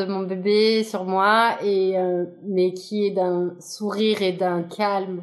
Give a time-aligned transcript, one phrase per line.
[0.00, 5.22] de mon bébé sur moi et euh, mais qui est d'un sourire et d'un calme.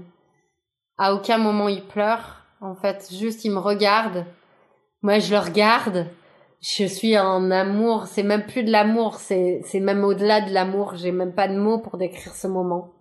[0.98, 2.42] À aucun moment il pleure.
[2.59, 4.25] En fait, juste il me regarde.
[5.01, 6.08] Moi, je le regarde.
[6.59, 8.07] Je suis en amour.
[8.07, 9.16] C'est même plus de l'amour.
[9.16, 10.96] C'est c'est même au-delà de l'amour.
[10.96, 12.95] J'ai même pas de mots pour décrire ce moment.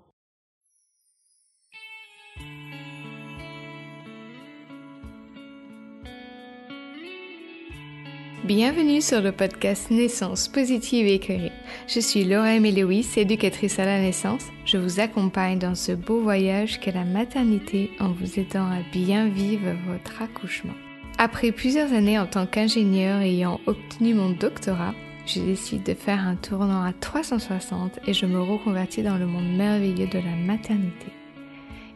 [8.44, 11.52] Bienvenue sur le podcast Naissance positive et éclairée.
[11.88, 14.48] Je suis Laura Lewis, éducatrice à la naissance.
[14.66, 19.28] Je vous accompagne dans ce beau voyage qu'est la maternité en vous aidant à bien
[19.30, 20.74] vivre votre accouchement.
[21.16, 24.92] Après plusieurs années en tant qu'ingénieur ayant obtenu mon doctorat,
[25.24, 29.56] je décide de faire un tournant à 360 et je me reconvertis dans le monde
[29.56, 31.06] merveilleux de la maternité.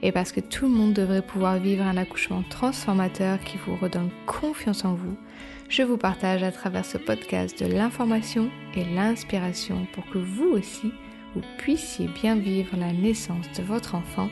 [0.01, 4.11] Et parce que tout le monde devrait pouvoir vivre un accouchement transformateur qui vous redonne
[4.27, 5.17] confiance en vous,
[5.69, 10.93] je vous partage à travers ce podcast de l'information et l'inspiration pour que vous aussi,
[11.35, 14.31] vous puissiez bien vivre la naissance de votre enfant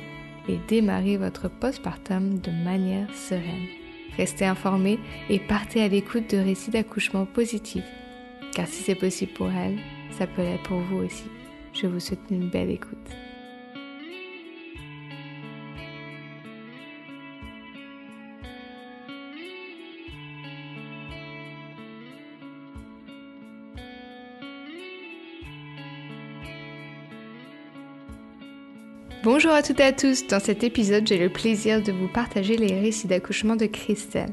[0.49, 3.67] et démarrer votre postpartum de manière sereine.
[4.17, 7.85] Restez informés et partez à l'écoute de récits d'accouchement positifs,
[8.55, 9.79] car si c'est possible pour elle,
[10.13, 11.27] ça peut l'être pour vous aussi.
[11.75, 13.26] Je vous souhaite une belle écoute.
[29.27, 32.57] Bonjour à toutes et à tous, dans cet épisode j'ai le plaisir de vous partager
[32.57, 34.33] les récits d'accouchement de Christelle.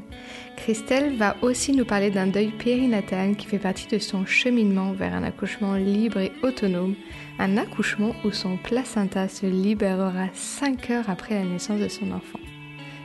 [0.56, 5.12] Christelle va aussi nous parler d'un deuil périnatal qui fait partie de son cheminement vers
[5.12, 6.94] un accouchement libre et autonome,
[7.40, 12.38] un accouchement où son placenta se libérera 5 heures après la naissance de son enfant.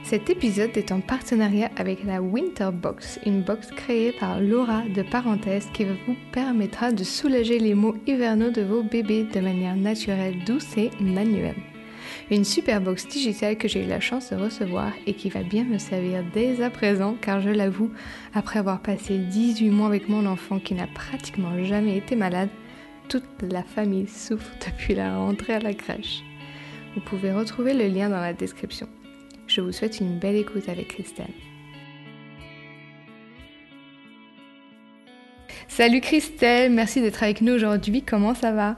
[0.04, 5.02] Cet épisode est en partenariat avec la Winter Box, une box créée par Laura de
[5.02, 10.36] Parenthèse qui vous permettra de soulager les maux hivernaux de vos bébés de manière naturelle,
[10.46, 11.56] douce et manuelle
[12.32, 15.64] une super box digitale que j'ai eu la chance de recevoir et qui va bien
[15.64, 17.92] me servir dès à présent car je l'avoue,
[18.34, 22.50] après avoir passé 18 mois avec mon enfant qui n'a pratiquement jamais été malade,
[23.08, 26.24] toute la famille souffre depuis la rentrée à la crèche.
[26.96, 28.88] Vous pouvez retrouver le lien dans la description.
[29.48, 31.34] Je vous souhaite une belle écoute avec Christelle.
[35.68, 38.04] Salut Christelle, merci d'être avec nous aujourd'hui.
[38.04, 38.78] Comment ça va?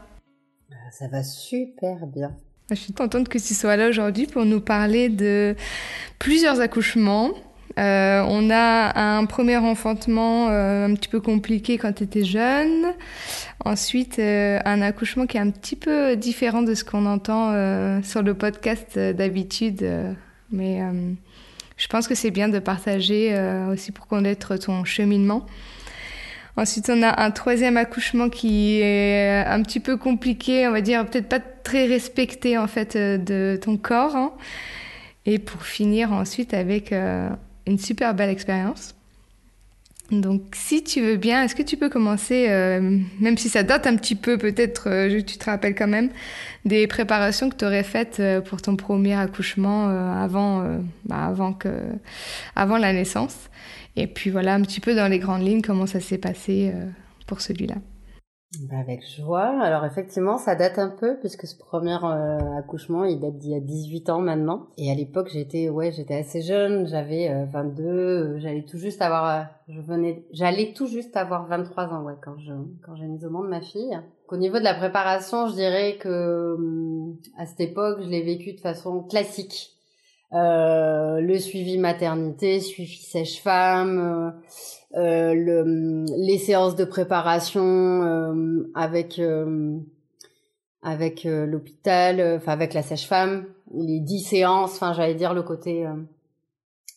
[0.92, 2.36] Ça va super bien.
[2.72, 5.58] Je suis contente que tu sois là aujourd'hui pour nous parler de
[6.20, 7.32] plusieurs accouchements.
[7.78, 12.94] Euh, on a un premier enfantement euh, un petit peu compliqué quand tu étais jeune.
[13.66, 17.52] Ensuite, euh, un accouchement qui est un petit peu différent de ce qu'on entend
[18.04, 19.86] sur le podcast d'habitude.
[20.50, 20.80] mais
[21.76, 23.38] je pense que c'est bien de partager
[23.70, 25.46] aussi pour connaître ton cheminement.
[26.56, 31.06] Ensuite, on a un troisième accouchement qui est un petit peu compliqué, on va dire
[31.06, 34.16] peut-être pas très respecté en fait euh, de ton corps.
[34.16, 34.32] Hein.
[35.26, 37.30] Et pour finir ensuite avec euh,
[37.68, 38.96] une super belle expérience.
[40.10, 43.88] Donc, si tu veux bien, est-ce que tu peux commencer, euh, même si ça date
[43.88, 46.10] un petit peu, peut-être, tu te rappelles quand même,
[46.66, 50.66] des préparations que tu aurais faites pour ton premier accouchement avant,
[51.06, 51.70] bah, avant, que,
[52.58, 53.38] avant la naissance
[53.96, 56.86] et puis voilà un petit peu dans les grandes lignes comment ça s'est passé euh,
[57.28, 57.76] pour celui-là.
[58.59, 59.63] Bah, avec joie.
[59.63, 63.56] Alors effectivement, ça date un peu puisque ce premier euh, accouchement, il date d'il y
[63.56, 64.67] a 18 ans maintenant.
[64.78, 69.47] Et à l'époque, j'étais ouais, j'étais assez jeune, j'avais 22, euh, j'allais tout juste avoir
[69.69, 72.51] je venais j'allais tout juste avoir 23 ans ouais quand je
[72.85, 73.97] quand j'ai mis au monde ma fille.
[74.28, 78.51] Au niveau de la préparation, je dirais que hum, à cette époque, je l'ai vécu
[78.51, 79.78] de façon classique.
[80.33, 84.33] Euh, le suivi maternité, suivi sèche-femme,
[84.96, 89.22] euh, euh le, les séances de préparation euh, avec
[90.84, 95.88] avec l'hôpital, enfin avec la sèche-femme, les dix séances, enfin j'allais dire le côté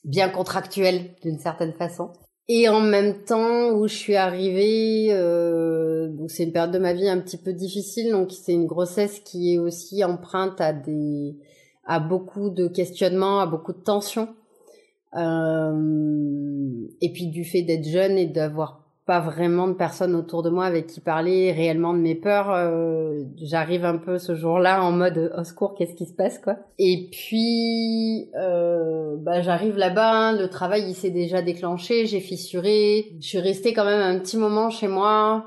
[0.04, 2.12] bien contractuel d'une certaine façon.
[2.47, 6.93] Et en même temps où je suis arrivée, euh, donc c'est une période de ma
[6.93, 11.36] vie un petit peu difficile, donc c'est une grossesse qui est aussi empreinte à des
[11.86, 14.28] à beaucoup de questionnements, à beaucoup de tensions.
[15.16, 20.49] Euh, et puis du fait d'être jeune et d'avoir pas vraiment de personnes autour de
[20.49, 24.93] moi avec qui parler réellement de mes peurs, euh, j'arrive un peu ce jour-là en
[24.93, 26.57] mode au secours, qu'est-ce qui se passe quoi.
[26.78, 33.27] Et puis euh, bah, j'arrive là-bas, le travail il s'est déjà déclenché, j'ai fissuré, je
[33.27, 35.45] suis restée quand même un petit moment chez moi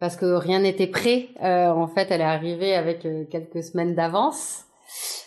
[0.00, 1.28] parce que rien n'était prêt.
[1.42, 4.64] Euh, en fait, elle est arrivée avec euh, quelques semaines d'avance.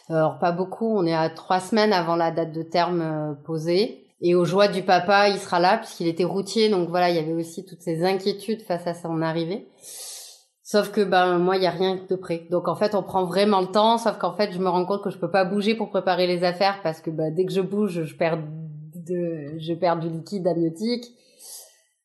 [0.10, 4.08] Alors pas beaucoup, on est à trois semaines avant la date de terme euh, posée.
[4.22, 7.20] Et aux joies du papa, il sera là puisqu'il était routier, donc voilà, il y
[7.20, 9.68] avait aussi toutes ces inquiétudes face à son arrivée.
[10.74, 12.48] Sauf que ben moi il y a rien de prêt.
[12.50, 13.98] Donc en fait on prend vraiment le temps.
[13.98, 16.46] Sauf qu'en fait je me rends compte que je peux pas bouger pour préparer les
[16.46, 18.40] affaires parce que ben, dès que je bouge je perds
[18.96, 21.06] de je perds du liquide amniotique.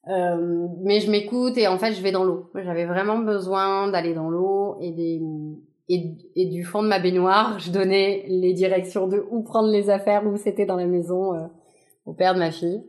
[0.08, 2.50] Euh, mais je m'écoute et en fait je vais dans l'eau.
[2.54, 5.22] J'avais vraiment besoin d'aller dans l'eau et des
[5.88, 10.26] et, du fond de ma baignoire je donnais les directions de où prendre les affaires
[10.26, 11.46] où c'était dans la maison euh,
[12.06, 12.82] au père de ma fille.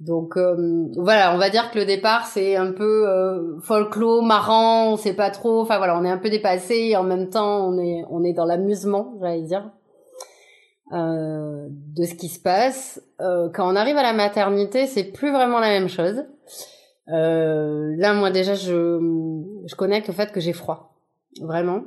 [0.00, 4.92] Donc euh, voilà, on va dire que le départ c'est un peu euh, folklore, marrant,
[4.92, 5.60] on sait pas trop.
[5.60, 8.32] Enfin voilà, on est un peu dépassé et en même temps on est on est
[8.32, 9.70] dans l'amusement, j'allais dire,
[10.92, 13.00] euh, de ce qui se passe.
[13.20, 16.24] Euh, quand on arrive à la maternité, c'est plus vraiment la même chose.
[17.12, 18.98] Euh, là, moi déjà, je
[19.66, 20.96] je connecte au fait que j'ai froid,
[21.40, 21.82] vraiment,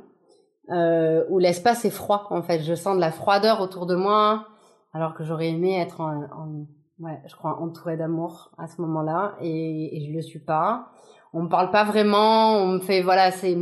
[0.70, 2.60] euh, où l'espace est froid en fait.
[2.60, 4.46] Je sens de la froideur autour de moi,
[4.92, 6.66] alors que j'aurais aimé être en,
[7.00, 10.88] ouais, je crois entourée d'amour à ce moment-là et, et je le suis pas.
[11.32, 13.56] On me parle pas vraiment, on me fait voilà, c'est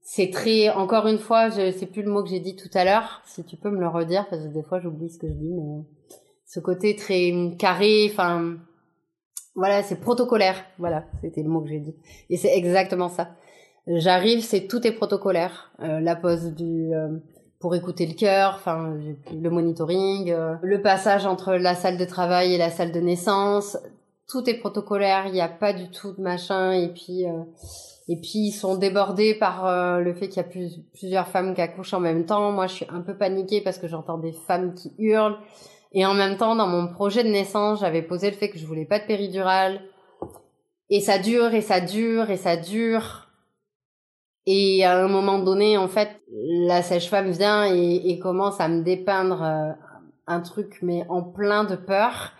[0.00, 2.84] c'est très encore une fois, je sais plus le mot que j'ai dit tout à
[2.84, 5.34] l'heure, si tu peux me le redire parce que des fois j'oublie ce que je
[5.34, 5.84] dis mais
[6.44, 8.56] ce côté très carré, enfin
[9.54, 11.94] voilà, c'est protocolaire, voilà, c'était le mot que j'ai dit
[12.30, 13.28] et c'est exactement ça.
[13.86, 17.08] J'arrive, c'est tout est protocolaire, euh, la pose du euh,
[17.58, 18.96] pour écouter le cœur, enfin
[19.32, 23.76] le monitoring, euh, le passage entre la salle de travail et la salle de naissance,
[24.28, 26.72] tout est protocolaire, il n'y a pas du tout de machin.
[26.72, 27.42] Et puis euh,
[28.08, 31.54] et puis ils sont débordés par euh, le fait qu'il y a plus, plusieurs femmes
[31.54, 32.50] qui accouchent en même temps.
[32.50, 35.38] Moi, je suis un peu paniquée parce que j'entends des femmes qui hurlent.
[35.92, 38.66] Et en même temps dans mon projet de naissance, j'avais posé le fait que je
[38.66, 39.80] voulais pas de péridurale.
[40.90, 43.28] Et ça dure et ça dure et ça dure
[44.46, 49.42] et à un moment donné, en fait, la sage-femme vient et, commence à me dépeindre
[49.42, 49.72] euh,
[50.26, 52.32] un truc, mais en plein de peur,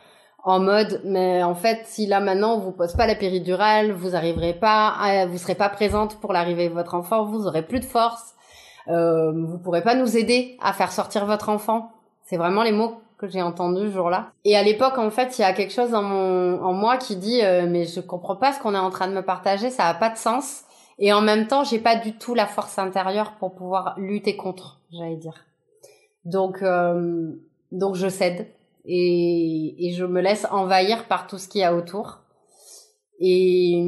[0.44, 4.16] en mode, mais en fait, si là maintenant on vous pose pas la péridurale, vous
[4.16, 7.78] arriverez pas, à, vous serez pas présente pour l'arrivée de votre enfant, vous aurez plus
[7.78, 8.34] de force,
[8.88, 11.92] euh, vous pourrez pas nous aider à faire sortir votre enfant.
[12.24, 14.32] C'est vraiment les mots que j'ai entendus ce jour-là.
[14.44, 17.14] Et à l'époque, en fait, il y a quelque chose en, mon, en moi qui
[17.14, 19.86] dit, euh, mais je comprends pas ce qu'on est en train de me partager, ça
[19.86, 20.64] a pas de sens.
[20.98, 24.80] Et en même temps, j'ai pas du tout la force intérieure pour pouvoir lutter contre,
[24.92, 25.44] j'allais dire.
[26.24, 27.32] Donc, euh,
[27.72, 28.46] donc je cède
[28.84, 32.18] et, et je me laisse envahir par tout ce qu'il y a autour.
[33.20, 33.82] Et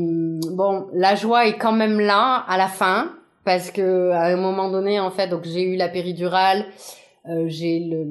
[0.52, 3.12] bon, la joie est quand même là à la fin
[3.44, 6.66] parce que à un moment donné, en fait, donc j'ai eu la péridurale,
[7.28, 8.04] euh, j'ai le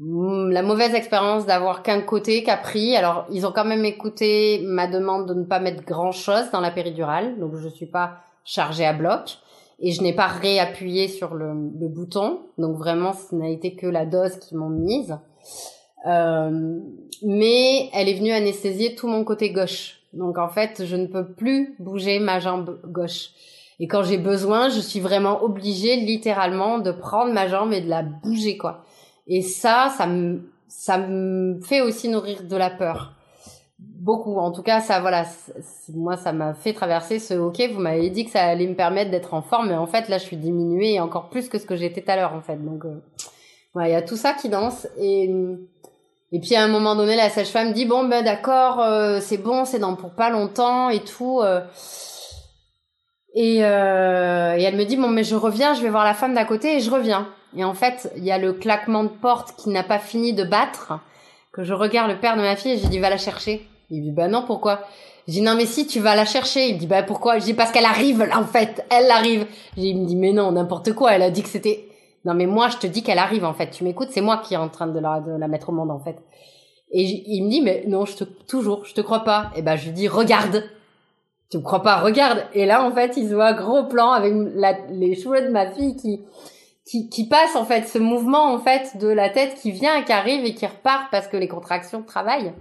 [0.00, 2.94] la mauvaise expérience d'avoir qu'un côté qu'a pris.
[2.94, 6.60] Alors, ils ont quand même écouté ma demande de ne pas mettre grand chose dans
[6.60, 7.38] la péridurale.
[7.38, 9.38] Donc, je suis pas chargée à bloc.
[9.80, 12.40] Et je n'ai pas réappuyé sur le, le, bouton.
[12.58, 15.16] Donc, vraiment, ce n'a été que la dose qu'ils m'ont mise.
[16.06, 16.78] Euh,
[17.22, 20.00] mais elle est venue anesthésier tout mon côté gauche.
[20.12, 23.30] Donc, en fait, je ne peux plus bouger ma jambe gauche.
[23.80, 27.88] Et quand j'ai besoin, je suis vraiment obligée, littéralement, de prendre ma jambe et de
[27.88, 28.84] la bouger, quoi.
[29.28, 29.92] Et ça,
[30.68, 33.12] ça me, fait aussi nourrir de la peur.
[33.78, 34.38] Beaucoup.
[34.38, 35.24] En tout cas, ça, voilà,
[35.94, 39.10] moi, ça m'a fait traverser ce, ok, vous m'avez dit que ça allait me permettre
[39.10, 41.76] d'être en forme, mais en fait, là, je suis diminuée encore plus que ce que
[41.76, 42.56] j'étais tout à l'heure, en fait.
[42.56, 43.02] Donc, euh,
[43.76, 44.88] il y a tout ça qui danse.
[44.98, 45.30] Et,
[46.32, 49.78] puis, à un moment donné, la sage-femme dit, bon, ben, d'accord, euh, c'est bon, c'est
[49.78, 51.40] dans pour pas longtemps et tout.
[51.42, 51.60] Euh,
[53.34, 56.46] et, et elle me dit, bon, mais je reviens, je vais voir la femme d'à
[56.46, 57.28] côté et je reviens.
[57.56, 60.44] Et en fait, il y a le claquement de porte qui n'a pas fini de
[60.44, 60.94] battre,
[61.52, 63.66] que je regarde le père de ma fille et je lui dis va la chercher.
[63.90, 64.80] Il dit bah non, pourquoi?
[65.26, 66.68] Je dis non mais si tu vas la chercher.
[66.68, 67.38] Il dit bah pourquoi?
[67.38, 69.46] Je dis parce qu'elle arrive là en fait, elle arrive.
[69.76, 71.88] Il me dit mais non, n'importe quoi, elle a dit que c'était
[72.24, 74.54] Non mais moi je te dis qu'elle arrive en fait, tu m'écoutes, c'est moi qui
[74.54, 76.16] est en train de la, de la mettre au monde en fait.
[76.90, 79.50] Et il me dit mais non, je te toujours, je te crois pas.
[79.56, 80.64] Et ben je lui dis regarde.
[81.50, 82.44] Tu me crois pas, regarde.
[82.52, 84.34] Et là en fait, il se voit gros plan avec
[84.90, 86.20] les cheveux de ma fille qui
[86.88, 90.12] qui, qui passe en fait ce mouvement en fait de la tête qui vient qui
[90.12, 92.54] arrive et qui repart parce que les contractions travaillent.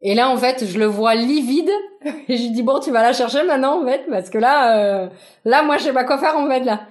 [0.00, 1.70] Et là en fait je le vois livide.
[2.28, 5.08] Et je dis bon tu vas la chercher maintenant en fait parce que là euh,
[5.44, 6.82] là moi je sais pas quoi faire en fait là.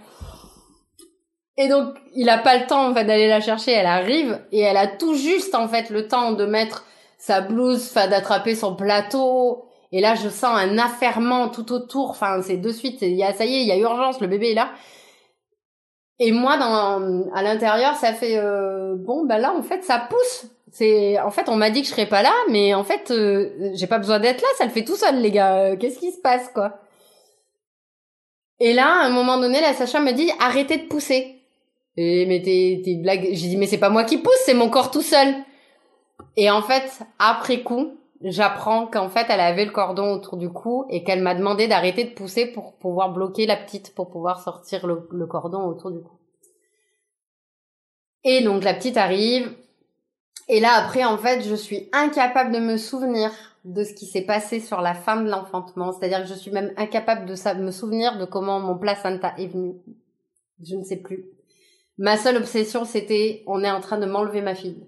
[1.58, 3.72] Et donc il a pas le temps en fait d'aller la chercher.
[3.72, 6.86] Elle arrive et elle a tout juste en fait le temps de mettre
[7.18, 9.66] sa blouse enfin d'attraper son plateau.
[9.92, 12.12] Et là je sens un affairement tout autour.
[12.12, 13.02] Enfin c'est de suite.
[13.02, 14.20] Y ça y est il y a urgence.
[14.20, 14.70] Le bébé est là
[16.20, 20.46] et moi, dans, à l'intérieur, ça fait euh, bon, bah là, en fait, ça pousse.
[20.72, 23.72] C'est, en fait, on m'a dit que je serais pas là, mais en fait, euh,
[23.74, 24.48] j'ai pas besoin d'être là.
[24.58, 25.56] Ça le fait tout seul, les gars.
[25.58, 26.80] Euh, qu'est-ce qui se passe, quoi?
[28.60, 31.42] Et là, à un moment donné, la Sacha me dit arrêtez de pousser.
[31.98, 33.30] Et mais t'es, t'es blague.
[33.34, 35.36] J'ai dit mais c'est pas moi qui pousse, c'est mon corps tout seul.
[36.38, 36.90] Et en fait,
[37.20, 41.36] après coup, j'apprends qu'en fait, elle avait le cordon autour du cou et qu'elle m'a
[41.36, 45.92] demandé d'arrêter de pousser pour pouvoir bloquer la petite, pour pouvoir sortir le, cordon autour
[45.92, 46.18] du cou.
[48.24, 49.54] Et donc la petite arrive.
[50.48, 53.32] Et là, après, en fait, je suis incapable de me souvenir
[53.66, 55.92] de ce qui s'est passé sur la fin de l'enfantement.
[55.92, 59.76] C'est-à-dire que je suis même incapable de me souvenir de comment mon placenta est venu.
[60.62, 61.26] Je ne sais plus.
[61.98, 64.86] Ma seule obsession, c'était on est en train de m'enlever ma fille.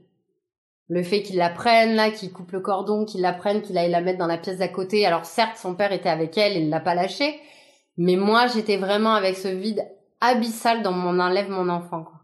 [0.88, 3.89] Le fait qu'il la prenne, là, qu'il coupe le cordon, qu'il la prenne, qu'il aille
[3.89, 5.06] la mettre dans la pièce d'à côté.
[5.06, 7.39] Alors certes, son père était avec elle, il ne l'a pas lâchée.
[7.98, 9.84] Mais moi, j'étais vraiment avec ce vide
[10.22, 12.04] abyssal dans mon enlève mon enfant.
[12.04, 12.15] Quoi.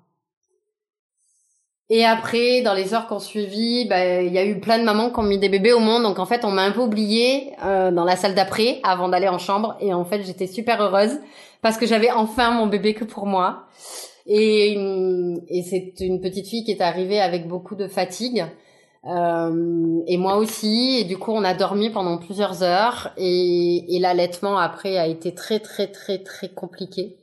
[1.93, 5.09] Et après, dans les heures qu'on suivi, bah, il y a eu plein de mamans
[5.09, 6.03] qui ont mis des bébés au monde.
[6.03, 9.27] Donc en fait, on m'a un peu oubliée euh, dans la salle d'après avant d'aller
[9.27, 9.75] en chambre.
[9.81, 11.19] Et en fait, j'étais super heureuse
[11.61, 13.65] parce que j'avais enfin mon bébé que pour moi.
[14.27, 14.73] Et,
[15.47, 18.45] et c'est une petite fille qui est arrivée avec beaucoup de fatigue.
[19.05, 20.99] Euh, et moi aussi.
[20.99, 23.13] Et du coup, on a dormi pendant plusieurs heures.
[23.17, 27.17] Et, et l'allaitement après a été très très très très compliqué.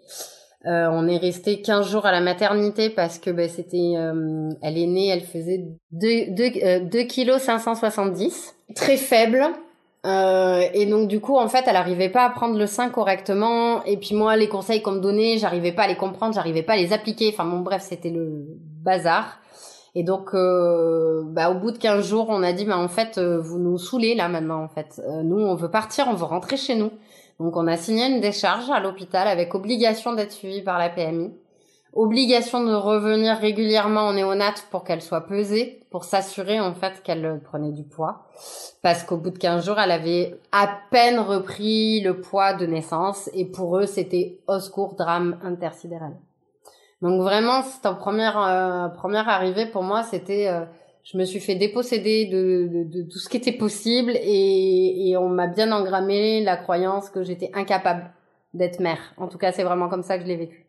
[0.67, 4.77] Euh, on est resté 15 jours à la maternité parce que ben, c'était, euh, elle
[4.77, 9.47] est née, elle faisait 2, 2, 2 kg 570, très faible.
[10.07, 13.85] Euh, et donc du coup, en fait, elle arrivait pas à prendre le sein correctement.
[13.85, 16.75] Et puis moi, les conseils qu'on me donnait, j'arrivais pas à les comprendre, j'arrivais pas
[16.75, 17.31] à les appliquer.
[17.33, 18.45] Enfin bon, bref, c'était le
[18.83, 19.39] bazar.
[19.95, 23.19] Et donc, euh, bah, au bout de 15 jours, on a dit, bah, en fait,
[23.19, 24.63] euh, vous nous saoulez là maintenant.
[24.63, 26.93] En fait, euh, nous, on veut partir, on veut rentrer chez nous.
[27.41, 31.33] Donc, on a signé une décharge à l'hôpital avec obligation d'être suivi par la PMI
[31.93, 37.41] obligation de revenir régulièrement en néonate pour qu'elle soit pesée, pour s'assurer en fait qu'elle
[37.45, 38.27] prenait du poids.
[38.83, 43.31] Parce qu'au bout de 15 jours, elle avait à peine repris le poids de naissance
[43.35, 46.17] et pour eux, c'était au secours drame intersidéral.
[47.03, 50.65] Donc vraiment, c'est en première euh, première arrivée pour moi, c'était euh,
[51.05, 55.17] je me suis fait déposséder de, de, de, tout ce qui était possible et, et
[55.17, 58.11] on m'a bien engrammé la croyance que j'étais incapable
[58.53, 59.15] d'être mère.
[59.17, 60.68] En tout cas, c'est vraiment comme ça que je l'ai vécu.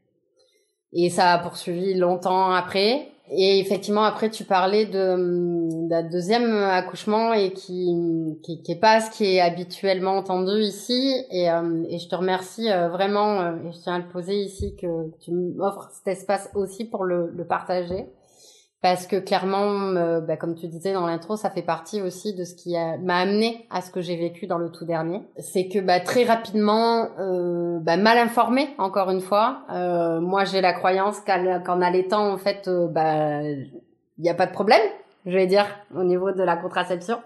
[0.94, 3.12] Et ça a poursuivi longtemps après.
[3.32, 7.96] Et effectivement, après, tu parlais de d'un deuxième accouchement et qui,
[8.44, 11.14] qui, qui est pas ce qui est habituellement entendu ici.
[11.32, 14.36] Et, euh, et je te remercie euh, vraiment, euh, et je tiens à le poser
[14.36, 18.08] ici, que tu m'offres cet espace aussi pour le, le partager
[18.82, 22.46] parce que clairement, euh, bah, comme tu disais dans l'intro, ça fait partie aussi de
[22.46, 25.22] ce qui m'a amené à ce que j'ai vécu dans le tout dernier.
[25.38, 30.62] C'est que bah, très rapidement, euh, bah, mal informé, encore une fois, euh, moi j'ai
[30.62, 33.70] la croyance qu'en allaitant, en fait, euh, bah, il
[34.24, 34.82] n'y a pas de problème,
[35.26, 37.20] je vais dire, au niveau de la contraception.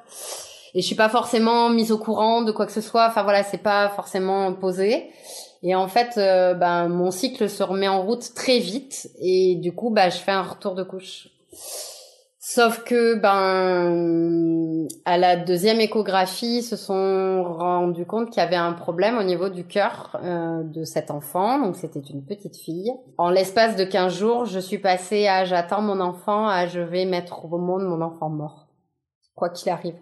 [0.75, 3.07] Et je suis pas forcément mise au courant de quoi que ce soit.
[3.07, 5.11] Enfin voilà, c'est pas forcément posé.
[5.61, 9.71] Et en fait, euh, ben, mon cycle se remet en route très vite et du
[9.71, 11.29] coup, bah, je fais un retour de couche.
[12.45, 18.57] Sauf que, ben, à la deuxième échographie, ils se sont rendus compte qu'il y avait
[18.57, 21.57] un problème au niveau du cœur euh, de cet enfant.
[21.57, 22.91] Donc, c'était une petite fille.
[23.17, 27.05] En l'espace de 15 jours, je suis passée à j'attends mon enfant à je vais
[27.05, 28.67] mettre au monde mon enfant mort.
[29.35, 29.95] Quoi qu'il arrive.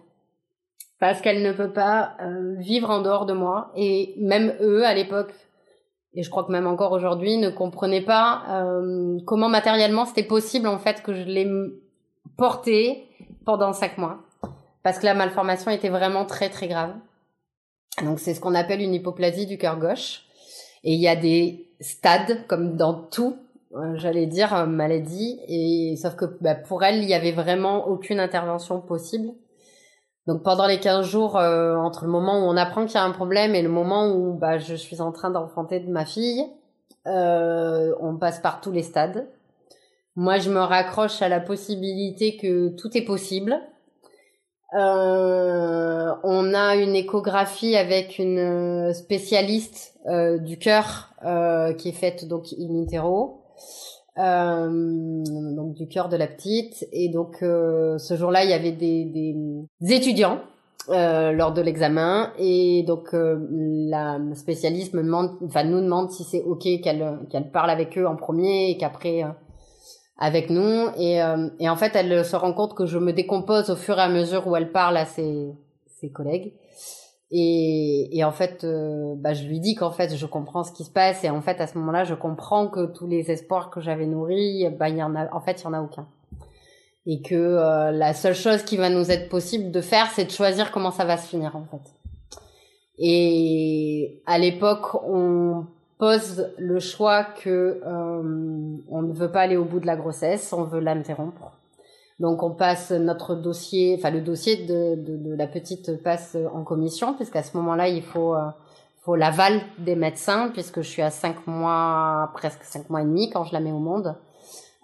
[0.98, 3.70] Parce qu'elle ne peut pas euh, vivre en dehors de moi.
[3.76, 5.32] Et même eux, à l'époque,
[6.14, 10.66] et je crois que même encore aujourd'hui, ne comprenaient pas euh, comment matériellement c'était possible
[10.68, 11.50] en fait que je l'ai
[12.36, 13.06] porté
[13.44, 14.18] pendant cinq mois,
[14.82, 16.94] parce que la malformation était vraiment très très grave.
[18.02, 20.22] Donc c'est ce qu'on appelle une hypoplasie du cœur gauche,
[20.84, 23.36] et il y a des stades comme dans tout,
[23.74, 27.88] euh, j'allais dire euh, maladie, et sauf que bah, pour elle il y avait vraiment
[27.88, 29.30] aucune intervention possible.
[30.26, 33.04] Donc pendant les 15 jours, euh, entre le moment où on apprend qu'il y a
[33.04, 36.44] un problème et le moment où bah, je suis en train d'enfanter de ma fille,
[37.06, 39.26] euh, on passe par tous les stades.
[40.14, 43.58] Moi, je me raccroche à la possibilité que tout est possible.
[44.74, 52.26] Euh, on a une échographie avec une spécialiste euh, du cœur euh, qui est faite
[52.26, 53.42] donc in utero.
[54.18, 55.22] Euh,
[55.54, 56.86] donc du cœur de la petite.
[56.92, 60.40] Et donc euh, ce jour-là, il y avait des, des, étudiants
[60.90, 62.32] euh, lors de l'examen.
[62.38, 67.70] Et donc la spécialiste me demande, enfin nous demande si c'est ok qu'elle qu'elle parle
[67.70, 69.24] avec eux en premier et qu'après
[70.18, 70.88] avec nous.
[70.98, 71.20] Et,
[71.58, 74.08] et en fait, elle se rend compte que je me décompose au fur et à
[74.08, 75.52] mesure où elle parle à ses,
[75.86, 76.52] ses collègues.
[77.34, 80.90] Et, en fait, euh, bah, je lui dis qu'en fait, je comprends ce qui se
[80.90, 81.24] passe.
[81.24, 84.68] Et en fait, à ce moment-là, je comprends que tous les espoirs que j'avais nourris,
[84.78, 86.06] bah, il y en a, en fait, il y en a aucun.
[87.06, 90.30] Et que euh, la seule chose qui va nous être possible de faire, c'est de
[90.30, 91.94] choisir comment ça va se finir, en fait.
[92.98, 95.64] Et à l'époque, on
[95.96, 100.52] pose le choix que euh, on ne veut pas aller au bout de la grossesse,
[100.52, 101.52] on veut l'interrompre.
[102.22, 107.14] Donc on passe notre dossier, enfin le dossier de, de, la petite passe en commission,
[107.14, 108.46] puisqu'à ce moment-là il faut euh,
[109.00, 113.28] faut l'aval des médecins, puisque je suis à cinq mois, presque cinq mois et demi
[113.28, 114.14] quand je la mets au monde.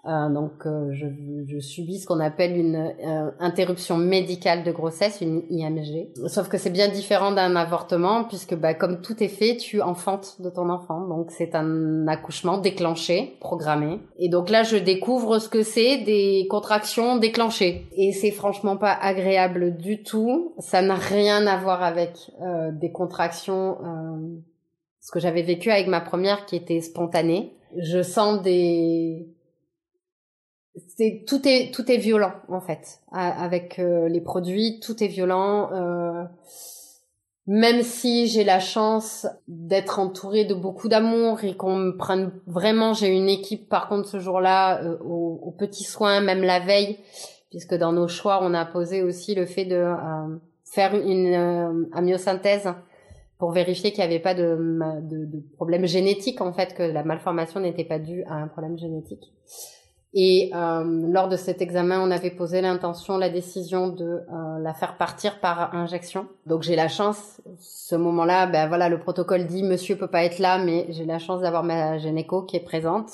[0.05, 1.07] Euh, donc euh, je,
[1.45, 6.07] je, subis ce qu'on appelle une euh, interruption médicale de grossesse, une IMG.
[6.27, 10.37] Sauf que c'est bien différent d'un avortement puisque bah, comme tout est fait, tu enfantes
[10.39, 11.05] de ton enfant.
[11.05, 13.99] Donc c'est un accouchement déclenché, programmé.
[14.17, 17.87] Et donc là je découvre ce que c'est des contractions déclenchées.
[17.97, 20.53] Et c'est franchement pas agréable du tout.
[20.59, 22.13] Ça n'a rien à voir avec
[22.71, 23.77] des contractions
[25.01, 27.53] ce que j'avais vécu avec ma première qui était spontanée.
[27.77, 29.27] Je sens des
[30.95, 35.71] c'est tout est tout est violent en fait avec euh, les produits tout est violent
[35.73, 36.23] euh,
[37.47, 42.93] même si j'ai la chance d'être entourée de beaucoup d'amour et qu'on me prenne vraiment
[42.93, 46.99] j'ai une équipe par contre ce jour-là euh, aux, petits soins même la veille
[47.49, 52.69] puisque dans nos choix on a posé aussi le fait de euh, faire une amyosynthèse
[53.39, 54.57] pour vérifier qu'il n'y avait pas de,
[55.01, 58.77] de, de problème génétique en fait que la malformation n'était pas due à un problème
[58.77, 59.33] génétique
[60.13, 64.73] et euh, lors de cet examen, on avait posé l'intention, la décision de euh, la
[64.73, 66.27] faire partir par injection.
[66.47, 70.39] Donc j'ai la chance, ce moment-là, ben voilà, le protocole dit Monsieur peut pas être
[70.39, 73.09] là, mais j'ai la chance d'avoir ma gynéco qui est présente.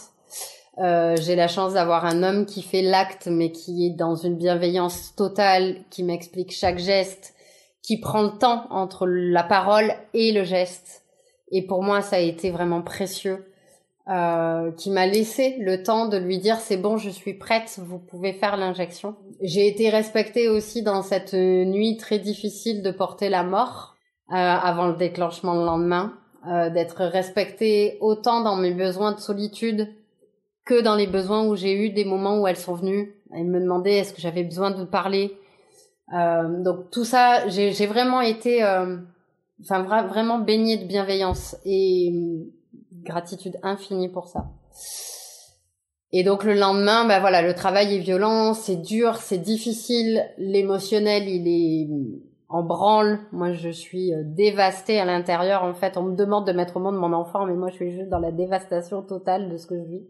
[0.78, 4.38] Euh, j'ai la chance d'avoir un homme qui fait l'acte, mais qui est dans une
[4.38, 7.34] bienveillance totale, qui m'explique chaque geste,
[7.82, 11.04] qui prend le temps entre la parole et le geste.
[11.52, 13.46] Et pour moi, ça a été vraiment précieux
[14.08, 18.00] euh, qui m'a laissé le temps de lui dire c'est bon, je suis prête, vous
[18.00, 19.16] pouvez faire l'injection.
[19.42, 23.96] J'ai été respectée aussi dans cette nuit très difficile de porter la mort
[24.32, 26.14] euh, avant le déclenchement le lendemain,
[26.48, 29.88] euh, d'être respectée autant dans mes besoins de solitude
[30.66, 33.16] que dans les besoins où j'ai eu des moments où elles sont venues.
[33.34, 35.38] Elles me demandaient est-ce que j'avais besoin de parler?
[36.14, 38.98] Euh, donc tout ça, j'ai vraiment été, euh,
[39.62, 42.14] enfin vraiment baignée de bienveillance et
[43.06, 44.48] gratitude infinie pour ça.
[46.18, 51.28] Et donc le lendemain, ben voilà, le travail est violent, c'est dur, c'est difficile, l'émotionnel
[51.28, 51.90] il est
[52.48, 53.20] en branle.
[53.34, 55.64] Moi je suis euh, dévastée à l'intérieur.
[55.64, 57.92] En fait, on me demande de mettre au monde mon enfant, mais moi je suis
[57.92, 60.04] juste dans la dévastation totale de ce que je vis.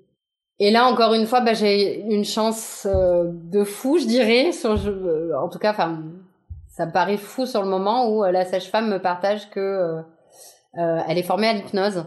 [0.60, 4.52] Et là encore une fois, ben, j'ai une chance euh, de fou, je dirais.
[4.64, 9.00] Euh, en tout cas, ça me paraît fou sur le moment où la sage-femme me
[9.00, 10.02] partage que
[10.74, 12.04] elle est formée à l'hypnose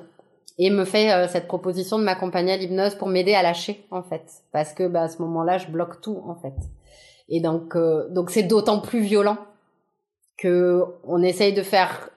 [0.58, 4.02] et me fait euh, cette proposition de m'accompagner à l'hypnose pour m'aider à lâcher en
[4.02, 4.42] fait.
[4.52, 6.54] Parce que bah, à ce moment-là je bloque tout en fait.
[7.28, 9.38] Et donc euh, donc c'est d'autant plus violent
[10.36, 12.10] que on essaye de faire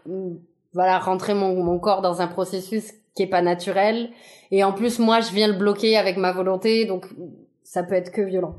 [0.73, 4.09] voilà rentrer mon, mon corps dans un processus qui est pas naturel.
[4.49, 7.07] Et en plus moi je viens le bloquer avec ma volonté donc
[7.63, 8.55] ça peut être que violent.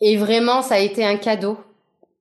[0.00, 1.58] Et vraiment ça a été un cadeau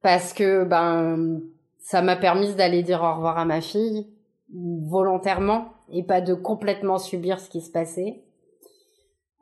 [0.03, 1.41] parce que ben
[1.79, 4.05] ça m'a permis d'aller dire au revoir à ma fille
[4.53, 8.23] volontairement et pas de complètement subir ce qui se passait.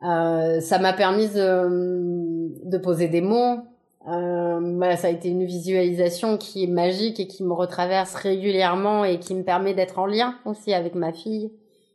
[0.04, 3.60] Euh, ça m'a permis de, de, poser des mots.
[4.08, 9.06] Euh, bah, ça a été une visualisation qui est magique et qui me retraverse régulièrement
[9.06, 11.52] et qui me permet d'être en lien aussi avec ma fille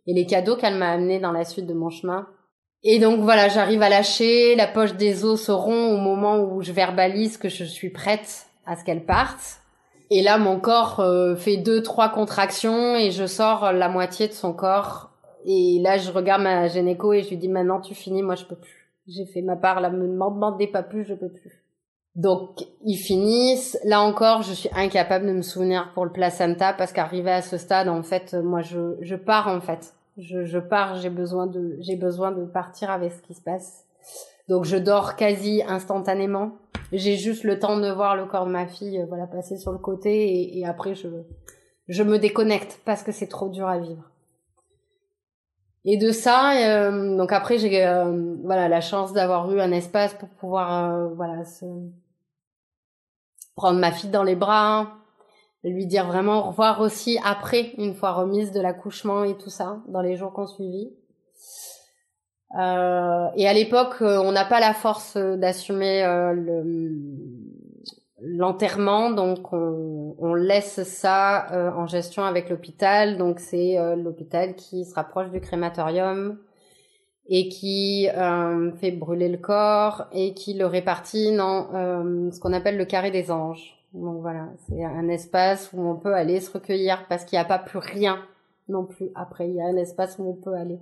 [0.07, 2.29] et les cadeaux qu'elle m'a amenés dans la suite de mon chemin.
[2.85, 6.63] Et donc voilà, j'arrive à lâcher, la poche des os se rompt au moment où
[6.63, 9.61] je verbalise que je suis prête à ce qu'elle parte.
[10.11, 14.33] Et là, mon corps euh, fait deux, trois contractions et je sors la moitié de
[14.33, 15.11] son corps.
[15.45, 18.45] Et là, je regarde ma gynéco et je lui dis maintenant tu finis, moi je
[18.45, 18.91] peux plus.
[19.09, 21.63] J'ai fait ma part, là, me demandez pas plus, je peux plus.
[22.17, 23.79] Donc, ils finissent.
[23.85, 27.59] Là encore, je suis incapable de me souvenir pour le placenta parce qu'arrivé à ce
[27.59, 29.95] stade, en fait, moi, je, je pars, en fait.
[30.17, 33.85] Je, je pars, j'ai besoin de, j'ai besoin de partir avec ce qui se passe.
[34.49, 36.53] Donc, je dors quasi instantanément
[36.93, 39.73] j'ai juste le temps de voir le corps de ma fille euh, voilà passer sur
[39.73, 41.09] le côté et, et après je
[41.89, 44.11] je me déconnecte parce que c'est trop dur à vivre.
[45.85, 50.15] Et de ça euh, donc après j'ai euh, voilà la chance d'avoir eu un espace
[50.15, 51.65] pour pouvoir voilà se
[53.55, 54.93] prendre ma fille dans les bras
[55.65, 59.83] lui dire vraiment au revoir aussi après une fois remise de l'accouchement et tout ça
[59.89, 60.93] dans les jours qu'on suivi
[62.59, 66.91] euh, et à l'époque, euh, on n'a pas la force d'assumer euh,
[68.21, 73.19] l'enterrement, donc on, laisse ça en gestion avec l'hôpital.
[73.19, 76.39] Donc c'est l'hôpital qui se rapproche du crématorium
[77.29, 78.09] et qui
[78.81, 81.71] fait brûler le corps et qui le répartit dans
[82.31, 83.79] ce qu'on appelle le carré des anges.
[83.93, 87.49] Donc voilà, c'est un espace où on peut aller se recueillir parce qu'il n'y a
[87.49, 88.19] pas plus rien
[88.69, 89.11] non plus.
[89.15, 90.81] Après, il y a un espace où on peut aller.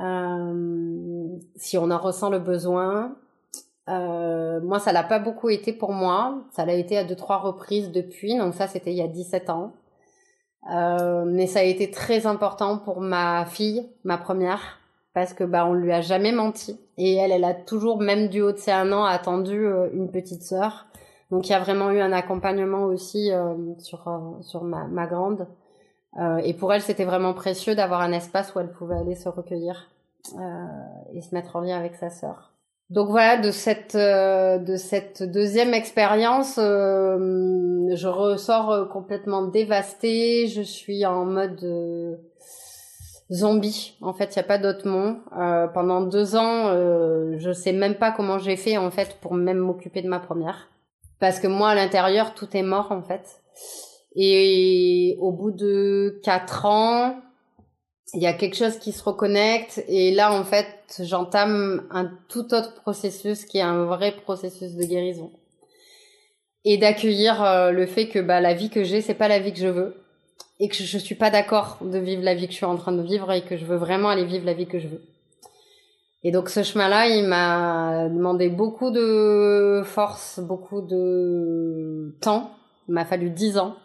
[0.00, 3.16] Euh, si on en ressent le besoin.
[3.88, 6.42] Euh, moi, ça l'a pas beaucoup été pour moi.
[6.52, 8.36] Ça l'a été à deux, trois reprises depuis.
[8.36, 9.72] Donc ça, c'était il y a 17 ans.
[10.72, 14.80] Euh, mais ça a été très important pour ma fille, ma première,
[15.14, 16.80] parce que bah on lui a jamais menti.
[16.98, 20.42] Et elle, elle a toujours, même du haut de ses un an, attendu une petite
[20.42, 20.86] sœur.
[21.30, 23.30] Donc il y a vraiment eu un accompagnement aussi
[23.78, 25.46] sur sur ma grande.
[26.42, 29.90] Et pour elle, c'était vraiment précieux d'avoir un espace où elle pouvait aller se recueillir
[31.12, 32.52] et se mettre en lien avec sa sœur.
[32.88, 40.46] Donc voilà, de cette euh, de cette deuxième expérience, euh, je ressors euh, complètement dévastée.
[40.46, 42.20] Je suis en mode
[43.32, 43.96] zombie.
[44.02, 45.16] En fait, il y a pas d'autre mot.
[45.74, 46.72] pendant deux ans,
[47.36, 50.68] je sais même pas comment j'ai fait en fait pour même m'occuper de ma première,
[51.18, 53.40] parce que moi à l'intérieur tout est mort en fait.
[54.16, 57.20] Et au bout de quatre ans,
[58.14, 62.54] il y a quelque chose qui se reconnecte et là en fait j'entame un tout
[62.54, 65.32] autre processus qui est un vrai processus de guérison
[66.64, 69.52] et d'accueillir euh, le fait que bah la vie que j'ai c'est pas la vie
[69.52, 69.96] que je veux
[70.60, 72.92] et que je, suis pas d'accord de vivre la vie que je suis en train
[72.92, 75.02] de vivre et que je veux vraiment aller vivre la vie que je veux.
[76.22, 82.52] Et donc ce chemin-là, il m'a demandé beaucoup de force, beaucoup de temps.
[82.88, 83.76] Il m'a fallu dix ans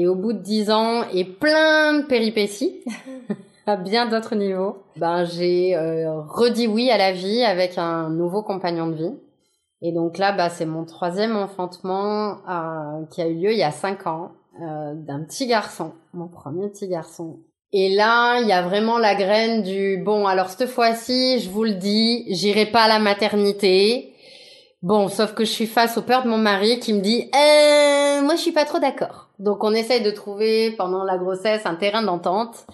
[0.00, 2.80] et au bout de dix ans et plein de péripéties,
[3.66, 8.42] à bien d'autres niveaux, ben j'ai euh, redit oui à la vie avec un nouveau
[8.42, 9.14] compagnon de vie.
[9.82, 13.62] Et donc là, bah, c'est mon troisième enfantement euh, qui a eu lieu il y
[13.62, 14.32] a cinq ans,
[14.62, 17.40] euh, d'un petit garçon, mon premier petit garçon.
[17.72, 20.26] Et là, il y a vraiment la graine du bon.
[20.26, 24.09] Alors cette fois-ci, je vous le dis, j'irai pas à la maternité.
[24.82, 28.22] Bon, sauf que je suis face au père de mon mari qui me dit, euh,
[28.22, 29.28] moi je suis pas trop d'accord.
[29.38, 32.66] Donc on essaye de trouver pendant la grossesse un terrain d'entente.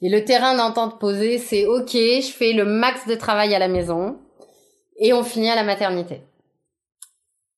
[0.00, 3.68] Et le terrain d'entente posé, c'est ok, je fais le max de travail à la
[3.68, 4.16] maison
[4.96, 6.22] et on finit à la maternité.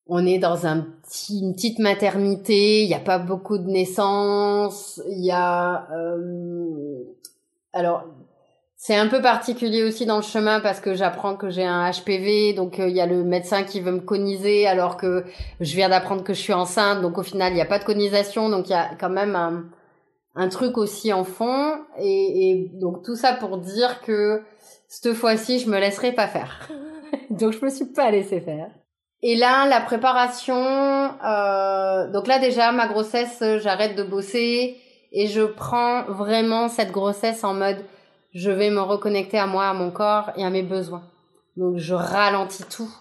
[0.07, 5.01] On est dans un petit, une petite maternité, il n'y a pas beaucoup de naissances,
[5.09, 5.87] il y a...
[5.93, 7.03] Euh,
[7.73, 8.03] alors,
[8.85, 12.53] c'est un peu particulier aussi dans le chemin parce que j'apprends que j'ai un HPV,
[12.53, 15.25] donc euh, il y a le médecin qui veut me coniser alors que
[15.59, 17.83] je viens d'apprendre que je suis enceinte, donc au final il n'y a pas de
[17.83, 19.35] conisation, donc il y a quand même
[20.35, 24.43] un, truc aussi en fond, et, donc tout ça pour dire que
[24.87, 26.69] cette fois-ci je me laisserai pas faire,
[27.31, 28.69] donc je me suis pas laissé faire.
[29.23, 34.77] Et là la préparation, euh, donc là déjà ma grossesse j'arrête de bosser
[35.11, 37.83] et je prends vraiment cette grossesse en mode
[38.35, 41.03] je vais me reconnecter à moi, à mon corps et à mes besoins.
[41.55, 42.93] Donc je ralentis tout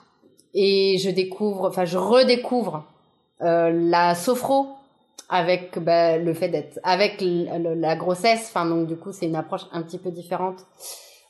[0.55, 2.85] et je découvre, enfin je redécouvre
[3.42, 4.68] euh, la sophro
[5.29, 8.47] avec bah, le fait d'être avec la grossesse.
[8.49, 10.64] Enfin donc du coup c'est une approche un petit peu différente.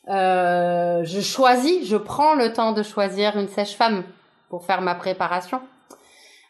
[0.07, 4.03] Euh, je choisis, je prends le temps de choisir une sèche-femme
[4.49, 5.61] pour faire ma préparation.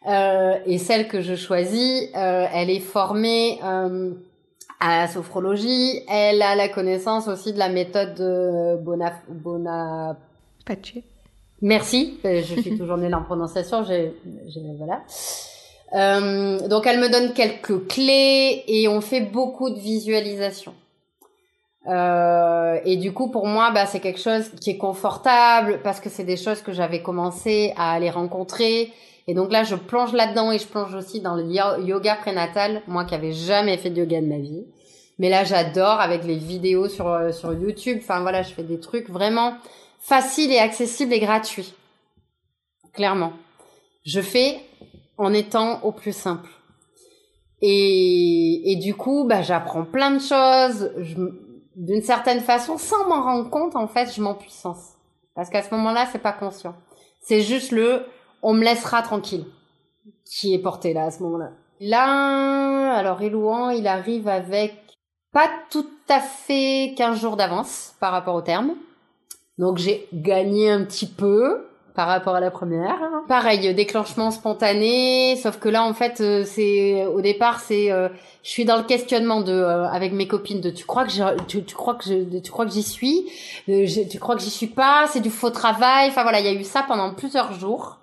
[0.10, 3.60] Euh, et celle que je choisis, elle est formée
[4.86, 6.02] à la sophrologie.
[6.08, 10.18] Elle a la connaissance aussi de la méthode de Bona...
[11.62, 12.20] Merci.
[12.26, 13.84] Euh, je suis toujours nulle en prononciation.
[13.84, 14.14] J'ai,
[14.78, 15.02] voilà.
[15.94, 20.74] Euh, donc elle me donne quelques clés et on fait beaucoup de visualisation.
[21.88, 26.10] Euh, et du coup, pour moi, bah, c'est quelque chose qui est confortable parce que
[26.10, 28.92] c'est des choses que j'avais commencé à aller rencontrer.
[29.28, 33.06] Et donc là, je plonge là-dedans et je plonge aussi dans le yoga prénatal, moi
[33.06, 34.66] qui avais jamais fait de yoga de ma vie.
[35.18, 38.00] Mais là, j'adore avec les vidéos sur euh, sur YouTube.
[38.02, 39.56] Enfin voilà, je fais des trucs vraiment
[40.00, 41.74] faciles et accessibles et gratuits.
[42.94, 43.34] Clairement,
[44.06, 44.60] je fais
[45.18, 46.50] en étant au plus simple.
[47.62, 50.92] Et, et du coup, bah, j'apprends plein de choses.
[51.76, 54.94] D'une certaine façon, sans m'en rendre compte, en fait, je m'empuissance.
[55.34, 56.76] Parce qu'à ce moment-là, c'est pas conscient.
[57.22, 58.06] C'est juste le
[58.42, 59.46] on me laissera tranquille
[60.24, 61.52] qui est porté là à ce moment-là.
[61.80, 64.85] Là, alors Elouan, il arrive avec
[65.36, 68.72] pas tout à fait 15 jours d'avance par rapport au terme.
[69.58, 72.98] Donc j'ai gagné un petit peu par rapport à la première.
[73.28, 78.08] Pareil, déclenchement spontané, sauf que là en fait euh, c'est au départ c'est euh,
[78.44, 81.12] je suis dans le questionnement de euh, avec mes copines de tu crois que
[81.48, 83.26] tu, tu, crois que je, tu crois que j'y suis,
[83.66, 86.12] tu crois que j'y suis pas, c'est du faux travail?
[86.12, 87.98] Enfin voilà, il y a eu ça pendant plusieurs jours.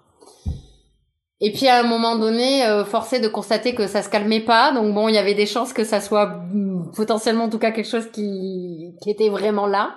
[1.45, 4.73] Et puis à un moment donné, euh, forcé de constater que ça se calmait pas.
[4.73, 7.73] Donc bon, il y avait des chances que ça soit mm, potentiellement en tout cas
[7.73, 9.97] quelque chose qui, qui était vraiment là.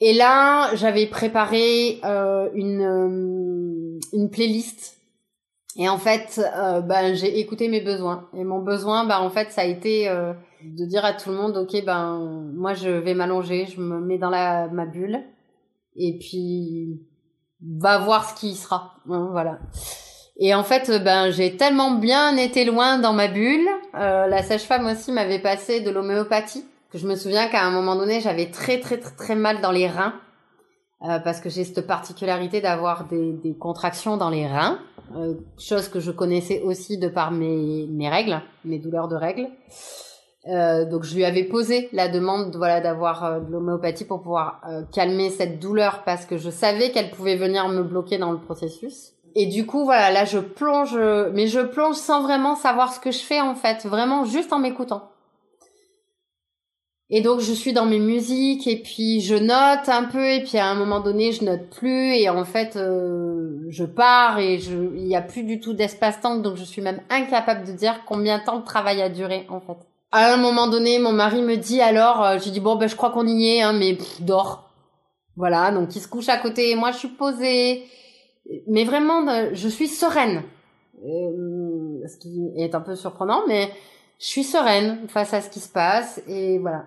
[0.00, 4.98] Et là, j'avais préparé euh, une, euh, une playlist.
[5.76, 8.28] Et en fait, euh, ben j'ai écouté mes besoins.
[8.34, 10.32] Et mon besoin, ben en fait, ça a été euh,
[10.64, 14.18] de dire à tout le monde, ok, ben moi je vais m'allonger, je me mets
[14.18, 15.22] dans la ma bulle.
[15.94, 17.00] Et puis
[17.62, 18.94] va voir ce qui sera.
[19.10, 19.58] Hein, voilà.
[20.38, 23.68] Et en fait, ben j'ai tellement bien été loin dans ma bulle.
[23.94, 26.64] Euh, la sage-femme aussi m'avait passé de l'homéopathie.
[26.90, 29.70] Que je me souviens qu'à un moment donné, j'avais très très très très mal dans
[29.70, 30.14] les reins
[31.02, 34.78] euh, parce que j'ai cette particularité d'avoir des, des, contractions dans les reins,
[35.16, 39.48] euh, chose que je connaissais aussi de par mes, mes règles, mes douleurs de règles.
[40.48, 44.62] Euh, donc je lui avais posé la demande voilà d'avoir euh, de l'homéopathie pour pouvoir
[44.66, 48.38] euh, calmer cette douleur parce que je savais qu'elle pouvait venir me bloquer dans le
[48.38, 49.12] processus.
[49.34, 50.98] Et du coup voilà là je plonge
[51.34, 54.58] mais je plonge sans vraiment savoir ce que je fais en fait, vraiment juste en
[54.58, 55.10] m'écoutant.
[57.12, 60.58] Et donc je suis dans mes musiques et puis je note un peu et puis
[60.58, 64.94] à un moment donné je note plus et en fait euh, je pars et je
[64.96, 68.38] il y a plus du tout d'espace-temps donc je suis même incapable de dire combien
[68.38, 69.89] de temps le travail a duré en fait.
[70.12, 72.96] À un moment donné mon mari me dit alors euh, j'ai dit bon ben je
[72.96, 74.70] crois qu'on y est hein mais dors.
[75.36, 77.84] Voilà donc il se couche à côté moi je suis posée
[78.66, 80.42] mais vraiment je suis sereine.
[81.04, 83.70] Euh, ce qui est un peu surprenant mais
[84.18, 86.86] je suis sereine face à ce qui se passe et voilà.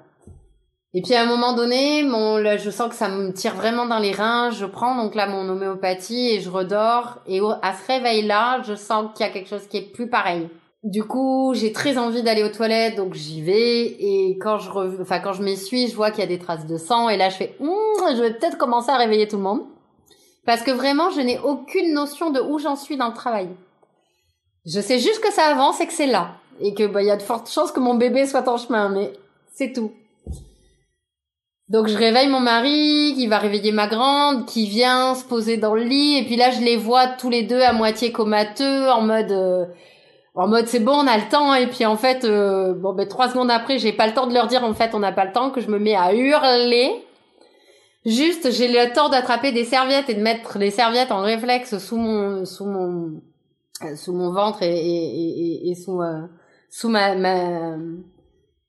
[0.95, 3.87] Et puis à un moment donné, mon, là, je sens que ça me tire vraiment
[3.87, 4.51] dans les reins.
[4.51, 7.17] Je prends donc là mon homéopathie et je redors.
[7.25, 10.47] Et à ce réveil-là, je sens qu'il y a quelque chose qui est plus pareil.
[10.83, 13.85] Du coup, j'ai très envie d'aller aux toilettes, donc j'y vais.
[13.85, 15.01] Et quand je, re...
[15.01, 17.07] enfin quand je m'essuie, je vois qu'il y a des traces de sang.
[17.07, 17.69] Et là, je fais, hum,
[18.15, 19.61] je vais peut-être commencer à réveiller tout le monde,
[20.45, 23.47] parce que vraiment, je n'ai aucune notion de où j'en suis dans le travail.
[24.65, 27.11] Je sais juste que ça avance et que c'est là, et que bah il y
[27.11, 29.13] a de fortes chances que mon bébé soit en chemin, mais
[29.53, 29.91] c'est tout.
[31.69, 35.75] Donc je réveille mon mari, qui va réveiller ma grande, qui vient se poser dans
[35.75, 39.01] le lit, et puis là je les vois tous les deux à moitié comateux, en
[39.01, 39.65] mode, euh,
[40.35, 43.07] en mode c'est bon, on a le temps, et puis en fait, euh, bon ben
[43.07, 45.25] trois secondes après, j'ai pas le temps de leur dire en fait on n'a pas
[45.25, 46.91] le temps, que je me mets à hurler.
[48.05, 51.95] Juste, j'ai le temps d'attraper des serviettes et de mettre les serviettes en réflexe sous
[51.95, 53.21] mon, sous mon,
[53.83, 56.01] euh, sous mon ventre et, et, et, et sous,
[56.69, 57.77] sous ma, ma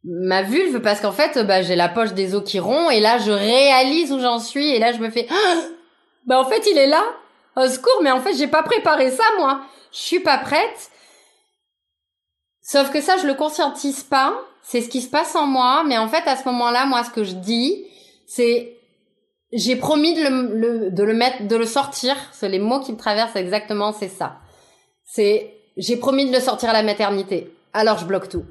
[0.04, 3.18] ma vulve parce qu'en fait bah j'ai la poche des os qui rompt et là
[3.18, 5.54] je réalise où j'en suis et là je me fais ah
[6.26, 7.02] bah en fait il est là
[7.56, 9.62] au secours mais en fait j'ai pas préparé ça moi.
[9.92, 10.90] Je suis pas prête
[12.64, 14.34] sauf que ça je le conscientise pas.
[14.62, 15.84] C'est ce qui se passe en moi.
[15.86, 17.84] Mais en fait à ce moment-là moi ce que je dis
[18.26, 18.76] c'est
[19.52, 22.16] j'ai promis de le, de le mettre de le sortir.
[22.32, 24.38] C'est les mots qui me traversent exactement c'est ça.
[25.04, 27.54] C'est j'ai promis de le sortir à la maternité.
[27.72, 28.44] Alors je bloque tout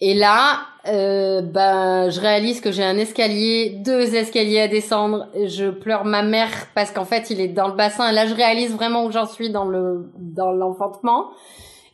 [0.00, 5.28] et là, euh, ben, je réalise que j'ai un escalier, deux escaliers à descendre.
[5.34, 8.10] Je pleure ma mère parce qu'en fait, il est dans le bassin.
[8.10, 11.30] Et là, je réalise vraiment où j'en suis dans le dans l'enfantement.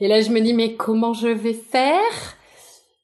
[0.00, 2.00] Et là, je me dis mais comment je vais faire?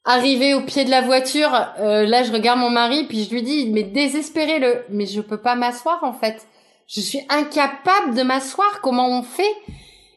[0.05, 3.41] Arrivé au pied de la voiture, euh, là, je regarde mon mari puis je lui
[3.41, 6.45] dis mais désespéré le, mais je peux pas m'asseoir en fait.
[6.87, 8.79] Je suis incapable de m'asseoir.
[8.81, 9.55] Comment on fait?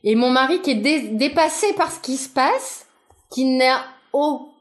[0.05, 2.87] Et mon mari qui est dépassé par ce qui se passe,
[3.31, 3.81] qui n'a
[4.13, 4.56] aucun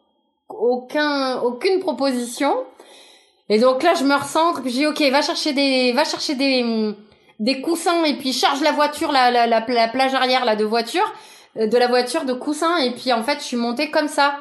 [0.60, 2.56] aucun, aucune proposition.
[3.50, 6.36] Et donc là, je me recentre, puis je dis, ok, va chercher des, va chercher
[6.36, 6.96] des,
[7.40, 11.14] des coussins, et puis charge la voiture, la, la, la, plage arrière, là, de voiture,
[11.58, 14.36] euh, de la voiture de coussins, et puis en fait, je suis montée comme ça,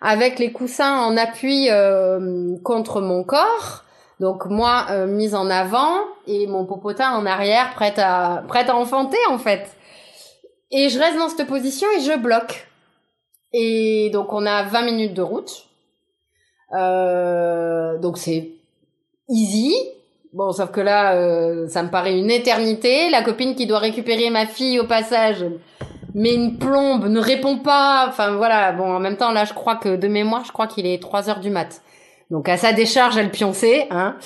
[0.00, 3.82] avec les coussins en appui euh, contre mon corps.
[4.20, 8.76] Donc moi, euh, mise en avant, et mon popotin en arrière, prête à, prête à
[8.76, 9.68] enfanter, en fait.
[10.70, 12.66] Et je reste dans cette position et je bloque.
[13.58, 15.64] Et donc on a 20 minutes de route.
[16.74, 18.50] Euh, donc c'est
[19.30, 19.74] easy.
[20.34, 23.08] Bon, sauf que là, euh, ça me paraît une éternité.
[23.08, 25.46] La copine qui doit récupérer ma fille au passage
[26.12, 28.04] met une plombe, ne répond pas.
[28.06, 28.72] Enfin voilà.
[28.72, 31.30] Bon, en même temps, là, je crois que de mémoire, je crois qu'il est 3
[31.30, 31.80] heures du mat.
[32.30, 34.16] Donc à sa décharge, elle pionçait, hein.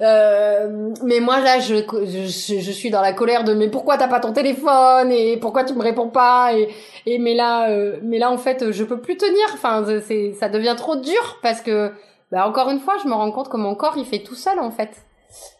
[0.00, 4.08] Euh, mais moi là, je, je, je, suis dans la colère de mais pourquoi t'as
[4.08, 6.68] pas ton téléphone et pourquoi tu me réponds pas et,
[7.06, 9.44] et mais là, euh, mais là en fait, je peux plus tenir.
[9.52, 11.92] Enfin, c'est ça devient trop dur parce que
[12.32, 14.58] bah, encore une fois, je me rends compte que mon corps il fait tout seul
[14.58, 14.90] en fait,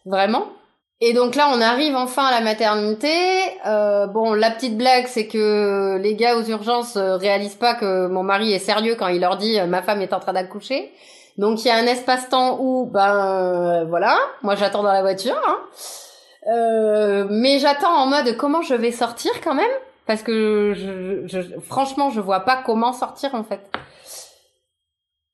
[0.05, 0.49] vraiment.
[1.01, 3.15] Et donc là, on arrive enfin à la maternité.
[3.67, 8.09] Euh, bon, la petite blague, c'est que les gars aux urgences euh, réalisent pas que
[8.09, 10.91] mon mari est sérieux quand il leur dit ma femme est en train d'accoucher.
[11.37, 15.41] Donc il y a un espace-temps où, ben euh, voilà, moi j'attends dans la voiture,
[15.47, 15.59] hein.
[16.53, 19.71] euh, mais j'attends en mode comment je vais sortir quand même,
[20.07, 23.69] parce que je, je, franchement je vois pas comment sortir en fait.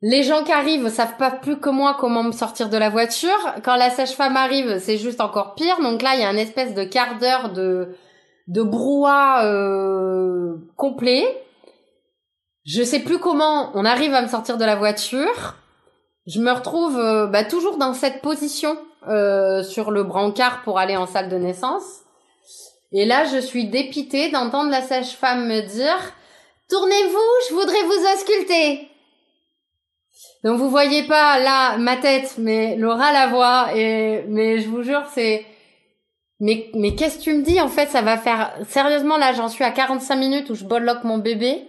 [0.03, 3.55] Les gens qui arrivent savent pas plus que moi comment me sortir de la voiture.
[3.63, 5.79] Quand la sage-femme arrive, c'est juste encore pire.
[5.83, 7.95] Donc là, il y a une espèce de quart d'heure de
[8.49, 11.27] de brouhaha euh, complet.
[12.65, 15.57] Je sais plus comment on arrive à me sortir de la voiture
[16.27, 18.77] je me retrouve euh, bah, toujours dans cette position
[19.09, 21.85] euh, sur le brancard pour aller en salle de naissance.
[22.93, 26.13] Et là, je suis dépitée d'entendre la sage-femme me dire
[26.69, 28.89] Tournez-vous, je voudrais vous ausculter.
[30.45, 34.83] Donc vous voyez pas là ma tête, mais Laura la voit et mais je vous
[34.83, 35.45] jure c'est
[36.39, 39.49] mais mais qu'est-ce que tu me dis en fait ça va faire sérieusement là j'en
[39.49, 41.69] suis à 45 minutes où je bolloque mon bébé.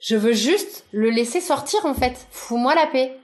[0.00, 2.26] Je veux juste le laisser sortir en fait.
[2.30, 3.16] Fous-moi la paix.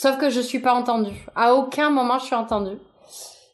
[0.00, 1.26] Sauf que je suis pas entendue.
[1.34, 2.78] À aucun moment je suis entendue.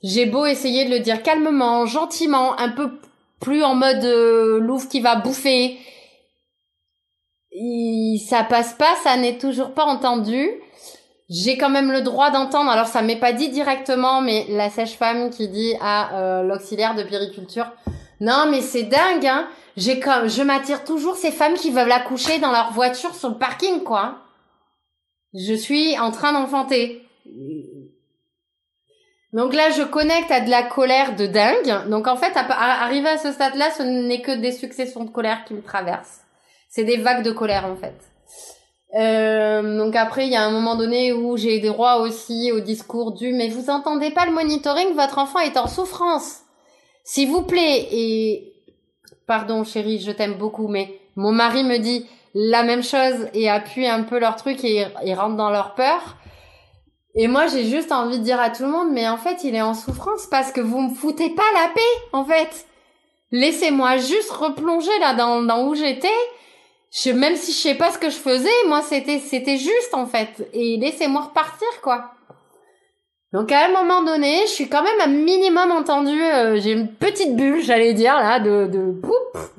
[0.02, 3.00] J'ai beau essayer de le dire calmement, gentiment, un peu
[3.40, 5.78] plus en mode euh, qui va bouffer.
[8.28, 10.50] ça passe pas, ça n'est toujours pas entendu.
[11.30, 12.70] J'ai quand même le droit d'entendre.
[12.70, 17.04] Alors ça m'est pas dit directement, mais la sage-femme qui dit à euh, l'auxiliaire de
[17.04, 17.72] périculture,
[18.20, 19.48] non mais c'est dingue, hein.
[19.78, 23.38] J'ai comme, je m'attire toujours ces femmes qui veulent accoucher dans leur voiture sur le
[23.38, 24.23] parking, quoi.
[25.34, 27.02] Je suis en train d'enfanter.
[29.32, 31.88] Donc là, je connecte à de la colère de dingue.
[31.88, 35.54] Donc en fait, arrivé à ce stade-là, ce n'est que des successions de colère qui
[35.54, 36.20] me traversent.
[36.68, 37.94] C'est des vagues de colère en fait.
[38.96, 42.60] Euh, donc après, il y a un moment donné où j'ai des droits aussi au
[42.60, 46.42] discours du mais vous entendez pas le monitoring, votre enfant est en souffrance.
[47.02, 48.54] S'il vous plaît, et
[49.26, 53.86] pardon chérie, je t'aime beaucoup, mais mon mari me dit la même chose et appuie
[53.86, 56.16] un peu leur truc et ils rentrent dans leur peur.
[57.16, 59.54] Et moi, j'ai juste envie de dire à tout le monde, mais en fait, il
[59.54, 61.80] est en souffrance parce que vous me foutez pas la paix,
[62.12, 62.66] en fait.
[63.30, 66.08] Laissez-moi juste replonger là dans, dans où j'étais.
[66.90, 70.06] Je, même si je sais pas ce que je faisais, moi, c'était, c'était juste, en
[70.06, 70.48] fait.
[70.52, 72.10] Et laissez-moi repartir, quoi.
[73.32, 76.20] Donc, à un moment donné, je suis quand même un minimum entendu.
[76.20, 79.00] Euh, j'ai une petite bulle, j'allais dire, là, de, de,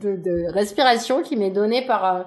[0.01, 2.23] de, de respiration qui m'est donnée par euh,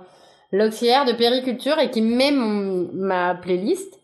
[0.52, 3.98] l'auxiliaire de périculture et qui met mon, ma playlist.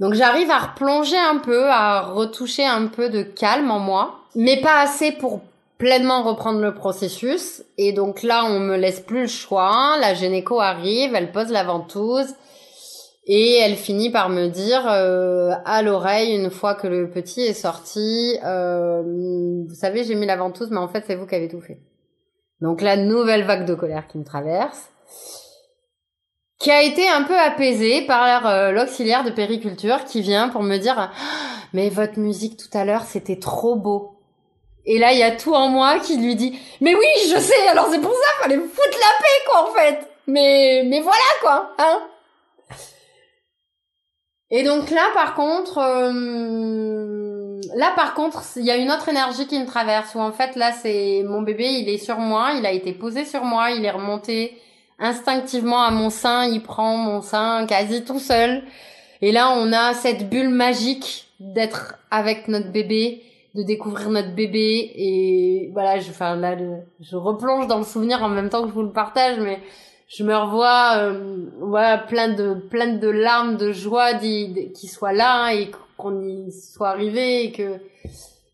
[0.00, 4.60] Donc j'arrive à replonger un peu, à retoucher un peu de calme en moi, mais
[4.60, 5.40] pas assez pour
[5.78, 7.62] pleinement reprendre le processus.
[7.78, 9.96] Et donc là, on me laisse plus le choix.
[10.00, 12.34] La gynéco arrive, elle pose la ventouse
[13.26, 17.54] et elle finit par me dire euh, à l'oreille une fois que le petit est
[17.54, 19.02] sorti, euh,
[19.66, 21.78] vous savez, j'ai mis la ventouse, mais en fait c'est vous qui avez tout fait.
[22.60, 24.90] Donc la nouvelle vague de colère qui me traverse
[26.64, 30.78] qui a été un peu apaisé par euh, l'auxiliaire de périculture qui vient pour me
[30.78, 31.12] dire
[31.74, 34.16] mais votre musique tout à l'heure c'était trop beau.
[34.86, 37.68] Et là il y a tout en moi qui lui dit mais oui je sais
[37.68, 40.08] alors c'est pour ça fallait me foutre la paix quoi en fait.
[40.26, 42.00] Mais mais voilà quoi hein.
[44.50, 49.46] Et donc là par contre euh, là par contre il y a une autre énergie
[49.46, 52.64] qui me traverse où en fait là c'est mon bébé il est sur moi il
[52.64, 54.58] a été posé sur moi il est remonté
[54.98, 58.62] instinctivement à mon sein, il prend mon sein quasi tout seul.
[59.22, 63.22] Et là, on a cette bulle magique d'être avec notre bébé,
[63.54, 64.92] de découvrir notre bébé.
[64.96, 66.56] Et voilà, je, enfin là,
[67.00, 69.60] je replonge dans le souvenir en même temps que je vous le partage, mais
[70.08, 75.52] je me revois, euh, voilà, plein de, plein de larmes de joie qui soient là
[75.52, 77.78] et qu'on y soit arrivé et que,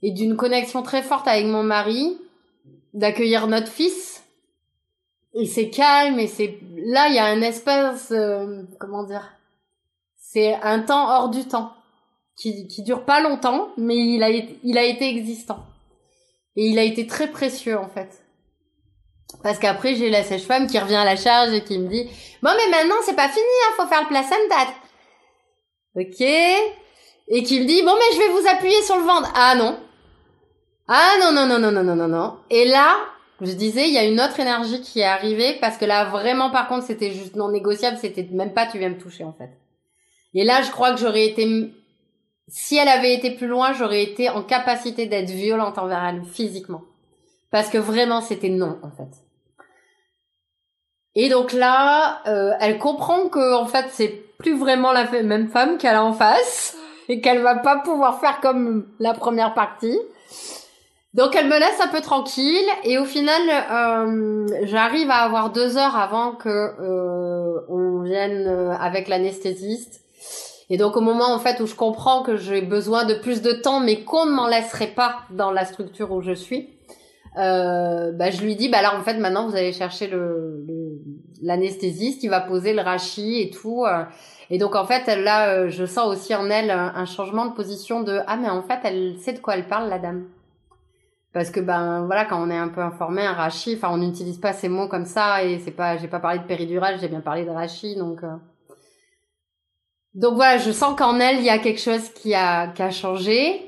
[0.02, 2.16] et d'une connexion très forte avec mon mari,
[2.94, 4.19] d'accueillir notre fils
[5.34, 9.30] et c'est calme et c'est là il y a un espace euh, comment dire
[10.16, 11.72] c'est un temps hors du temps
[12.36, 15.64] qui qui dure pas longtemps mais il a il a été existant.
[16.56, 18.24] Et il a été très précieux en fait.
[19.42, 22.08] Parce qu'après j'ai la sage-femme qui revient à la charge et qui me dit
[22.42, 24.72] bon mais maintenant c'est pas fini hein, faut faire le placenta
[25.96, 26.20] ok.
[27.32, 29.78] Et qui me dit bon mais je vais vous appuyer sur le ventre ah non.
[30.88, 32.36] Ah non non non non non non non non.
[32.50, 32.96] Et là
[33.40, 36.50] je disais, il y a une autre énergie qui est arrivée parce que là, vraiment,
[36.50, 37.96] par contre, c'était juste non négociable.
[38.00, 39.50] C'était même pas, tu viens me toucher, en fait.
[40.34, 41.72] Et là, je crois que j'aurais été,
[42.48, 46.82] si elle avait été plus loin, j'aurais été en capacité d'être violente envers elle, physiquement.
[47.50, 49.08] Parce que vraiment, c'était non, en fait.
[51.14, 55.78] Et donc là, euh, elle comprend que, en fait, c'est plus vraiment la même femme
[55.78, 56.76] qu'elle a en face
[57.08, 59.98] et qu'elle va pas pouvoir faire comme la première partie.
[61.12, 65.76] Donc elle me laisse un peu tranquille et au final euh, j'arrive à avoir deux
[65.76, 70.02] heures avant que euh, on vienne euh, avec l'anesthésiste.
[70.68, 73.50] Et donc au moment en fait où je comprends que j'ai besoin de plus de
[73.50, 76.68] temps mais qu'on ne m'en laisserait pas dans la structure où je suis,
[77.38, 80.64] euh, bah, je lui dis bah là en fait maintenant vous allez chercher le
[81.42, 83.84] l'anesthésiste, il va poser le rachis et tout.
[83.84, 84.04] Euh.
[84.48, 88.20] et donc en fait là je sens aussi en elle un changement de position de
[88.28, 90.26] ah mais en fait elle sait de quoi elle parle la dame.
[91.32, 94.38] Parce que ben voilà, quand on est un peu informé, un rachis, enfin on n'utilise
[94.38, 97.20] pas ces mots comme ça et c'est pas, j'ai pas parlé de péridurale, j'ai bien
[97.20, 98.34] parlé de rachis, donc euh.
[100.14, 102.90] donc voilà, je sens qu'en elle il y a quelque chose qui a qui a
[102.90, 103.66] changé.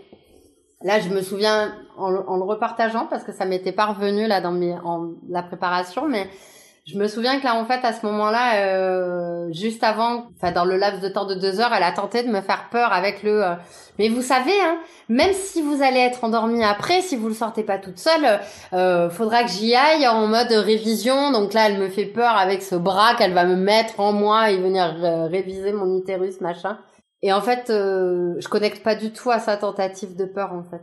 [0.84, 4.50] Là, je me souviens en, le repartageant parce que ça m'était pas revenu là dans
[4.50, 6.28] mes, en la préparation, mais
[6.84, 10.64] je me souviens que là, en fait, à ce moment-là, euh, juste avant, enfin dans
[10.64, 13.22] le laps de temps de deux heures, elle a tenté de me faire peur avec
[13.22, 13.44] le.
[13.44, 13.54] Euh,
[14.00, 14.78] mais vous savez, hein,
[15.08, 18.40] même si vous allez être endormie après, si vous le sortez pas toute seule,
[18.72, 21.30] euh, faudra que j'y aille en mode révision.
[21.30, 24.50] Donc là, elle me fait peur avec ce bras qu'elle va me mettre en moi
[24.50, 26.78] et venir euh, réviser mon utérus, machin.
[27.22, 30.64] Et en fait, euh, je connecte pas du tout à sa tentative de peur, en
[30.64, 30.82] fait.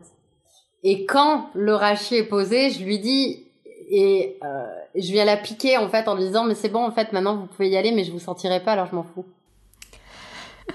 [0.84, 3.50] Et quand le rachis est posé, je lui dis,
[3.90, 6.92] et euh, je viens la piquer en fait en lui disant mais c'est bon en
[6.92, 9.26] fait maintenant vous pouvez y aller mais je vous sentirai pas alors je m'en fous.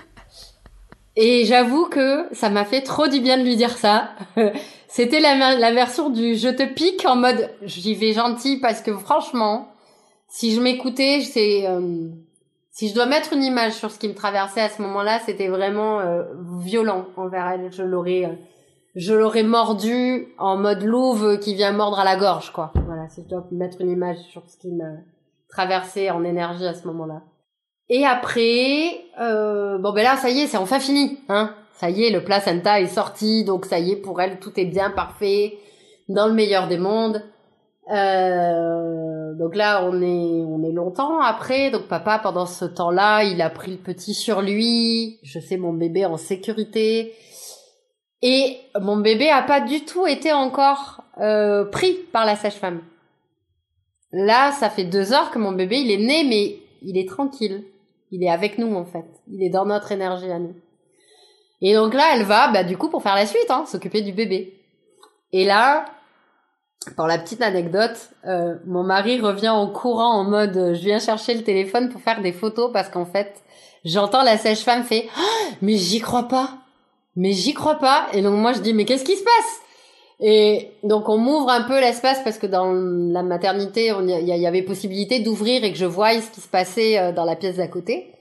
[1.16, 4.10] Et j'avoue que ça m'a fait trop du bien de lui dire ça.
[4.88, 8.96] C'était la, la version du je te pique en mode j'y vais gentil parce que
[8.96, 9.68] franchement,
[10.28, 12.08] si je m'écoutais, c'est euh,
[12.74, 15.46] si je dois mettre une image sur ce qui me traversait à ce moment-là, c'était
[15.46, 16.24] vraiment euh,
[16.60, 17.72] violent envers elle.
[17.72, 18.34] Je l'aurais euh,
[18.94, 22.72] je l'aurais mordu en mode louve qui vient mordre à la gorge, quoi.
[22.86, 24.98] Voilà, si je dois mettre une image sur ce qui me
[25.48, 27.22] traversait en énergie à ce moment-là.
[27.88, 31.54] Et après, euh, bon ben là, ça y est, c'est enfin fini, hein.
[31.74, 34.64] Ça y est, le placenta est sorti, donc ça y est, pour elle, tout est
[34.64, 35.58] bien parfait,
[36.08, 37.22] dans le meilleur des mondes.
[37.90, 41.70] Euh, donc là, on est, on est longtemps après.
[41.70, 45.18] Donc papa, pendant ce temps-là, il a pris le petit sur lui.
[45.22, 47.12] Je sais mon bébé en sécurité.
[48.26, 52.80] Et mon bébé a pas du tout été encore euh, pris par la sage-femme.
[54.12, 57.64] Là, ça fait deux heures que mon bébé il est né, mais il est tranquille.
[58.10, 59.04] Il est avec nous en fait.
[59.30, 60.54] Il est dans notre énergie à nous.
[61.60, 64.12] Et donc là, elle va, bah du coup, pour faire la suite, hein, s'occuper du
[64.12, 64.58] bébé.
[65.32, 65.84] Et là,
[66.96, 71.34] pour la petite anecdote, euh, mon mari revient en courant en mode, je viens chercher
[71.34, 73.42] le téléphone pour faire des photos parce qu'en fait,
[73.84, 76.63] j'entends la sage-femme fait, oh, mais j'y crois pas
[77.16, 78.08] mais j'y crois pas.
[78.12, 79.60] Et donc moi je dis mais qu'est-ce qui se passe?
[80.20, 84.62] Et donc on m'ouvre un peu l'espace parce que dans la maternité il y, avait
[84.62, 87.68] possibilité d'ouvrir et que je voie ce qui se passait euh, dans la pièce d'à
[87.68, 88.12] côté.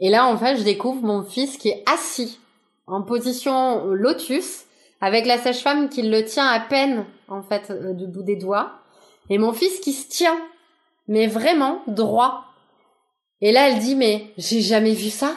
[0.00, 2.38] Et là en fait je découvre mon fils qui est assis
[2.86, 4.64] en position lotus
[5.00, 8.72] avec la sage-femme qui le tient à peine en fait euh, du bout des doigts
[9.28, 10.38] et mon fils qui se tient
[11.06, 12.44] mais vraiment droit.
[13.40, 15.34] Et là elle dit mais j'ai jamais vu ça.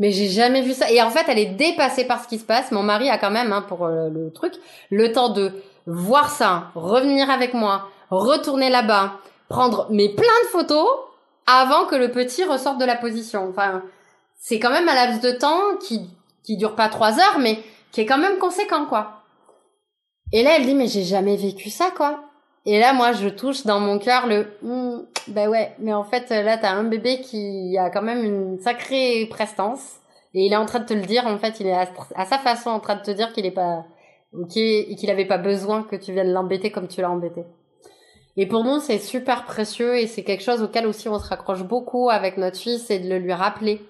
[0.00, 0.90] Mais j'ai jamais vu ça.
[0.90, 2.72] Et en fait, elle est dépassée par ce qui se passe.
[2.72, 4.54] Mon mari a quand même, hein, pour euh, le, truc,
[4.90, 5.52] le temps de
[5.86, 9.12] voir ça, revenir avec moi, retourner là-bas,
[9.48, 10.88] prendre mes plein de photos
[11.46, 13.48] avant que le petit ressorte de la position.
[13.50, 13.82] Enfin,
[14.40, 16.08] c'est quand même un laps de temps qui
[16.42, 19.22] qui dure pas trois heures, mais qui est quand même conséquent, quoi.
[20.32, 22.29] Et là, elle dit mais j'ai jamais vécu ça, quoi.
[22.66, 26.28] Et là, moi, je touche dans mon cœur le, hmm, bah ouais, mais en fait,
[26.30, 29.96] là, t'as un bébé qui a quand même une sacrée prestance.
[30.34, 31.86] Et il est en train de te le dire, en fait, il est à,
[32.26, 33.84] sa façon en train de te dire qu'il est pas,
[34.48, 37.44] qu'il avait pas besoin que tu viennes l'embêter comme tu l'as embêté.
[38.36, 41.64] Et pour nous, c'est super précieux et c'est quelque chose auquel aussi on se raccroche
[41.64, 43.82] beaucoup avec notre fils et de le lui rappeler.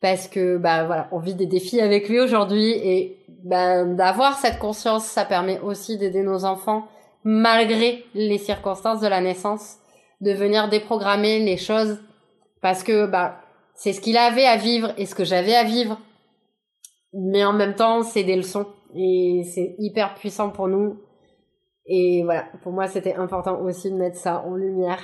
[0.00, 4.58] Parce que, bah voilà, on vit des défis avec lui aujourd'hui et bah, d'avoir cette
[4.58, 6.88] conscience, ça permet aussi d'aider nos enfants
[7.24, 9.76] malgré les circonstances de la naissance,
[10.20, 11.98] de venir déprogrammer les choses
[12.60, 13.40] parce que bah
[13.74, 15.98] c'est ce qu'il avait à vivre et ce que j'avais à vivre.
[17.14, 21.00] Mais en même temps, c'est des leçons et c'est hyper puissant pour nous.
[21.86, 25.00] Et voilà, pour moi, c'était important aussi de mettre ça en lumière.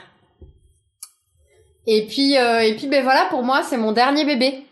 [1.87, 4.65] Et puis, euh, et puis, ben voilà, pour moi, c'est mon dernier bébé.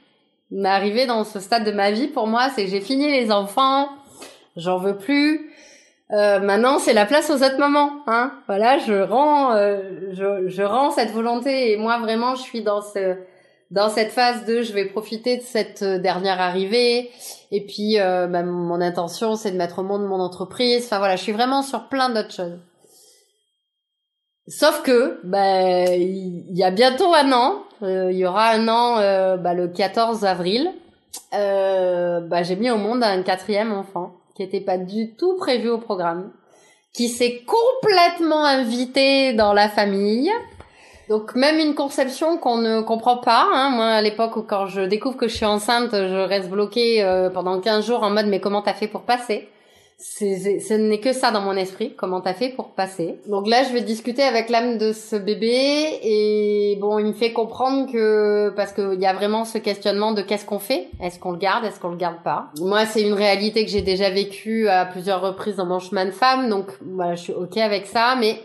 [0.51, 3.89] M'arriver dans ce stade de ma vie, pour moi, c'est j'ai fini les enfants,
[4.57, 5.51] j'en veux plus.
[6.15, 7.91] Euh, maintenant, c'est la place aux autres moments.
[8.07, 12.63] Hein voilà, je rends, euh, je, je rends cette volonté et moi vraiment, je suis
[12.63, 13.17] dans ce,
[13.73, 17.11] dans cette phase de, je vais profiter de cette euh, dernière arrivée.
[17.51, 20.85] Et puis, euh, bah, mon intention, c'est de mettre au monde mon entreprise.
[20.85, 22.59] Enfin voilà, je suis vraiment sur plein d'autres choses.
[24.47, 28.97] Sauf que, bah, il y a bientôt un an, il y aura un an,
[29.39, 30.71] bah, le 14 avril,
[31.33, 35.79] bah, j'ai mis au monde un quatrième enfant qui n'était pas du tout prévu au
[35.79, 36.33] programme,
[36.93, 40.31] qui s'est complètement invité dans la famille.
[41.09, 43.47] Donc même une conception qu'on ne comprend pas.
[43.53, 43.71] Hein.
[43.71, 47.61] Moi, à l'époque, quand je découvre que je suis enceinte, je reste bloquée euh, pendant
[47.61, 49.49] 15 jours en mode mais comment t'as fait pour passer?
[49.99, 51.95] Ce n'est que ça dans mon esprit.
[51.97, 53.21] Comment t'as fait pour passer.
[53.27, 57.33] Donc là, je vais discuter avec l'âme de ce bébé et bon, il me fait
[57.33, 60.89] comprendre que parce qu'il y a vraiment ce questionnement de qu'est-ce qu'on fait?
[61.01, 61.65] Est-ce qu'on le garde?
[61.65, 62.51] Est-ce qu'on le garde pas?
[62.61, 66.11] Moi, c'est une réalité que j'ai déjà vécue à plusieurs reprises dans mon chemin de
[66.11, 68.41] femme, donc voilà, je suis ok avec ça, mais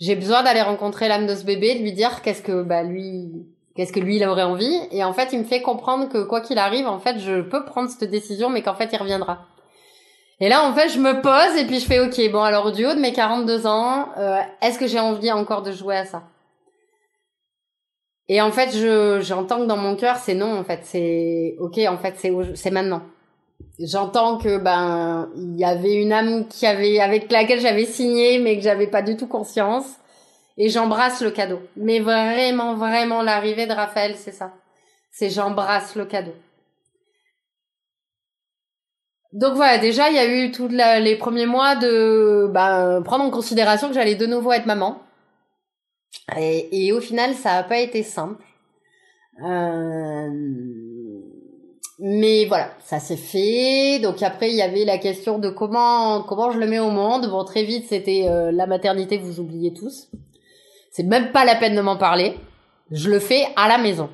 [0.00, 3.46] j'ai besoin d'aller rencontrer l'âme de ce bébé, de lui dire qu'est-ce que bah lui
[3.76, 4.78] qu'est-ce que lui il aurait envie.
[4.92, 7.64] Et en fait il me fait comprendre que quoi qu'il arrive en fait je peux
[7.64, 9.46] prendre cette décision mais qu'en fait il reviendra
[10.40, 12.84] Et là, en fait, je me pose et puis je fais, ok, bon, alors du
[12.84, 16.24] haut de mes 42 ans, euh, est-ce que j'ai envie encore de jouer à ça?
[18.28, 20.58] Et en fait, je j'entends que dans mon cœur, c'est non.
[20.58, 21.78] En fait, c'est ok.
[21.88, 23.02] En fait, c'est c'est maintenant.
[23.78, 28.56] J'entends que ben il y avait une âme qui avait avec laquelle j'avais signé, mais
[28.56, 29.84] que j'avais pas du tout conscience.
[30.56, 31.60] Et j'embrasse le cadeau.
[31.76, 34.52] Mais vraiment, vraiment, l'arrivée de Raphaël, c'est ça.
[35.10, 36.34] C'est j'embrasse le cadeau.
[39.34, 43.30] Donc voilà, déjà il y a eu tous les premiers mois de bah, prendre en
[43.30, 45.02] considération que j'allais de nouveau être maman.
[46.38, 48.40] Et, au final, ça n'a pas été simple.
[49.44, 50.28] Euh,
[51.98, 53.98] mais voilà, ça s'est fait.
[53.98, 57.28] Donc après, il y avait la question de comment je le mets au monde.
[57.28, 60.10] Bon, très vite, c'était euh, la maternité, vous oubliez tous.
[60.92, 62.36] C'est même pas la peine de m'en parler.
[62.92, 64.10] Je le fais à la maison.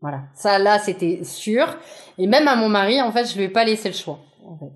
[0.00, 1.76] Voilà, ça là, c'était sûr.
[2.18, 4.56] Et même à mon mari, en fait, je lui ai pas laissé le choix en
[4.56, 4.72] fait.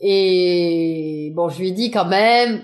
[0.00, 2.62] Et bon, je lui ai dit quand même,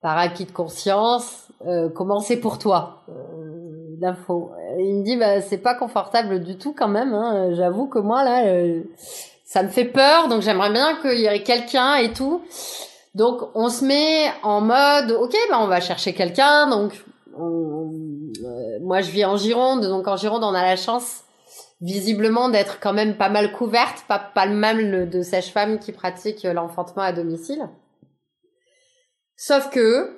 [0.00, 4.52] par acquis de conscience, euh, comment c'est pour toi euh, l'info?
[4.78, 7.12] Il me dit, bah c'est pas confortable du tout quand même.
[7.12, 7.54] Hein.
[7.54, 8.82] J'avoue que moi là, euh,
[9.44, 12.42] ça me fait peur, donc j'aimerais bien qu'il y ait quelqu'un et tout.
[13.14, 16.68] Donc on se met en mode, ok, bah on va chercher quelqu'un.
[16.68, 17.04] Donc
[17.38, 17.92] on,
[18.80, 21.23] moi je vis en Gironde, donc en Gironde on a la chance
[21.84, 26.42] visiblement d'être quand même pas mal couverte, pas, pas le même de sage-femme qui pratique
[26.42, 27.68] l'enfantement à domicile.
[29.36, 30.16] Sauf que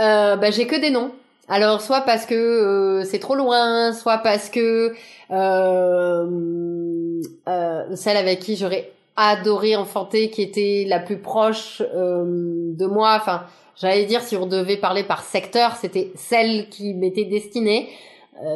[0.00, 1.12] euh, bah, j'ai que des noms.
[1.48, 4.94] Alors soit parce que euh, c'est trop loin, soit parce que
[5.30, 6.26] euh,
[7.48, 13.44] euh, celle avec qui j'aurais adoré enfanter, qui était la plus proche de moi, enfin
[13.76, 17.88] j'allais dire si on devait parler par secteur, c'était celle qui m'était destinée,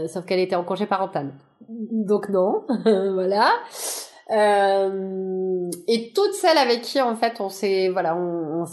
[0.09, 1.33] sauf qu'elle était en congé parental
[1.71, 2.65] donc non,
[3.15, 3.53] voilà.
[4.31, 8.17] Euh, et toutes celles avec qui en fait on s'est voilà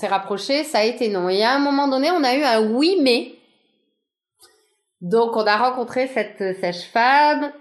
[0.04, 1.30] rapproché, ça a été non.
[1.30, 3.34] Et à un moment donné, on a eu un oui mais.
[5.02, 7.52] Donc on a rencontré cette sèche-femme.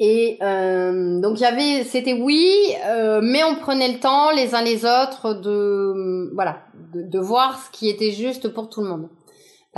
[0.00, 2.54] Et euh, donc il y avait, c'était oui,
[2.86, 8.12] euh, mais on prenait le temps les uns les autres de voir ce qui était
[8.12, 9.08] juste pour tout le monde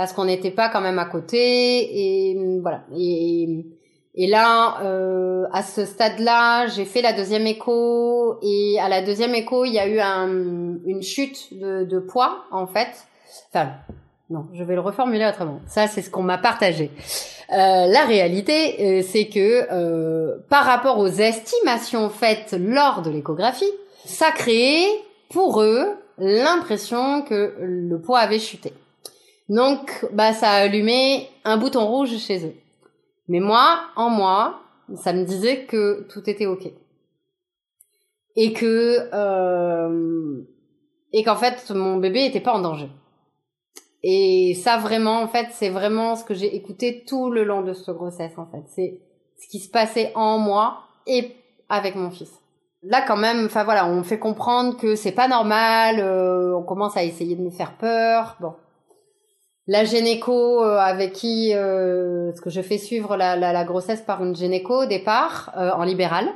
[0.01, 2.85] parce qu'on n'était pas quand même à côté et voilà
[4.15, 9.33] et là, euh, à ce stade-là, j'ai fait la deuxième écho et à la deuxième
[9.35, 10.27] écho, il y a eu un,
[10.85, 12.89] une chute de, de, poids en fait.
[13.49, 13.71] Enfin,
[14.29, 15.61] non, je vais le reformuler autrement.
[15.67, 16.91] Ça, c'est ce qu'on m'a partagé.
[17.51, 23.71] Euh, la réalité, euh, c'est que euh, par rapport aux estimations faites lors de l'échographie,
[24.05, 24.87] ça créait
[25.29, 25.85] pour eux
[26.17, 28.73] l'impression que le poids avait chuté.
[29.49, 32.55] Donc, bah, ça a allumé un bouton rouge chez eux.
[33.31, 34.59] Mais moi, en moi,
[34.97, 36.69] ça me disait que tout était ok.
[38.35, 40.41] Et que euh,
[41.13, 42.89] et qu'en fait mon bébé était pas en danger.
[44.03, 47.71] Et ça vraiment, en fait, c'est vraiment ce que j'ai écouté tout le long de
[47.71, 48.33] cette grossesse.
[48.37, 48.99] En fait, c'est
[49.41, 51.31] ce qui se passait en moi et
[51.69, 52.33] avec mon fils.
[52.83, 56.01] Là, quand même, enfin voilà, on fait comprendre que c'est pas normal.
[56.01, 58.35] Euh, on commence à essayer de me faire peur.
[58.41, 58.55] Bon,
[59.67, 64.85] la gynéco euh, avec qui euh, je fais suivre la, grossesse par une gynéco au
[64.85, 66.27] départ euh, en libéral.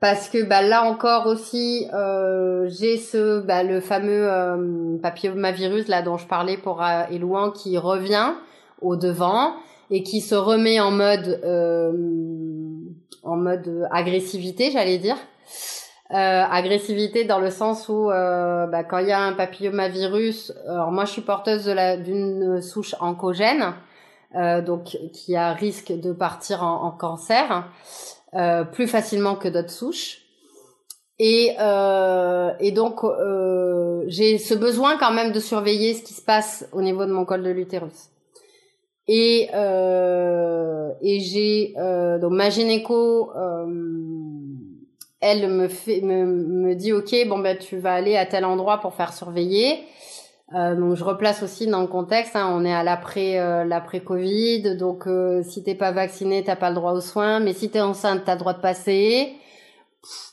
[0.00, 1.86] Parce que bah, là encore aussi
[2.66, 8.34] j'ai ce bah, le fameux papillomavirus là dont je parlais pour Elouan qui revient
[8.82, 9.54] au devant
[9.90, 11.40] et qui se remet en mode
[13.22, 15.16] en mode agressivité j'allais dire
[16.10, 20.92] euh, agressivité dans le sens où euh, bah, quand il y a un papillomavirus, alors
[20.92, 21.66] moi je suis porteuse
[22.04, 23.74] d'une souche oncogène,
[24.36, 27.68] euh, donc qui a risque de partir en, en cancer
[28.34, 30.20] euh, plus facilement que d'autres souches.
[31.18, 33.00] Et, euh, et donc
[34.08, 37.24] j'ai ce besoin quand même de surveiller ce qui se passe au niveau de mon
[37.24, 38.10] col de l'utérus.
[39.06, 39.48] Et,
[41.02, 41.74] et j'ai
[42.20, 43.30] donc ma gynéco
[45.24, 48.78] elle me fait me, me dit ok bon ben tu vas aller à tel endroit
[48.78, 49.82] pour faire surveiller.
[50.54, 54.00] Euh, donc je replace aussi dans le contexte hein, on est à l'après euh, l'après
[54.00, 54.76] Covid.
[54.76, 57.40] Donc euh, si t'es pas vacciné t'as pas le droit aux soins.
[57.40, 59.32] Mais si t'es enceinte t'as le droit de passer.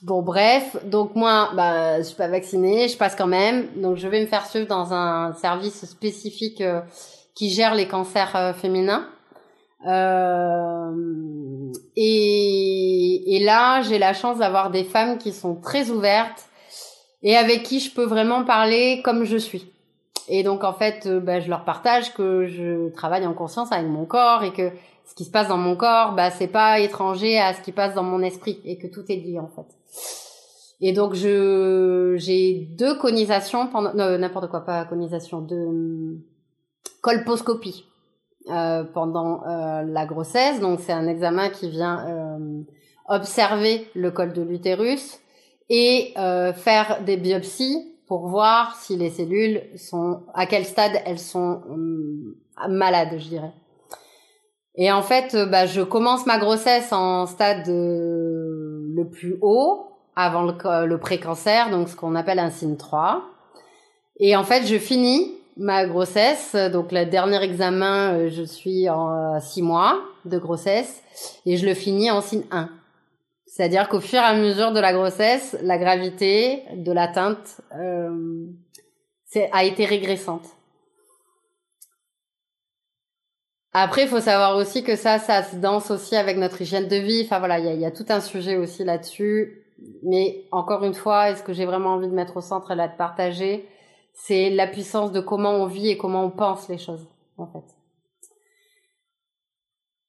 [0.01, 0.75] Bon bref.
[0.83, 2.89] Donc moi bah je suis pas vaccinée.
[2.89, 3.67] Je passe quand même.
[3.77, 6.81] Donc je vais me faire suivre dans un service spécifique euh,
[7.33, 9.07] qui gère les cancers féminins
[9.87, 10.91] euh,
[11.95, 16.49] et, et là, j'ai la chance d'avoir des femmes qui sont très ouvertes
[17.23, 19.71] et avec qui je peux vraiment parler comme je suis.
[20.27, 24.05] Et donc en fait, bah, je leur partage que je travaille en conscience avec mon
[24.05, 24.71] corps et que
[25.05, 27.95] ce qui se passe dans mon corps, bah c'est pas étranger à ce qui passe
[27.95, 29.65] dans mon esprit et que tout est lié en fait.
[30.79, 36.17] Et donc je j'ai deux conisations pendant n'importe quoi pas conisation de
[37.01, 37.85] colposcopie
[38.49, 40.59] euh, pendant euh, la grossesse.
[40.59, 42.63] Donc c'est un examen qui vient euh,
[43.07, 45.19] observer le col de l'utérus
[45.69, 51.19] et euh, faire des biopsies pour voir si les cellules sont à quel stade elles
[51.19, 52.35] sont hum,
[52.67, 53.53] malades, je dirais.
[54.75, 60.85] Et en fait, bah, je commence ma grossesse en stade le plus haut, avant le,
[60.85, 63.21] le pré-cancer, donc ce qu'on appelle un signe 3.
[64.19, 66.55] Et en fait, je finis ma grossesse.
[66.55, 71.01] Donc, le dernier examen, euh, je suis en 6 euh, mois de grossesse
[71.45, 72.69] et je le finis en signe 1.
[73.45, 78.45] C'est-à-dire qu'au fur et à mesure de la grossesse, la gravité de l'atteinte euh,
[79.51, 80.45] a été régressante.
[83.73, 86.95] Après, il faut savoir aussi que ça, ça se danse aussi avec notre hygiène de
[86.95, 87.21] vie.
[87.23, 89.63] Enfin voilà, il y a, tout un sujet aussi là-dessus.
[90.03, 92.87] Mais encore une fois, est-ce que j'ai vraiment envie de mettre au centre et là
[92.87, 93.67] de partager?
[94.13, 97.07] C'est la puissance de comment on vit et comment on pense les choses,
[97.37, 97.63] en fait.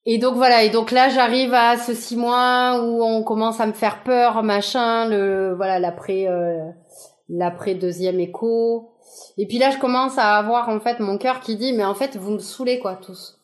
[0.05, 3.67] Et donc voilà, et donc là j'arrive à ce six mois où on commence à
[3.67, 6.59] me faire peur, machin, le voilà l'après euh,
[7.29, 8.91] l'après deuxième écho.
[9.39, 11.95] Et puis là je commence à avoir en fait mon cœur qui dit mais en
[11.95, 13.39] fait vous me saoulez quoi tous.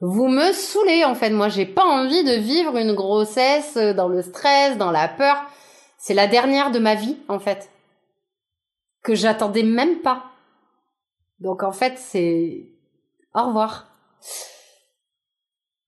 [0.00, 1.30] Vous me saoulez en fait.
[1.30, 5.36] Moi, j'ai pas envie de vivre une grossesse euh, dans le stress, dans la peur.
[5.98, 7.68] C'est la dernière de ma vie en fait
[9.02, 10.24] que j'attendais même pas.
[11.40, 12.68] Donc en fait, c'est
[13.34, 13.86] au revoir.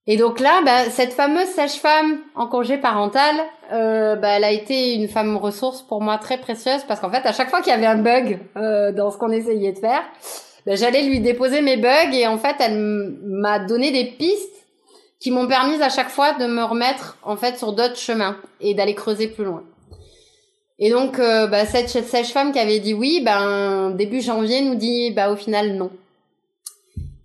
[0.07, 3.37] Et donc là, bah, cette fameuse sage-femme en congé parental,
[3.73, 7.27] euh, bah, elle a été une femme ressource pour moi très précieuse parce qu'en fait,
[7.27, 10.03] à chaque fois qu'il y avait un bug euh, dans ce qu'on essayait de faire,
[10.67, 12.79] ben, j'allais lui déposer mes bugs et en fait, elle
[13.23, 14.67] m'a donné des pistes
[15.21, 18.75] qui m'ont permis à chaque fois de me remettre en fait sur d'autres chemins et
[18.75, 19.63] d'aller creuser plus loin.
[20.81, 25.11] Et donc, euh, bah, cette sage-femme qui avait dit oui, ben début janvier nous dit
[25.13, 25.91] bah au final non.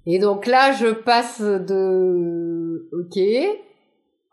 [0.05, 3.19] Et donc là, je passe de ok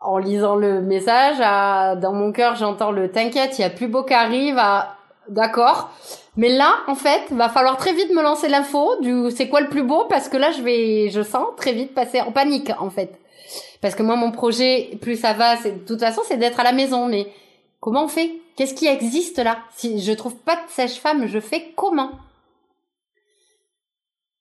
[0.01, 3.87] en lisant le message à dans mon cœur j'entends le t'inquiète, il y a plus
[3.87, 4.97] beau qu'arrive à
[5.29, 5.89] d'accord.
[6.35, 9.69] Mais là, en fait, va falloir très vite me lancer l'info du c'est quoi le
[9.69, 12.89] plus beau parce que là, je vais, je sens très vite passer en panique, en
[12.89, 13.19] fait.
[13.81, 16.63] Parce que moi, mon projet, plus ça va, c'est, de toute façon, c'est d'être à
[16.63, 17.07] la maison.
[17.07, 17.27] Mais
[17.83, 18.31] comment on fait?
[18.55, 19.57] Qu'est-ce qui existe là?
[19.75, 22.11] Si je trouve pas de sèche-femme, je fais comment?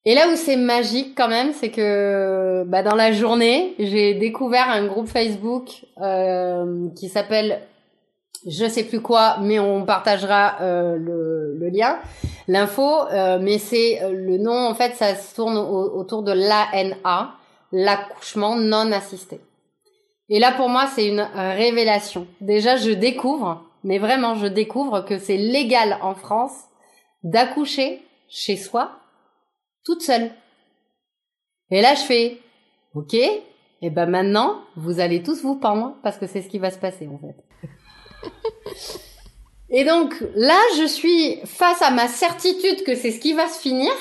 [0.05, 4.69] Et là où c'est magique quand même, c'est que bah, dans la journée, j'ai découvert
[4.71, 7.63] un groupe Facebook euh, qui s'appelle
[8.47, 11.99] je sais plus quoi, mais on partagera euh, le, lien,
[12.47, 13.09] l'info.
[13.11, 17.35] Euh, mais c'est le nom, en fait, ça se tourne autour de l'ANA,
[17.73, 19.41] l'accouchement non assisté.
[20.35, 22.27] Et là, pour moi, c'est une révélation.
[22.41, 26.57] Déjà, je découvre, mais vraiment, je découvre que c'est légal en France
[27.23, 28.93] d'accoucher chez soi,
[29.85, 30.31] toute seule.
[31.71, 32.39] Et là, je fais,
[32.95, 36.71] ok, et ben maintenant, vous allez tous vous pendre parce que c'est ce qui va
[36.71, 38.31] se passer en fait.
[39.69, 43.61] Et donc là, je suis face à ma certitude que c'est ce qui va se
[43.61, 43.93] finir.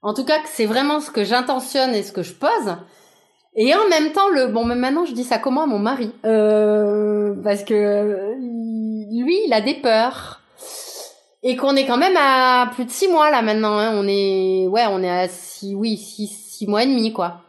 [0.00, 2.76] En tout cas, que c'est vraiment ce que j'intentionne et ce que je pose.
[3.56, 7.34] Et en même temps, le bon, maintenant je dis ça comment à mon mari, euh,
[7.42, 10.40] parce que lui, il a des peurs
[11.42, 13.76] et qu'on est quand même à plus de six mois là maintenant.
[13.78, 13.92] Hein.
[13.94, 17.40] On est, ouais, on est à six, oui, six, six mois et demi quoi.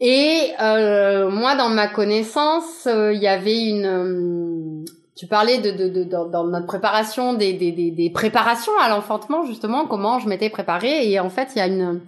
[0.00, 3.86] Et euh, moi, dans ma connaissance, euh, il y avait une.
[3.86, 8.88] Euh, tu parlais de, de, de, dans notre préparation des, des, des, des préparations à
[8.88, 11.10] l'enfantement justement, comment je m'étais préparée.
[11.10, 12.00] Et en fait, il y a une, euh,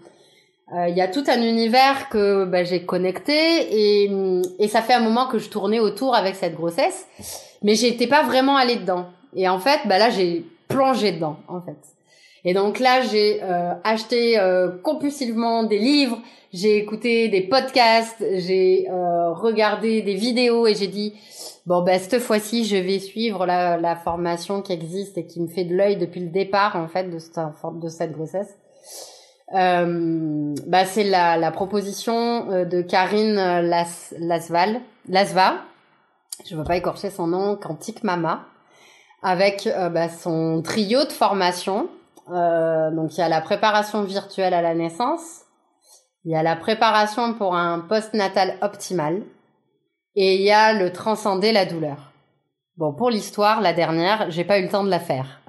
[0.88, 4.10] il y a tout un univers que bah, j'ai connecté et,
[4.58, 7.06] et ça fait un moment que je tournais autour avec cette grossesse,
[7.62, 9.06] mais j'étais pas vraiment allée dedans.
[9.34, 11.76] Et en fait, bah là, j'ai plongé dedans en fait.
[12.44, 16.18] Et donc là, j'ai euh, acheté euh, compulsivement des livres,
[16.52, 21.14] j'ai écouté des podcasts, j'ai euh, regardé des vidéos et j'ai dit
[21.66, 25.46] bon ben cette fois-ci, je vais suivre la, la, formation qui existe et qui me
[25.46, 27.38] fait de l'œil depuis le départ en fait de cette
[27.80, 28.58] de cette grossesse.
[29.53, 35.55] Bah c'est la, la proposition de Karine Las, Lasval, Lasva,
[36.48, 38.46] je veux pas écorcher son nom, Quantique Mama,
[39.22, 41.88] avec bah, son trio de formation.
[42.30, 45.42] Euh, donc il y a la préparation virtuelle à la naissance,
[46.24, 49.22] il y a la préparation pour un post-natal optimal.
[50.14, 52.12] Et il y a le transcender la douleur.
[52.76, 55.40] Bon, pour l'histoire, la dernière, j'ai pas eu le temps de la faire.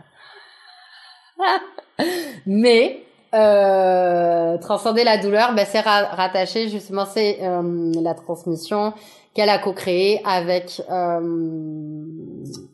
[2.45, 3.02] Mais
[3.33, 8.93] euh, transcender la douleur, ben, c'est rattaché justement, c'est euh, la transmission
[9.33, 12.05] qu'elle a co-créée avec euh,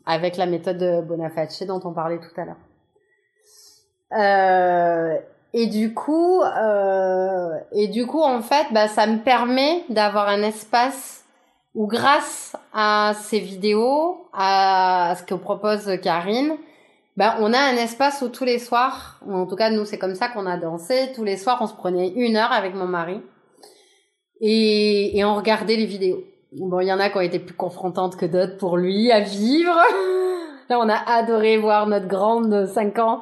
[0.06, 2.56] avec la méthode Bonaface dont on parlait tout à l'heure.
[4.12, 5.18] Euh,
[5.52, 10.42] et du coup, euh, et du coup, en fait, bah, ça me permet d'avoir un
[10.42, 11.24] espace
[11.74, 16.56] où, grâce à ces vidéos, à ce que propose Karine,
[17.20, 20.14] bah, on a un espace où tous les soirs, en tout cas nous c'est comme
[20.14, 23.20] ça qu'on a dansé, tous les soirs on se prenait une heure avec mon mari
[24.40, 26.24] et, on regardait les vidéos.
[26.52, 29.20] Bon, il y en a qui ont été plus confrontantes que d'autres pour lui à
[29.20, 29.76] vivre.
[30.70, 33.20] Là, on a adoré voir notre grande de 5 ans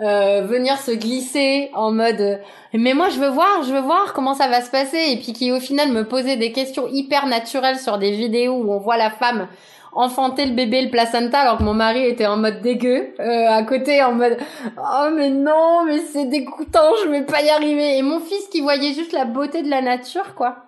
[0.00, 2.40] euh, venir se glisser en mode
[2.74, 5.32] mais moi je veux voir, je veux voir comment ça va se passer et puis
[5.32, 8.98] qui au final me posait des questions hyper naturelles sur des vidéos où on voit
[8.98, 9.48] la femme
[9.92, 13.62] enfanter le bébé le placenta alors que mon mari était en mode dégueu euh, à
[13.62, 14.38] côté en mode
[14.78, 18.60] oh mais non mais c'est dégoûtant je vais pas y arriver et mon fils qui
[18.60, 20.64] voyait juste la beauté de la nature quoi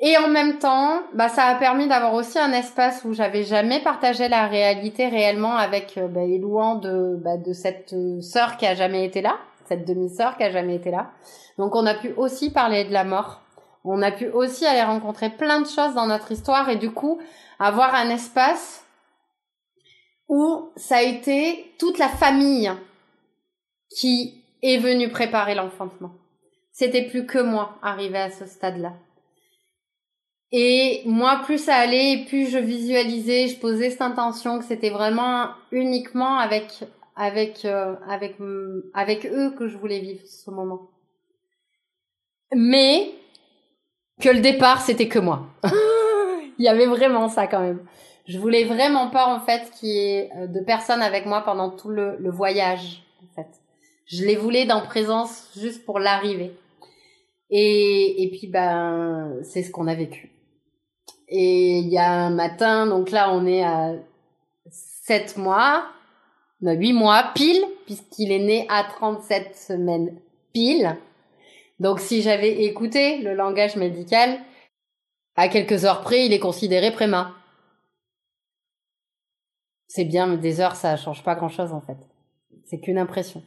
[0.00, 3.80] et en même temps, bah, ça a permis d'avoir aussi un espace où j'avais jamais
[3.80, 8.66] partagé la réalité réellement avec euh, bah, Elouan de, bah, de cette euh, sœur qui
[8.66, 11.10] a jamais été là, cette demi-sœur qui a jamais été là.
[11.58, 13.42] Donc on a pu aussi parler de la mort.
[13.84, 17.18] On a pu aussi aller rencontrer plein de choses dans notre histoire et du coup
[17.58, 18.84] avoir un espace
[20.28, 22.70] où ça a été toute la famille
[23.96, 26.12] qui est venue préparer l'enfantement.
[26.72, 28.92] C'était plus que moi arrivé à ce stade-là.
[30.50, 35.48] Et moi, plus ça allait, plus je visualisais, je posais cette intention que c'était vraiment
[35.72, 36.84] uniquement avec
[37.16, 38.36] avec euh, avec
[38.94, 40.88] avec eux que je voulais vivre ce moment.
[42.54, 43.12] Mais
[44.20, 45.46] que le départ c'était que moi.
[46.58, 47.80] Il y avait vraiment ça quand même.
[48.26, 51.70] Je voulais vraiment pas en fait qu'il y ait euh, de personnes avec moi pendant
[51.70, 53.48] tout le, voyage en fait.
[54.06, 56.52] Je les voulais dans présence juste pour l'arrivée.
[57.50, 60.30] Et, et puis ben c'est ce qu'on a vécu.
[61.28, 63.94] Et il y a un matin, donc là on est à
[64.70, 65.84] 7 mois,
[66.60, 70.20] non, 8 mois pile, puisqu'il est né à 37 semaines
[70.52, 70.96] pile.
[71.80, 74.38] Donc si j'avais écouté le langage médical,
[75.38, 77.30] à quelques heures près, il est considéré préma.
[79.86, 81.96] C'est bien, mais des heures, ça change pas grand-chose en fait.
[82.66, 83.42] C'est qu'une impression.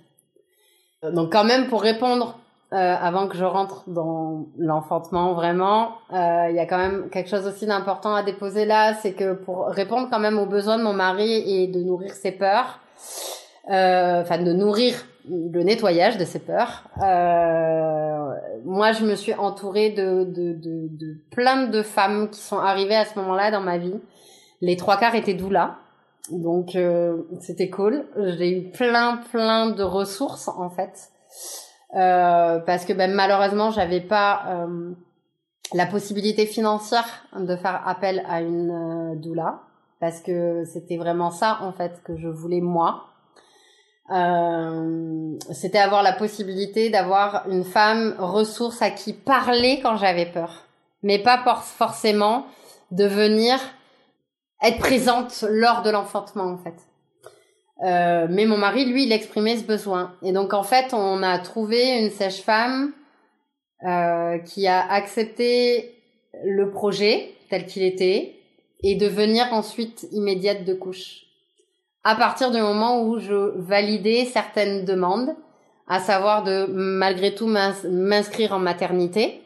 [1.03, 2.39] Donc quand même, pour répondre
[2.73, 7.29] euh, avant que je rentre dans l'enfantement vraiment, euh, il y a quand même quelque
[7.29, 10.83] chose aussi d'important à déposer là, c'est que pour répondre quand même aux besoins de
[10.83, 12.79] mon mari et de nourrir ses peurs,
[13.69, 14.95] euh, enfin de nourrir
[15.29, 16.83] le nettoyage de ses peurs,
[18.65, 22.95] moi je me suis entourée de, de, de, de plein de femmes qui sont arrivées
[22.95, 23.99] à ce moment-là dans ma vie.
[24.61, 25.75] Les trois quarts étaient doulas.
[26.31, 26.77] Donc
[27.39, 28.05] c'était cool.
[28.37, 31.11] J'ai eu plein plein de ressources en fait.
[31.95, 34.93] Euh, parce que ben, malheureusement j'avais pas euh,
[35.73, 39.63] la possibilité financière de faire appel à une euh, doula
[39.99, 43.07] parce que c'était vraiment ça en fait que je voulais moi.
[44.11, 50.65] Euh, c'était avoir la possibilité d'avoir une femme ressource à qui parler quand j'avais peur,
[51.01, 52.45] mais pas forcément
[52.91, 53.57] de venir
[54.61, 56.75] être présente lors de l'enfantement en fait.
[57.83, 60.15] Euh, mais mon mari, lui, il exprimait ce besoin.
[60.21, 62.91] Et donc, en fait, on a trouvé une sage-femme
[63.87, 65.95] euh, qui a accepté
[66.43, 68.35] le projet tel qu'il était
[68.83, 71.23] et de venir ensuite immédiate de couche.
[72.03, 75.35] À partir du moment où je validais certaines demandes,
[75.87, 79.41] à savoir de malgré tout m'inscrire en maternité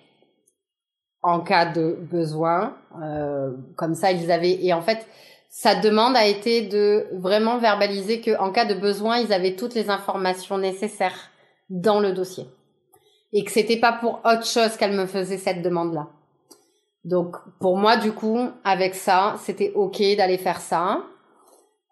[1.25, 2.77] en cas de besoin.
[3.01, 5.07] Euh, comme ça, ils avaient et en fait
[5.49, 9.73] sa demande a été de vraiment verbaliser que en cas de besoin, ils avaient toutes
[9.73, 11.31] les informations nécessaires
[11.69, 12.45] dans le dossier.
[13.33, 16.09] Et que c'était pas pour autre chose qu'elle me faisait cette demande-là.
[17.05, 21.01] Donc pour moi, du coup, avec ça, c'était ok d'aller faire ça.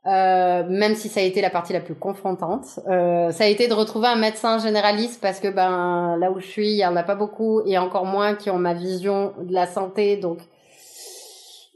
[0.06, 3.70] Euh, même si ça a été la partie la plus confrontante, euh, ça a été
[3.70, 6.98] de retrouver un médecin généraliste parce que ben là où je suis, il y en
[6.98, 10.40] a pas beaucoup et encore moins qui ont ma vision de la santé, donc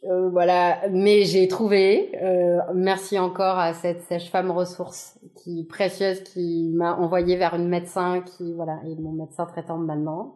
[0.03, 2.11] euh, voilà, mais j'ai trouvé.
[2.21, 8.21] Euh, merci encore à cette sage-femme ressource qui précieuse qui m'a envoyé vers une médecin
[8.21, 10.35] qui voilà est mon médecin traitant maintenant.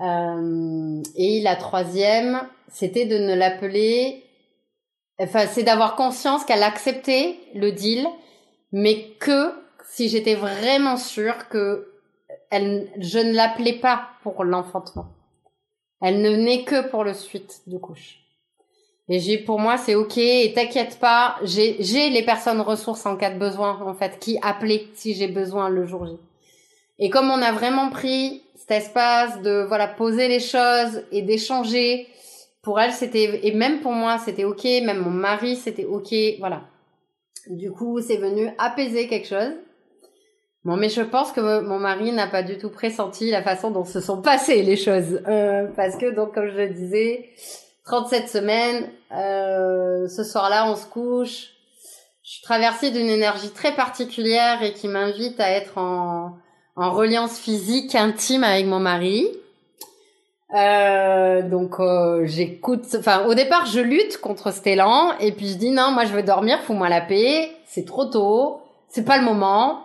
[0.00, 4.21] Euh, et la troisième, c'était de ne l'appeler.
[5.18, 8.06] Enfin, c'est d'avoir conscience qu'elle acceptait le deal,
[8.72, 9.52] mais que
[9.88, 11.88] si j'étais vraiment sûre que
[12.50, 15.06] elle, je ne l'appelais pas pour l'enfantement.
[16.00, 18.18] Elle ne venait que pour le suite de couche.
[19.08, 20.16] Et j'ai, pour moi, c'est ok.
[20.18, 24.38] Et t'inquiète pas, j'ai, j'ai les personnes ressources en cas de besoin, en fait, qui
[24.42, 26.16] appelaient si j'ai besoin le jour J.
[26.98, 32.06] Et comme on a vraiment pris cet espace de, voilà, poser les choses et d'échanger,
[32.62, 34.64] pour elle, c'était, et même pour moi, c'était ok.
[34.64, 36.14] Même mon mari, c'était ok.
[36.38, 36.62] Voilà.
[37.48, 39.52] Du coup, c'est venu apaiser quelque chose.
[40.64, 43.84] Bon, mais je pense que mon mari n'a pas du tout pressenti la façon dont
[43.84, 45.20] se sont passées les choses.
[45.26, 47.30] Euh, parce que, donc, comme je le disais,
[47.84, 51.48] 37 semaines, euh, ce soir-là, on se couche.
[52.22, 56.36] Je suis traversée d'une énergie très particulière et qui m'invite à être en,
[56.76, 59.26] en reliance physique intime avec mon mari.
[60.54, 65.54] Euh, donc euh, j'écoute, enfin au départ je lutte contre cet élan et puis je
[65.54, 69.24] dis non moi je veux dormir, fous-moi la paix, c'est trop tôt, c'est pas le
[69.24, 69.80] moment.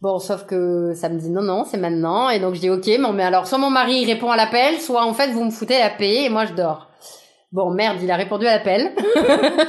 [0.00, 2.28] Bon, sauf que ça me dit non, non, c'est maintenant.
[2.28, 5.04] Et donc je dis ok, bon, mais alors soit mon mari répond à l'appel, soit
[5.04, 6.88] en fait vous me foutez la paix et moi je dors.
[7.52, 8.92] Bon, merde, il a répondu à l'appel.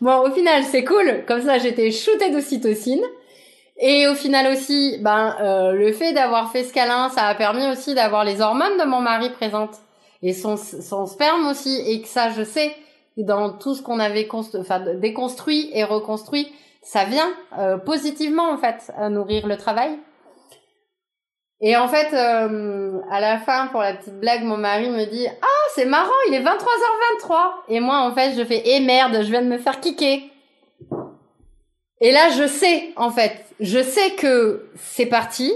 [0.00, 1.24] bon, au final, c'est cool.
[1.28, 3.02] Comme ça, j'étais shootée d'ocytocine.
[3.84, 7.66] Et au final aussi, ben euh, le fait d'avoir fait ce câlin, ça a permis
[7.66, 9.76] aussi d'avoir les hormones de mon mari présentes
[10.22, 11.82] et son, son sperme aussi.
[11.88, 12.72] Et que ça, je sais,
[13.16, 17.28] dans tout ce qu'on avait enfin, déconstruit et reconstruit, ça vient
[17.58, 19.98] euh, positivement en fait à nourrir le travail.
[21.60, 25.26] Et en fait, euh, à la fin, pour la petite blague, mon mari me dit
[25.26, 27.34] Ah, c'est marrant, il est 23h23.
[27.68, 30.31] Et moi, en fait, je fais Eh merde, je viens de me faire kicker.
[32.02, 35.52] Et là, je sais, en fait, je sais que c'est parti.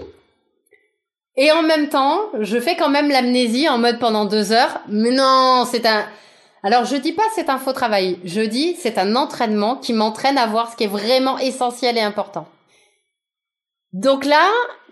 [1.37, 4.81] Et en même temps, je fais quand même l'amnésie en mode pendant deux heures.
[4.89, 6.07] Mais non, c'est un,
[6.63, 10.37] alors je dis pas c'est un faux travail, je dis c'est un entraînement qui m'entraîne
[10.37, 12.47] à voir ce qui est vraiment essentiel et important.
[13.93, 14.49] Donc là,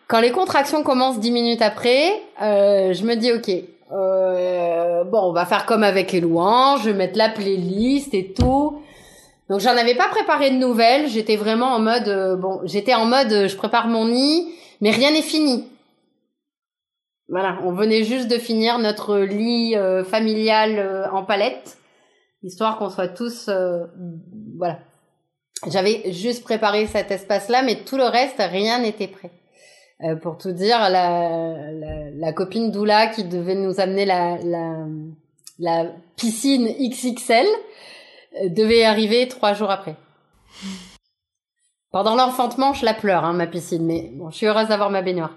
[0.07, 3.51] quand les contractions commencent dix minutes après, euh, je me dis ok,
[3.93, 8.33] euh, bon on va faire comme avec les louanges, je vais mettre la playlist et
[8.33, 8.81] tout.
[9.49, 13.05] Donc j'en avais pas préparé de nouvelles, j'étais vraiment en mode euh, bon, j'étais en
[13.05, 14.49] mode je prépare mon nid,
[14.81, 15.69] mais rien n'est fini.
[17.29, 21.79] Voilà, on venait juste de finir notre lit euh, familial euh, en palette,
[22.43, 23.85] histoire qu'on soit tous, euh,
[24.59, 24.79] voilà.
[25.71, 29.31] J'avais juste préparé cet espace-là, mais tout le reste, rien n'était prêt.
[30.21, 31.55] pour tout dire, la,
[32.13, 34.87] la, copine Doula qui devait nous amener la, la,
[35.59, 35.87] la
[36.17, 37.47] piscine XXL
[38.49, 39.97] devait arriver trois jours après.
[41.91, 45.01] Pendant l'enfantement, je la pleure, hein, ma piscine, mais bon, je suis heureuse d'avoir ma
[45.01, 45.31] baignoire.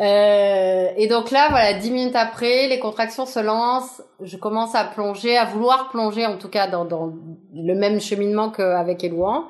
[0.00, 4.02] Euh, et donc là, voilà, dix minutes après, les contractions se lancent.
[4.20, 7.12] Je commence à plonger, à vouloir plonger, en tout cas dans, dans
[7.54, 9.46] le même cheminement qu'avec Elouan.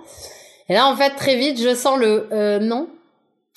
[0.69, 2.89] Et là, en fait, très vite, je sens le euh, non,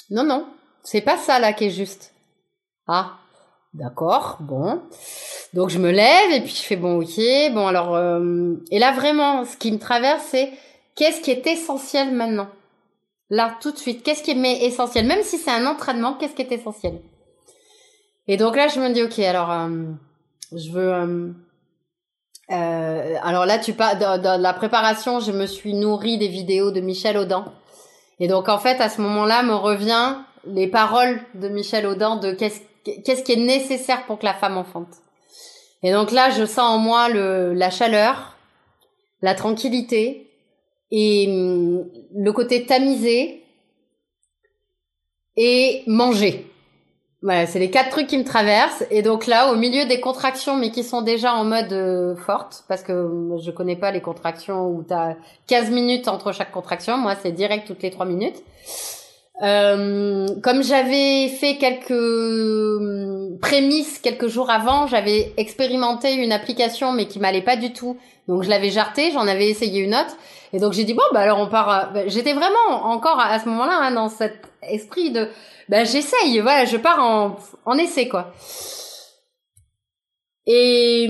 [0.10, 0.46] non, non,
[0.84, 2.14] c'est pas ça là qui est juste.
[2.88, 3.18] Ah,
[3.74, 4.82] d'accord, bon.
[5.54, 7.20] Donc je me lève et puis je fais bon, ok,
[7.54, 7.96] bon alors.
[7.96, 8.56] Euh...
[8.72, 10.52] Et là, vraiment, ce qui me traverse, c'est
[10.96, 12.50] qu'est-ce qui est essentiel maintenant?
[13.30, 15.06] Là, tout de suite, qu'est-ce qui est essentiel?
[15.06, 17.00] Même si c'est un entraînement, qu'est-ce qui est essentiel?
[18.28, 19.86] Et donc là, je me dis, ok, alors, euh,
[20.54, 21.34] je veux...
[22.52, 26.82] Euh, alors là, tu parles de, la préparation, je me suis nourrie des vidéos de
[26.82, 27.46] Michel Audin.
[28.20, 32.34] Et donc, en fait, à ce moment-là, me revient les paroles de Michel Audin de
[32.34, 34.96] qu'est-ce qu'est-ce qui est nécessaire pour que la femme enfante?
[35.84, 38.38] Et donc là, je sens en moi le, la chaleur,
[39.22, 40.28] la tranquillité,
[40.92, 43.44] et hum, le côté tamisé
[45.38, 46.48] et manger.
[47.24, 48.84] Voilà, c'est les quatre trucs qui me traversent.
[48.90, 52.66] Et donc là, au milieu des contractions, mais qui sont déjà en mode euh, forte,
[52.68, 55.16] parce que je connais pas les contractions où tu as
[55.48, 56.98] 15 minutes entre chaque contraction.
[56.98, 58.42] Moi, c'est direct toutes les trois minutes.
[59.42, 67.08] Euh, comme j'avais fait quelques hum, prémices quelques jours avant, j'avais expérimenté une application, mais
[67.08, 67.98] qui m'allait pas du tout.
[68.28, 70.16] Donc je l'avais jarté, j'en avais essayé une autre.
[70.54, 71.92] Et donc j'ai dit bon bah alors on part.
[71.92, 75.28] Bah, j'étais vraiment encore à, ce moment-là hein, dans cet esprit de
[75.70, 78.34] bah j'essaye, voilà, je pars en en essai quoi.
[80.48, 81.08] Et,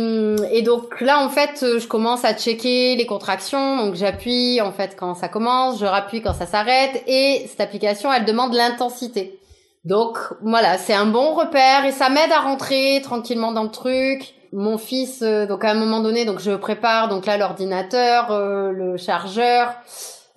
[0.52, 4.96] et donc là en fait je commence à checker les contractions, donc j'appuie en fait
[4.98, 7.04] quand ça commence, je rappuie quand ça s'arrête.
[7.08, 9.40] Et cette application elle demande l'intensité.
[9.84, 14.36] Donc voilà, c'est un bon repère et ça m'aide à rentrer tranquillement dans le truc.
[14.54, 18.72] Mon fils, euh, donc à un moment donné, donc je prépare donc là l'ordinateur, euh,
[18.72, 19.74] le chargeur.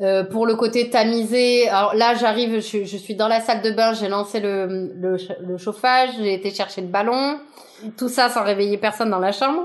[0.01, 3.71] Euh, pour le côté tamisé, alors là j'arrive, je, je, suis dans la salle de
[3.71, 7.39] bain, j'ai lancé le, le, le chauffage, j'ai été chercher le ballon,
[7.97, 9.63] tout ça sans réveiller personne dans la chambre,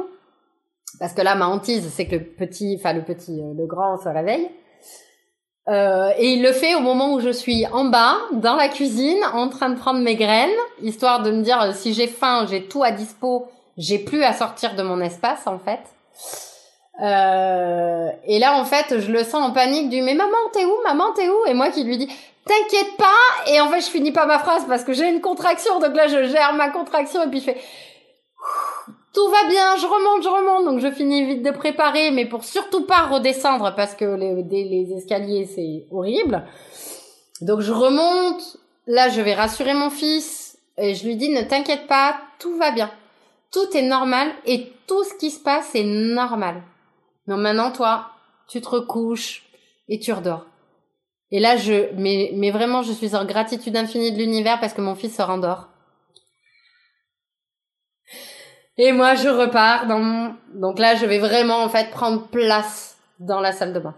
[0.99, 4.09] parce que là ma hantise c'est que le petit, enfin le petit, le grand se
[4.09, 4.49] réveille.
[5.67, 9.23] Euh, et il le fait au moment où je suis en bas, dans la cuisine,
[9.33, 10.49] en train de prendre mes graines,
[10.81, 14.75] histoire de me dire si j'ai faim, j'ai tout à dispo, j'ai plus à sortir
[14.75, 15.81] de mon espace en fait.
[17.01, 20.73] Euh, et là, en fait, je le sens en panique du mais maman, t'es où?
[20.83, 21.45] Maman, t'es où?
[21.47, 22.09] Et moi qui lui dis
[22.49, 23.51] t'inquiète pas.
[23.51, 25.79] Et en fait, je finis pas ma phrase parce que j'ai une contraction.
[25.79, 27.57] Donc là, je gère ma contraction et puis je fais
[29.13, 30.65] tout va bien, je remonte, je remonte.
[30.65, 35.45] Donc je finis vite de préparer, mais pour surtout pas redescendre parce que les, escaliers
[35.45, 36.45] c'est horrible.
[37.41, 38.57] Donc je remonte.
[38.87, 42.71] Là, je vais rassurer mon fils et je lui dis ne t'inquiète pas, tout va
[42.71, 42.89] bien.
[43.51, 46.63] Tout est normal et tout ce qui se passe est normal.
[47.27, 48.07] Non, maintenant toi,
[48.47, 49.43] tu te recouches
[49.89, 50.45] et tu redors.
[51.31, 54.81] Et là, je, mais, mais vraiment, je suis en gratitude infinie de l'univers parce que
[54.81, 55.68] mon fils se rendort.
[58.81, 60.35] Et moi, je repars dans mon...
[60.53, 63.93] Donc là, je vais vraiment, en fait, prendre place dans la salle de bain.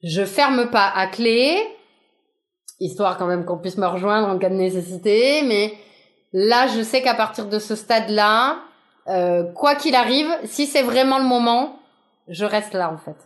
[0.00, 1.58] Je ferme pas à clé,
[2.78, 5.74] histoire quand même qu'on puisse me rejoindre en cas de nécessité, mais
[6.32, 8.60] là, je sais qu'à partir de ce stade-là,
[9.08, 11.80] euh, quoi qu'il arrive, si c'est vraiment le moment,
[12.28, 13.16] je reste là, en fait.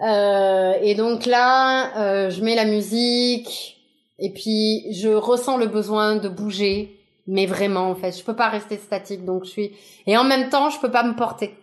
[0.00, 3.76] Euh, et donc là, euh, je mets la musique
[4.18, 6.97] et puis je ressens le besoin de bouger,
[7.28, 9.24] mais vraiment en fait, je peux pas rester statique.
[9.24, 9.72] Donc je suis
[10.06, 11.54] et en même temps, je peux pas me porter.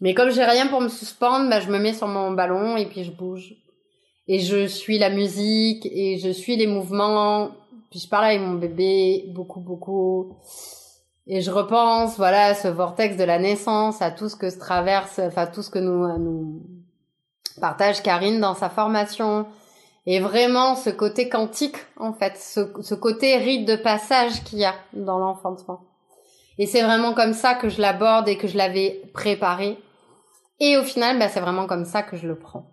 [0.00, 2.86] Mais comme j'ai rien pour me suspendre, bah, je me mets sur mon ballon et
[2.86, 3.54] puis je bouge.
[4.28, 7.50] Et je suis la musique et je suis les mouvements.
[7.90, 10.36] Puis je parle avec mon bébé beaucoup beaucoup.
[11.26, 14.58] Et je repense, voilà, à ce vortex de la naissance, à tout ce que se
[14.58, 16.62] traverse, enfin tout ce que nous nous
[17.60, 19.46] partage Karine dans sa formation.
[20.06, 24.74] Et vraiment ce côté quantique, en fait, ce, côté rite de passage qu'il y a
[24.94, 25.80] dans l'enfantement.
[26.58, 29.78] Et c'est vraiment comme ça que je l'aborde et que je l'avais préparé.
[30.58, 32.72] Et au final, bah, c'est vraiment comme ça que je le prends.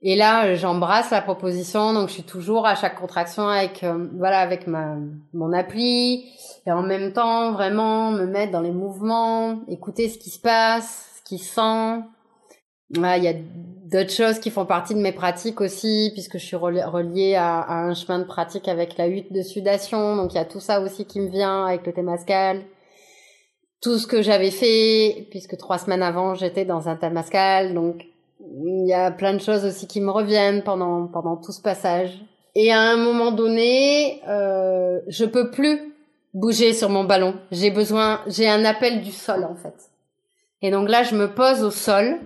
[0.00, 4.38] Et là, j'embrasse la proposition, donc je suis toujours à chaque contraction avec, euh, voilà,
[4.38, 4.94] avec ma,
[5.32, 6.24] mon appli,
[6.66, 11.10] et en même temps, vraiment me mettre dans les mouvements, écouter ce qui se passe,
[11.18, 12.04] ce qui sent,
[12.90, 13.34] il y a
[13.90, 17.94] d'autres choses qui font partie de mes pratiques aussi, puisque je suis reliée à, un
[17.94, 20.16] chemin de pratique avec la hutte de sudation.
[20.16, 22.62] Donc il y a tout ça aussi qui me vient avec le Temascal.
[23.80, 27.74] Tout ce que j'avais fait, puisque trois semaines avant j'étais dans un Temascal.
[27.74, 28.04] Donc
[28.40, 32.20] il y a plein de choses aussi qui me reviennent pendant, pendant tout ce passage.
[32.54, 35.94] Et à un moment donné, euh, je peux plus
[36.34, 37.34] bouger sur mon ballon.
[37.52, 39.74] J'ai besoin, j'ai un appel du sol en fait.
[40.60, 42.18] Et donc là, je me pose au sol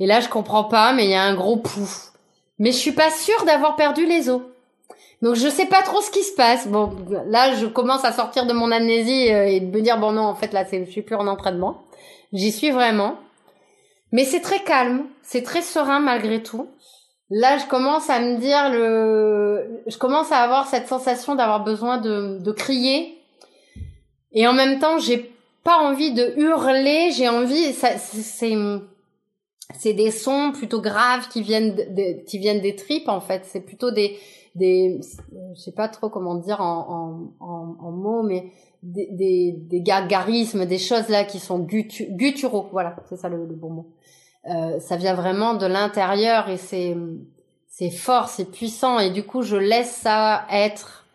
[0.00, 2.12] et là, je comprends pas, mais il y a un gros pouf.
[2.58, 4.42] Mais je suis pas sûre d'avoir perdu les os.
[5.22, 6.66] Donc je sais pas trop ce qui se passe.
[6.66, 10.12] Bon, là, je commence à sortir de mon amnésie euh, et de me dire bon
[10.12, 11.82] non, en fait là, je suis plus en entraînement.
[12.32, 13.16] J'y suis vraiment.
[14.10, 16.68] Mais c'est très calme, c'est très serein malgré tout.
[17.30, 21.98] Là, je commence à me dire le, je commence à avoir cette sensation d'avoir besoin
[21.98, 23.18] de, de crier.
[24.32, 25.32] Et en même temps, j'ai
[25.64, 28.54] pas envie de hurler, j'ai envie, ça, c'est,
[29.78, 33.44] c'est des sons plutôt graves qui viennent de, qui viennent des tripes en fait.
[33.44, 34.18] C'est plutôt des
[34.54, 35.00] des
[35.54, 38.52] je sais pas trop comment dire en en, en, mots mais
[38.82, 42.68] des, des, des gargarismes des choses là qui sont gutturaux.
[42.72, 43.86] Voilà c'est ça le, bon mot.
[44.50, 46.96] Euh, ça vient vraiment de l'intérieur et c'est
[47.68, 48.98] c'est fort c'est puissant.
[48.98, 51.06] Et du coup je laisse ça être.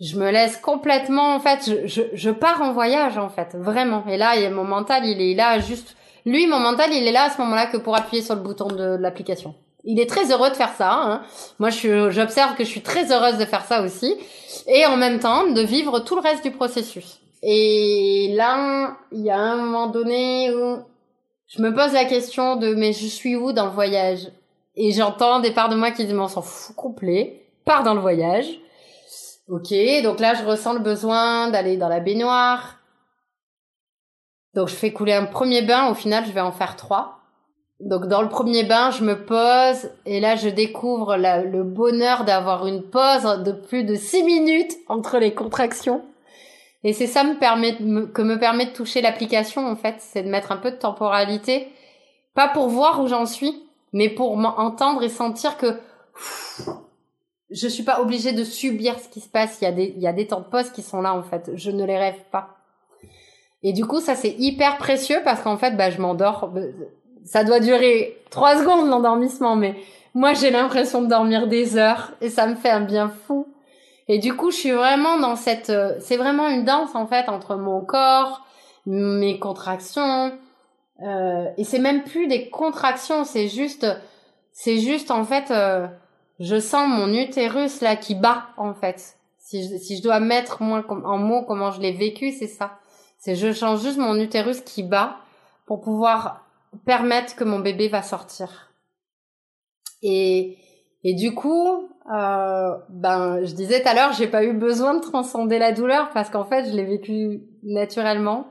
[0.00, 4.06] Je me laisse complètement en fait je, je, je pars en voyage en fait vraiment.
[4.06, 7.06] Et là il y a mon mental il est là juste lui, mon mental, il
[7.06, 9.54] est là à ce moment-là que pour appuyer sur le bouton de, l'application.
[9.84, 10.92] Il est très heureux de faire ça.
[10.92, 11.22] Hein.
[11.58, 14.16] Moi, j'observe que je suis très heureuse de faire ça aussi.
[14.66, 17.20] Et en même temps, de vivre tout le reste du processus.
[17.42, 20.78] Et là, il y a un moment donné où
[21.46, 24.30] je me pose la question de mais je suis où dans le voyage?
[24.76, 27.92] Et j'entends des parts de moi qui disent mais on s'en fout complet, pars dans
[27.92, 28.46] le voyage.
[29.48, 32.78] Ok, donc là je ressens le besoin d'aller dans la baignoire,
[34.54, 37.18] donc je fais couler un premier bain, au final je vais en faire trois.
[37.80, 42.66] Donc dans le premier bain, je me pose et là je découvre le bonheur d'avoir
[42.66, 46.02] une pause de plus de six minutes entre les contractions.
[46.84, 50.56] Et c'est ça que me permet de toucher l'application en fait, c'est de mettre un
[50.56, 51.68] peu de temporalité,
[52.34, 55.78] pas pour voir où j'en suis, mais pour m'entendre et sentir que
[57.50, 59.58] je suis pas obligée de subir ce qui se passe.
[59.60, 61.22] Il y a des, il y a des temps de pause qui sont là en
[61.22, 61.50] fait.
[61.54, 62.53] Je ne les rêve pas.
[63.64, 66.52] Et du coup, ça c'est hyper précieux parce qu'en fait, bah, je m'endors.
[67.24, 69.74] Ça doit durer trois secondes l'endormissement, mais
[70.12, 73.48] moi j'ai l'impression de dormir des heures et ça me fait un bien fou.
[74.06, 75.70] Et du coup, je suis vraiment dans cette.
[75.70, 78.44] Euh, c'est vraiment une danse en fait entre mon corps,
[78.84, 80.32] mes contractions.
[81.02, 83.86] Euh, et c'est même plus des contractions, c'est juste,
[84.52, 85.88] c'est juste en fait, euh,
[86.38, 89.16] je sens mon utérus là qui bat en fait.
[89.38, 92.78] Si je, si je dois mettre moi en mots comment je l'ai vécu, c'est ça
[93.24, 95.16] C'est je change juste mon utérus qui bat
[95.64, 96.44] pour pouvoir
[96.84, 98.70] permettre que mon bébé va sortir.
[100.02, 100.58] Et,
[101.04, 105.00] et du coup, euh, ben, je disais tout à l'heure, j'ai pas eu besoin de
[105.00, 108.46] transcender la douleur parce qu'en fait, je l'ai vécu naturellement.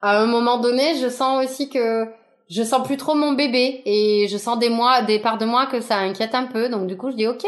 [0.00, 2.06] À un moment donné, je sens aussi que
[2.48, 5.66] je sens plus trop mon bébé et je sens des mois, des parts de moi
[5.66, 6.70] que ça inquiète un peu.
[6.70, 7.44] Donc du coup, je dis ok,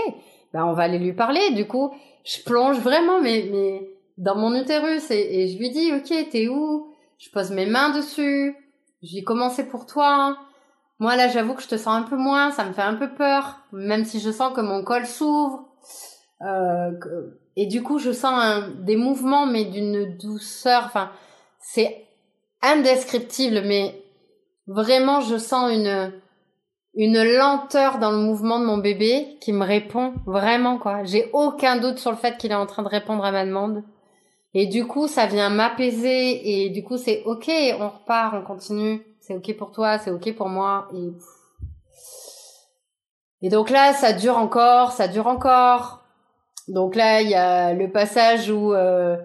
[0.53, 1.53] ben on va aller lui parler.
[1.53, 5.93] Du coup, je plonge vraiment mais mais dans mon utérus et, et je lui dis
[5.93, 6.93] ok, t'es où?
[7.19, 8.55] Je pose mes mains dessus.
[9.03, 10.37] Je dis comment c'est pour toi?
[10.99, 13.13] Moi là, j'avoue que je te sens un peu moins, ça me fait un peu
[13.15, 15.69] peur, même si je sens que mon col s'ouvre.
[16.43, 16.93] Euh,
[17.57, 20.85] et du coup, je sens un, des mouvements, mais d'une douceur.
[20.87, 21.11] Enfin,
[21.59, 22.07] c'est
[22.63, 24.03] indescriptible, mais
[24.67, 26.13] vraiment, je sens une
[26.99, 31.05] une lenteur dans le mouvement de mon bébé qui me répond vraiment quoi.
[31.05, 33.85] J'ai aucun doute sur le fait qu'il est en train de répondre à ma demande.
[34.55, 39.03] Et du coup, ça vient m'apaiser et du coup, c'est ok, on repart, on continue
[39.27, 40.89] c'est ok pour toi, c'est ok pour moi.
[40.95, 41.11] Et,
[43.47, 46.05] et donc là, ça dure encore, ça dure encore.
[46.69, 49.17] Donc là, il y a le passage où euh,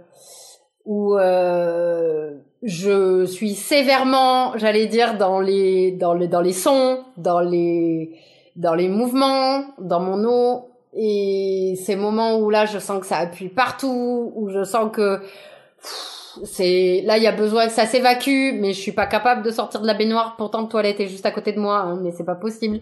[0.86, 2.32] où euh,
[2.64, 8.20] je suis sévèrement, j'allais dire, dans les dans les dans les sons, dans les
[8.56, 10.71] dans les mouvements, dans mon eau.
[10.94, 15.22] Et ces moments où là, je sens que ça appuie partout, où je sens que
[16.46, 19.52] c'est là il y a besoin que ça s'évacue mais je suis pas capable de
[19.52, 20.36] sortir de la baignoire.
[20.38, 22.80] Pourtant le toilette est juste à côté de moi hein, mais c'est pas possible.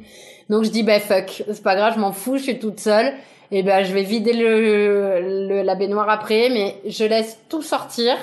[0.49, 3.13] Donc je dis bah fuck c'est pas grave je m'en fous je suis toute seule.
[3.51, 8.15] Et ben je vais vider le, la baignoire après mais je laisse tout sortir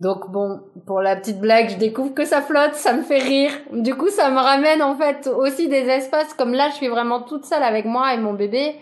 [0.00, 3.52] donc bon pour la petite blague je découvre que ça flotte ça me fait rire.
[3.72, 7.20] Du coup ça me ramène en fait aussi des espaces comme là je suis vraiment
[7.20, 8.74] toute seule avec moi et mon bébé.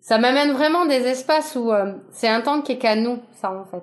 [0.00, 3.50] Ça m'amène vraiment des espaces où euh, c'est un temps qui est qu'à nous ça
[3.50, 3.82] en fait.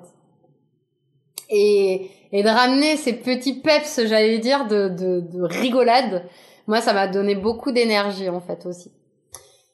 [1.49, 6.23] Et, et de ramener ces petits peps, j'allais dire, de, de, de rigolade,
[6.67, 8.91] moi, ça m'a donné beaucoup d'énergie, en fait, aussi.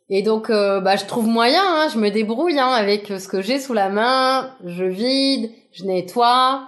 [0.10, 3.42] Et donc, euh, bah, je trouve moyen, hein, je me débrouille hein, avec ce que
[3.42, 6.68] j'ai sous la main, je vide, je nettoie,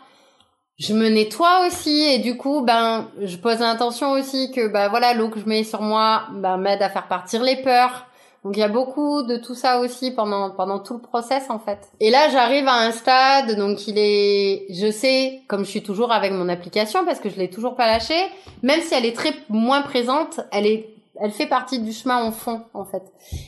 [0.82, 5.14] je me nettoie aussi, et du coup, ben, je pose l'intention aussi que, bah, voilà,
[5.14, 8.08] l'eau que je mets sur moi, ben, m'aide à faire partir les peurs,
[8.44, 11.60] donc il y a beaucoup de tout ça aussi pendant pendant tout le process en
[11.60, 11.78] fait.
[12.00, 16.12] Et là j'arrive à un stade donc il est je sais comme je suis toujours
[16.12, 18.16] avec mon application parce que je l'ai toujours pas lâché,
[18.64, 20.90] même si elle est très moins présente, elle est
[21.22, 23.04] elle fait partie du chemin en fond en fait.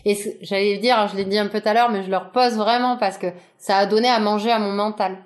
[0.06, 2.54] Et j'allais dire, je l'ai dit un peu tout à l'heure mais je le repose
[2.54, 3.28] vraiment parce que
[3.58, 5.18] ça a donné à manger à mon mental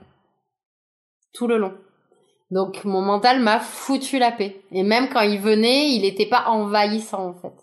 [1.34, 1.74] tout le long.
[2.52, 4.62] Donc mon mental m'a foutu la paix.
[4.72, 7.54] Et même quand il venait, il n'était pas envahissant en fait.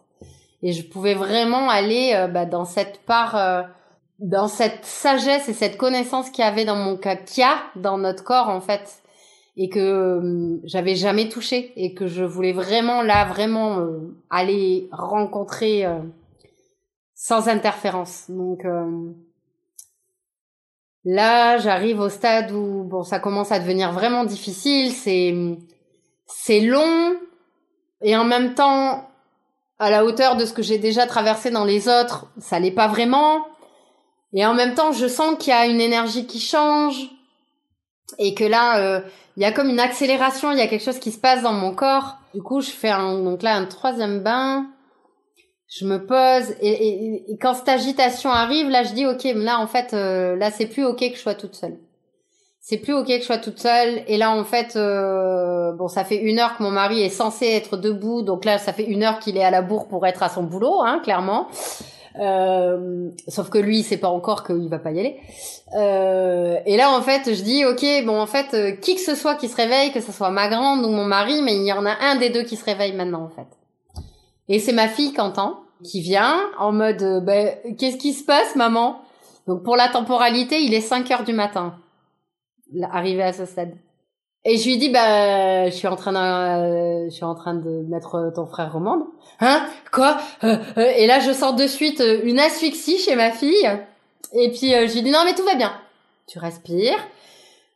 [0.63, 3.63] Et je pouvais vraiment aller euh, bah, dans cette part euh,
[4.19, 7.57] dans cette sagesse et cette connaissance qu'il y avait dans mon cas qu'il y a
[7.77, 9.03] dans notre corps en fait.
[9.57, 11.73] Et que euh, j'avais jamais touché.
[11.77, 13.87] Et que je voulais vraiment là vraiment
[14.29, 15.87] aller rencontrer
[17.15, 18.25] sans interférence.
[18.29, 18.65] Donc
[21.05, 25.35] là j'arrive au stade où bon ça commence à devenir vraiment difficile c'est
[26.27, 27.17] c'est long
[28.01, 29.09] et en même temps
[29.79, 32.89] à la hauteur de ce que j'ai déjà traversé dans les autres, ça l'est pas
[32.89, 33.45] vraiment.
[34.33, 37.11] Et en même temps, je sens qu'il y a une énergie qui change
[38.19, 39.01] et que là, euh,
[39.37, 41.53] il y a comme une accélération, il y a quelque chose qui se passe dans
[41.53, 42.17] mon corps.
[42.35, 44.67] Du coup, je fais un, donc là un troisième bain.
[45.77, 49.67] Je me pose et, et, quand cette agitation arrive, là, je dis ok, là en
[49.67, 51.77] fait, euh, là c'est plus ok que je sois toute seule
[52.67, 54.03] c'est plus ok que je sois toute seule.
[54.07, 57.47] Et là, en fait, euh, bon, ça fait une heure que mon mari est censé
[57.47, 60.23] être debout, donc là, ça fait une heure qu'il est à la bourre pour être
[60.23, 61.49] à son boulot, hein, clairement.
[62.21, 65.21] Euh, sauf que lui, il sait pas encore qu'il va pas y aller.
[65.77, 69.15] Euh, et là, en fait, je dis, ok, bon, en fait, euh, qui que ce
[69.15, 71.73] soit qui se réveille, que ce soit ma grande ou mon mari, mais il y
[71.73, 73.49] en a un des deux qui se réveille maintenant, en fait.
[74.49, 78.55] Et c'est ma fille Quentin qui vient en mode, euh, ben, qu'est-ce qui se passe,
[78.57, 79.01] maman?
[79.47, 81.75] Donc pour la temporalité, il est 5 heures du matin
[82.91, 83.75] arrivé à ce stade.
[84.47, 87.55] Et je lui dis bah je suis en train de euh, je suis en train
[87.55, 89.05] de mettre ton frère au monde.
[89.41, 89.67] Hein?
[89.91, 90.19] Quoi?
[90.45, 93.71] Euh, euh, Et là je sors de suite une asphyxie chez ma fille.
[94.35, 95.73] Et puis je lui dis non mais tout va bien.
[96.27, 96.99] Tu respires.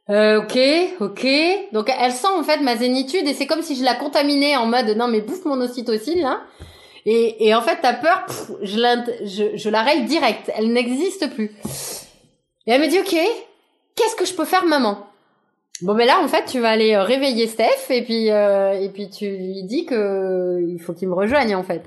[0.08, 0.58] ok,
[1.00, 1.26] ok.
[1.72, 4.66] Donc elle sent en fait ma zénitude et c'est comme si je la contaminais en
[4.66, 6.40] mode non mais bouffe mon ocytocine là.
[7.06, 8.26] Et, et en fait ta peur,
[8.62, 8.76] je,
[9.24, 10.50] je, je la raye direct.
[10.56, 11.56] Elle n'existe plus.
[12.66, 13.16] Et elle me dit ok,
[13.94, 15.06] qu'est-ce que je peux faire maman?
[15.80, 18.88] Bon ben là en fait tu vas aller euh, réveiller Steph et puis euh, et
[18.88, 21.82] puis tu lui dis que euh, il faut qu'il me rejoigne en fait.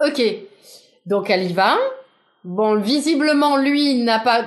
[0.00, 0.22] Ok.
[1.04, 1.76] Donc elle y va.
[2.44, 4.44] Bon visiblement lui n'a pas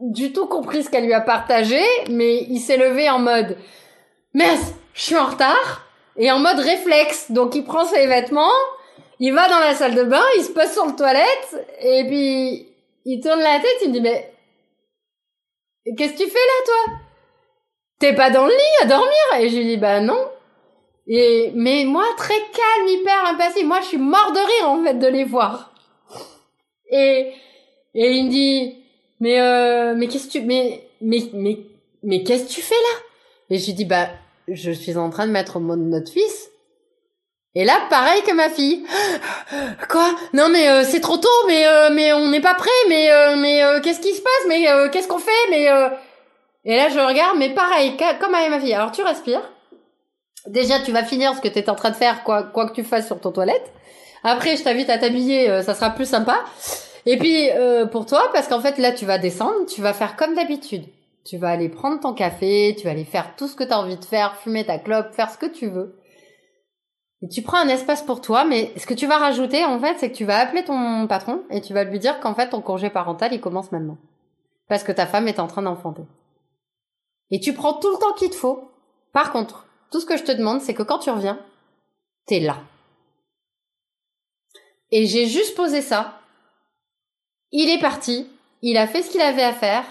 [0.00, 3.56] du tout compris ce qu'elle lui a partagé, mais il s'est levé en mode
[4.34, 5.86] mince, je suis en retard
[6.16, 7.30] et en mode réflexe.
[7.30, 8.48] Donc il prend ses vêtements,
[9.20, 12.66] il va dans la salle de bain, il se pose sur le toilette et puis
[13.04, 14.32] il tourne la tête, il me dit mais
[15.96, 16.94] qu'est-ce que tu fais là toi?
[17.98, 19.10] T'es pas dans le lit à dormir?
[19.38, 20.26] Et je lui dis bah non.
[21.06, 23.68] Et mais moi très calme, hyper impassible.
[23.68, 25.74] Moi je suis mort de rire en fait de les voir.
[26.90, 27.32] Et
[27.94, 28.84] et il me dit
[29.20, 31.58] mais euh, mais qu'est-ce que tu mais mais mais
[32.02, 33.00] mais qu'est-ce que tu fais là?
[33.50, 34.08] Et je lui dis bah
[34.48, 36.49] je suis en train de mettre au monde notre fils.
[37.56, 38.84] Et là, pareil que ma fille.
[39.88, 40.14] Quoi?
[40.32, 43.36] Non mais euh, c'est trop tôt, mais euh, mais on n'est pas prêt, mais euh,
[43.36, 44.46] mais qu'est-ce qui se passe?
[44.48, 45.30] Mais qu'est-ce qu'on fait?
[45.50, 45.64] Mais
[46.64, 48.74] et là je regarde, mais pareil, comme avec ma fille.
[48.74, 49.42] Alors tu respires.
[50.46, 52.74] Déjà, tu vas finir ce que tu es en train de faire, quoi quoi que
[52.74, 53.72] tu fasses sur ton toilette.
[54.22, 56.38] Après, je t'invite à t'habiller, ça sera plus sympa.
[57.04, 57.48] Et puis
[57.90, 60.84] pour toi, parce qu'en fait là, tu vas descendre, tu vas faire comme d'habitude.
[61.24, 63.78] Tu vas aller prendre ton café, tu vas aller faire tout ce que tu as
[63.78, 65.99] envie de faire, fumer ta clope, faire ce que tu veux.
[67.28, 70.10] Tu prends un espace pour toi, mais ce que tu vas rajouter, en fait, c'est
[70.10, 72.88] que tu vas appeler ton patron et tu vas lui dire qu'en fait, ton congé
[72.88, 73.98] parental, il commence maintenant.
[74.68, 76.04] Parce que ta femme est en train d'enfanter.
[77.30, 78.70] Et tu prends tout le temps qu'il te faut.
[79.12, 81.38] Par contre, tout ce que je te demande, c'est que quand tu reviens,
[82.26, 82.56] t'es là.
[84.90, 86.20] Et j'ai juste posé ça.
[87.52, 88.28] Il est parti.
[88.62, 89.84] Il a fait ce qu'il avait à faire.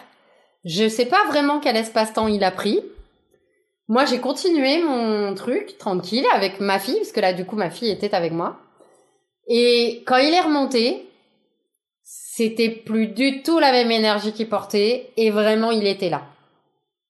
[0.66, 2.84] Je sais pas vraiment quel espace-temps il a pris.
[3.90, 7.72] Moi, j'ai continué mon truc tranquille avec ma fille, parce que là, du coup, ma
[7.72, 8.58] fille était avec moi.
[9.48, 11.08] Et quand il est remonté,
[12.04, 16.22] c'était plus du tout la même énergie qu'il portait, et vraiment, il était là.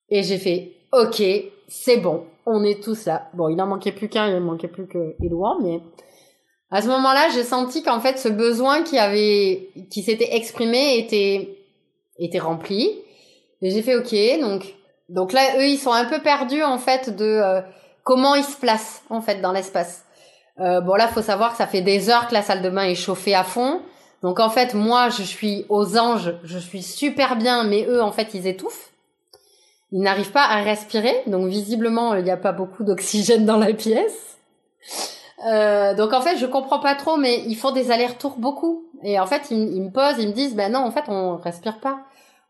[0.08, 1.22] Et j'ai fait, ok,
[1.68, 3.30] c'est bon, on est tous là.
[3.34, 5.82] Bon, il en manquait plus qu'un, il en manquait plus que Edouard, mais
[6.72, 11.58] à ce moment-là, j'ai senti qu'en fait, ce besoin qui avait, qui s'était exprimé était,
[12.20, 13.02] était rempli.
[13.62, 14.76] Et j'ai fait ok, donc
[15.10, 17.62] donc là eux ils sont un peu perdus en fait de euh,
[18.04, 20.06] comment ils se placent en fait dans l'espace.
[20.60, 22.84] Euh, bon là faut savoir que ça fait des heures que la salle de bain
[22.84, 23.82] est chauffée à fond.
[24.22, 28.12] Donc en fait moi je suis aux anges, je suis super bien, mais eux en
[28.12, 28.92] fait ils étouffent.
[29.92, 33.74] Ils n'arrivent pas à respirer, donc visiblement il n'y a pas beaucoup d'oxygène dans la
[33.74, 34.38] pièce.
[35.48, 38.84] Euh, donc en fait je comprends pas trop, mais ils font des allers-retours beaucoup.
[39.02, 41.80] Et en fait ils, me posent, ils me disent ben non en fait on respire
[41.80, 42.02] pas.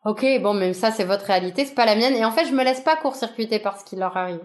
[0.05, 2.15] Ok, bon, même ça, c'est votre réalité, c'est pas la mienne.
[2.15, 4.39] Et en fait, je me laisse pas court-circuiter par ce qui leur arrive.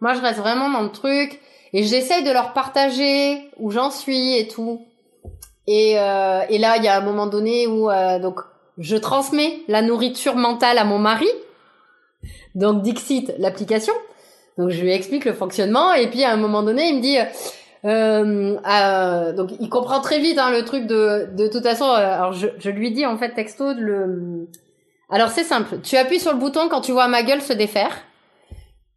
[0.00, 1.40] Moi, je reste vraiment dans le truc
[1.72, 4.84] et j'essaye de leur partager où j'en suis et tout.
[5.66, 8.40] Et, euh, et là, il y a un moment donné où euh, donc
[8.78, 11.28] je transmets la nourriture mentale à mon mari.
[12.54, 13.94] Donc Dixit, l'application.
[14.58, 17.18] Donc je lui explique le fonctionnement et puis à un moment donné, il me dit.
[17.86, 21.84] Euh, donc il comprend très vite hein, le truc de de toute façon.
[21.84, 24.48] Alors je, je lui dis en fait texto le
[25.10, 28.04] alors c'est simple, tu appuies sur le bouton quand tu vois ma gueule se défaire.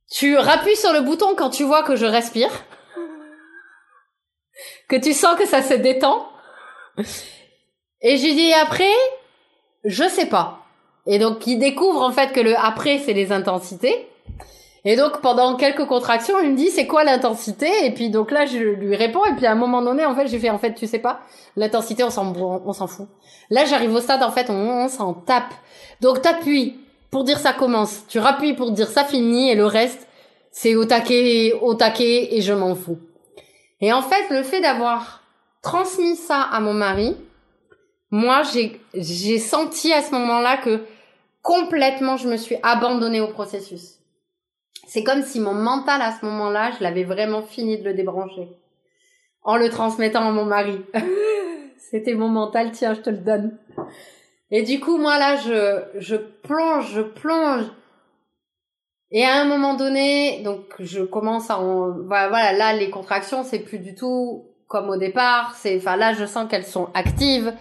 [0.10, 2.52] Tu rappuies sur le bouton quand tu vois que je respire.
[4.88, 6.30] Que tu sens que ça se détend.
[8.02, 8.94] Et je dis après,
[9.84, 10.60] je sais pas.
[11.06, 14.08] Et donc il découvre en fait que le après c'est les intensités.
[14.90, 17.70] Et donc pendant quelques contractions, il me dit c'est quoi l'intensité?
[17.84, 20.28] Et puis donc là je lui réponds et puis à un moment donné en fait
[20.28, 21.20] j'ai fait en fait tu sais pas
[21.58, 23.10] l'intensité on s'en on s'en fout.
[23.50, 25.54] Là j'arrive au stade en fait on, on s'en tape.
[26.00, 26.80] Donc t'appuies
[27.12, 30.08] pour dire ça commence, tu rappuies pour dire ça finit et le reste
[30.52, 33.00] c'est au taquet au taquet et je m'en fous.
[33.82, 35.22] Et en fait le fait d'avoir
[35.62, 37.18] transmis ça à mon mari,
[38.10, 40.86] moi j'ai j'ai senti à ce moment-là que
[41.42, 43.97] complètement je me suis abandonnée au processus
[44.88, 48.48] c'est comme si mon mental à ce moment-là, je l'avais vraiment fini de le débrancher.
[49.44, 50.82] En le transmettant à mon mari.
[51.78, 53.58] C'était mon mental, tiens, je te le donne.
[54.50, 57.66] Et du coup, moi là, je, je plonge, je plonge.
[59.12, 63.80] Et à un moment donné, donc je commence à, voilà, là les contractions, c'est plus
[63.80, 65.54] du tout comme au départ.
[65.58, 67.54] C'est, enfin là, je sens qu'elles sont actives,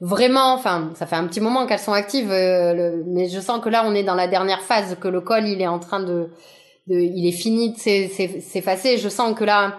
[0.00, 0.52] vraiment.
[0.54, 3.84] Enfin, ça fait un petit moment qu'elles sont actives, euh, mais je sens que là,
[3.86, 6.28] on est dans la dernière phase, que le col, il est en train de,
[6.88, 8.98] il est fini de s'effacer.
[8.98, 9.78] Je sens que là,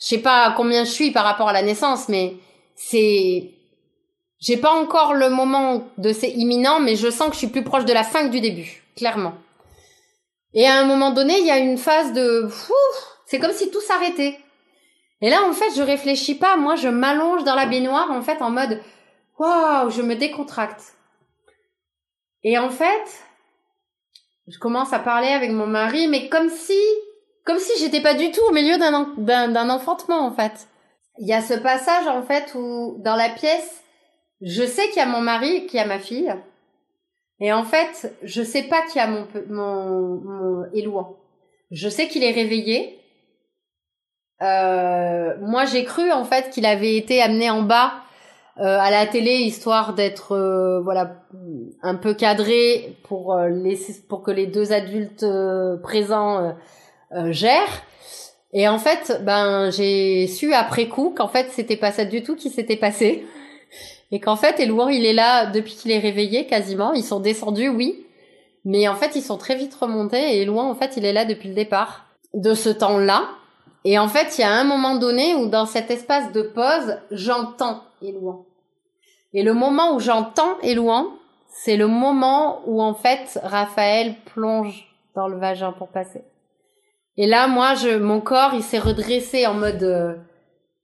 [0.00, 2.36] je sais pas combien je suis par rapport à la naissance, mais
[2.74, 3.50] c'est,
[4.40, 7.64] j'ai pas encore le moment de c'est imminent, mais je sens que je suis plus
[7.64, 9.34] proche de la fin que du début, clairement.
[10.54, 12.48] Et à un moment donné, il y a une phase de,
[13.26, 14.38] c'est comme si tout s'arrêtait.
[15.20, 16.56] Et là, en fait, je réfléchis pas.
[16.56, 18.80] Moi, je m'allonge dans la baignoire, en fait, en mode,
[19.38, 20.94] waouh, je me décontracte.
[22.44, 23.22] Et en fait,
[24.48, 26.78] je commence à parler avec mon mari, mais comme si,
[27.44, 30.68] comme si j'étais pas du tout au milieu d'un, d'un, enfantement, en fait.
[31.18, 33.82] Il y a ce passage, en fait, où, dans la pièce,
[34.40, 36.32] je sais qu'il y a mon mari, qu'il y a ma fille.
[37.40, 41.16] Et en fait, je sais pas qui a mon, mon, mon Élouan.
[41.70, 42.98] Je sais qu'il est réveillé.
[44.42, 48.02] Euh, moi, j'ai cru en fait qu'il avait été amené en bas
[48.66, 51.22] à la télé histoire d'être euh, voilà
[51.82, 56.56] un peu cadré pour euh, laisser pour que les deux adultes euh, présents
[57.30, 57.82] gèrent.
[58.52, 62.36] Et en fait, ben j'ai su après coup qu'en fait c'était pas ça du tout
[62.36, 63.24] qui s'était passé.
[64.10, 66.94] Et qu'en fait, Elouan, il est là depuis qu'il est réveillé quasiment.
[66.94, 68.06] Ils sont descendus, oui.
[68.64, 71.26] Mais en fait, ils sont très vite remontés et Elouan, en fait, il est là
[71.26, 73.28] depuis le départ de ce temps-là.
[73.84, 76.98] Et en fait, il y a un moment donné où dans cet espace de pause,
[77.10, 78.44] j'entends Elouan.
[79.34, 81.06] Et le moment où j'entends Elouan,
[81.48, 86.22] c'est le moment où en fait Raphaël plonge dans le vagin pour passer.
[87.16, 90.14] Et là, moi, je, mon corps, il s'est redressé en mode euh,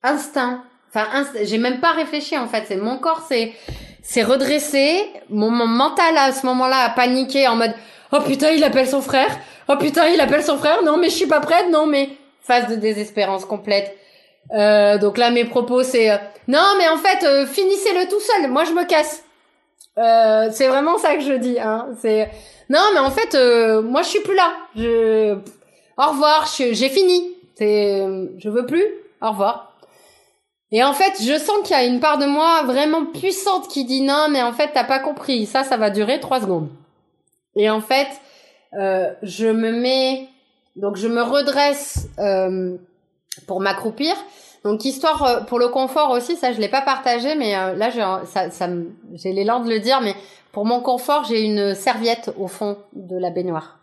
[0.03, 0.65] instinct.
[0.89, 1.07] Enfin,
[1.43, 2.65] j'ai même pas réfléchi en fait.
[2.67, 3.53] C'est mon corps, c'est
[4.03, 5.11] c'est redressé.
[5.31, 7.75] Mon, mon mental à ce moment-là a paniqué en mode
[8.13, 9.39] oh putain, il appelle son frère.
[9.69, 10.83] Oh putain, il appelle son frère.
[10.83, 11.71] Non, mais je suis pas prête.
[11.71, 12.11] Non, mais
[12.45, 13.97] phase de désespérance complète.
[14.53, 16.17] Euh, donc là, mes propos, c'est euh,
[16.49, 18.51] non, mais en fait, euh, finissez-le tout seul.
[18.51, 19.25] Moi, je me casse.
[19.97, 21.59] Euh, c'est vraiment ça que je dis.
[21.59, 21.89] Hein.
[22.01, 22.29] C'est
[22.69, 23.35] non, mais en fait,
[23.83, 24.53] moi, je suis plus là.
[24.77, 25.35] Je
[25.97, 26.47] au revoir.
[26.57, 27.35] J'ai fini.
[27.57, 28.03] C'est
[28.39, 28.85] je veux plus.
[29.23, 29.73] Au revoir.
[30.73, 33.85] Et en fait, je sens qu'il y a une part de moi vraiment puissante qui
[33.85, 35.47] dit non, mais en fait, t'as pas compris.
[35.47, 36.69] Ça, ça va durer trois secondes.
[37.55, 38.09] Et en fait,
[38.73, 40.29] je me mets
[40.77, 42.77] donc je me redresse euh,
[43.47, 44.15] pour m'accroupir.
[44.65, 47.91] Donc histoire euh, pour le confort aussi, ça je l'ai pas partagé, mais euh, là
[47.91, 48.69] j'ai ça, ça
[49.13, 50.15] j'ai l'élan de le dire, mais
[50.53, 53.79] pour mon confort j'ai une serviette au fond de la baignoire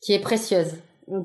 [0.00, 0.74] qui est précieuse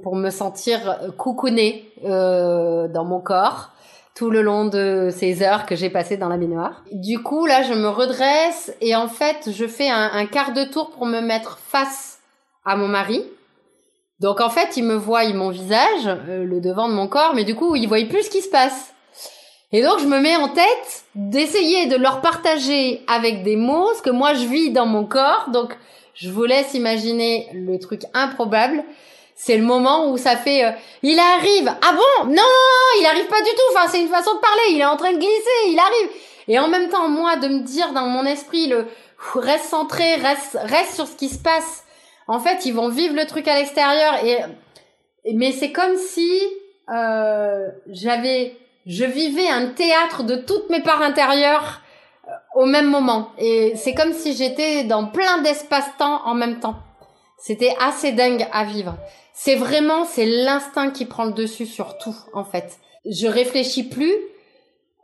[0.02, 3.72] pour me sentir coucounée euh, dans mon corps
[4.16, 6.84] tout le long de ces heures que j'ai passées dans la baignoire.
[6.92, 10.64] Du coup là je me redresse et en fait je fais un, un quart de
[10.64, 12.20] tour pour me mettre face
[12.64, 13.24] à mon mari
[14.20, 17.44] donc en fait, ils me voient mon visage, euh, le devant de mon corps, mais
[17.44, 18.94] du coup, ils voient plus ce qui se passe.
[19.76, 24.04] Et donc je me mets en tête d'essayer de leur partager avec des mots ce
[24.04, 25.50] que moi je vis dans mon corps.
[25.52, 25.76] Donc
[26.14, 28.84] je vous laisse imaginer le truc improbable.
[29.36, 30.72] C'est le moment où ça fait euh,
[31.02, 31.74] il arrive.
[31.82, 32.28] Ah bon?
[32.28, 32.44] Non,
[33.00, 33.76] il arrive pas du tout.
[33.76, 36.16] Enfin, c'est une façon de parler, il est en train de glisser, il arrive.
[36.48, 38.86] Et en même temps moi de me dire dans mon esprit le
[39.34, 41.84] reste centré, reste reste sur ce qui se passe
[42.28, 44.38] en fait, ils vont vivre le truc à l'extérieur et
[45.34, 46.42] mais c'est comme si
[46.90, 51.82] euh, j'avais je vivais un théâtre de toutes mes parts intérieures
[52.28, 56.76] euh, au même moment et c'est comme si j'étais dans plein d'espace-temps en même temps.
[57.38, 58.96] C'était assez dingue à vivre.
[59.34, 62.80] C'est vraiment c'est l'instinct qui prend le dessus sur tout en fait.
[63.06, 64.14] Je réfléchis plus.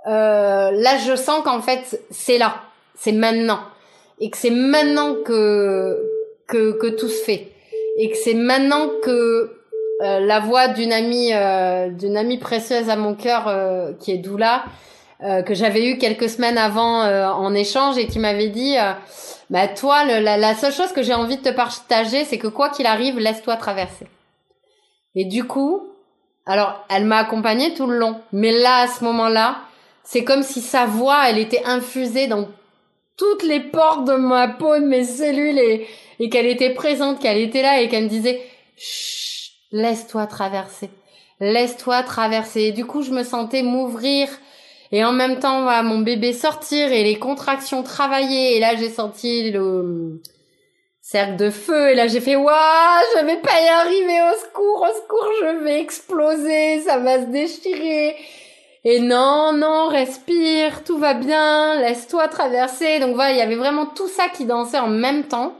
[0.08, 2.62] Euh, là, je sens qu'en fait c'est là,
[2.96, 3.60] c'est maintenant
[4.20, 6.19] et que c'est maintenant que
[6.50, 7.48] que, que tout se fait.
[7.98, 9.60] Et que c'est maintenant que
[10.02, 14.18] euh, la voix d'une amie euh, d'une amie précieuse à mon cœur euh, qui est
[14.18, 14.64] Doula
[15.46, 18.78] que j'avais eu quelques semaines avant en échange et qui m'avait dit
[19.50, 22.70] bah toi la, la, seule chose que j'ai envie de te partager c'est que quoi
[22.70, 24.08] qu'il arrive laisse-toi traverser.
[25.16, 25.90] Et du coup
[26.46, 28.22] alors elle m'a accompagnée tout le long.
[28.32, 29.58] Mais là à ce moment-là
[30.06, 32.48] c'est comme si sa voix elle était infusée dans
[33.18, 35.86] toutes les portes de ma peau de mes cellules et
[36.20, 38.42] et qu'elle était présente, qu'elle était là et qu'elle me disait
[38.78, 40.90] Chut, laisse-toi traverser,
[41.40, 42.62] laisse-toi traverser.
[42.64, 44.28] Et du coup, je me sentais m'ouvrir
[44.92, 48.58] et en même temps, voilà, mon bébé sortir et les contractions travailler.
[48.58, 50.22] Et là, j'ai senti le
[51.02, 54.88] cercle de feu et là, j'ai fait waouh, je vais pas y arriver, au secours,
[54.88, 58.16] au secours, je vais exploser, ça va se déchirer.
[58.84, 63.00] Et non, non, respire, tout va bien, laisse-toi traverser.
[63.00, 65.54] Donc voilà, il y avait vraiment tout ça qui dansait en même temps.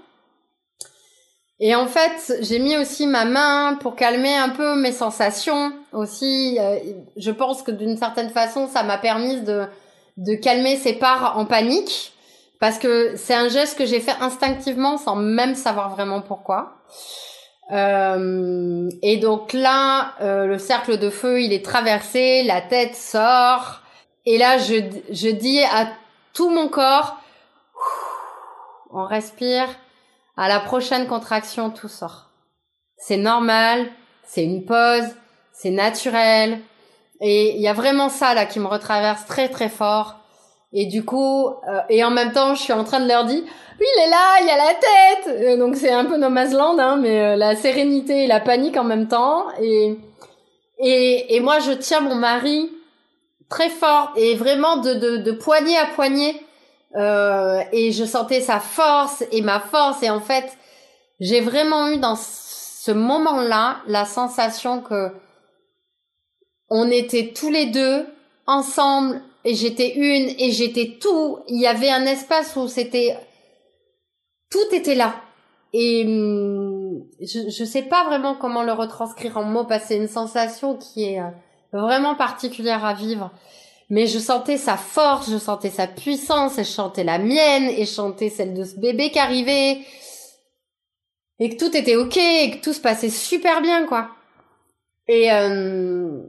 [1.62, 6.58] Et en fait, j'ai mis aussi ma main pour calmer un peu mes sensations aussi.
[6.60, 6.80] Euh,
[7.18, 9.66] je pense que d'une certaine façon, ça m'a permis de,
[10.18, 12.14] de calmer ces parts en panique.
[12.62, 16.78] Parce que c'est un geste que j'ai fait instinctivement sans même savoir vraiment pourquoi.
[17.72, 23.82] Euh, et donc là, euh, le cercle de feu, il est traversé, la tête sort.
[24.26, 24.76] Et là, je,
[25.12, 25.88] je dis à
[26.34, 27.18] tout mon corps,
[28.92, 29.68] on respire
[30.40, 32.30] à la prochaine contraction, tout sort.
[32.98, 33.88] C'est normal,
[34.26, 35.10] c'est une pause,
[35.52, 36.62] c'est naturel.
[37.20, 40.16] Et il y a vraiment ça là qui me retraverse très très fort.
[40.72, 43.42] Et du coup, euh, et en même temps, je suis en train de leur dire,
[43.44, 45.44] oui, il est là, il a la tête.
[45.44, 48.78] Euh, donc c'est un peu no land, hein, mais euh, la sérénité et la panique
[48.78, 49.48] en même temps.
[49.62, 49.98] Et,
[50.80, 52.72] et, et moi, je tiens mon mari
[53.50, 56.42] très fort et vraiment de, de, de poignée à poignée
[56.96, 60.58] euh, et je sentais sa force et ma force et en fait
[61.20, 65.12] j'ai vraiment eu dans ce moment-là la sensation que
[66.70, 68.06] on était tous les deux
[68.48, 71.40] ensemble et j'étais une et j'étais tout.
[71.48, 73.18] Il y avait un espace où c'était
[74.50, 75.16] tout était là.
[75.74, 79.98] Et hum, je je sais pas vraiment comment le retranscrire en mots parce que c'est
[79.98, 81.30] une sensation qui est euh,
[81.74, 83.32] vraiment particulière à vivre.
[83.90, 87.86] Mais je sentais sa force, je sentais sa puissance, et je chantais la mienne, et
[87.86, 89.80] je chantais celle de ce bébé qui arrivait,
[91.40, 94.10] et que tout était ok, et que tout se passait super bien, quoi.
[95.08, 96.22] Et euh,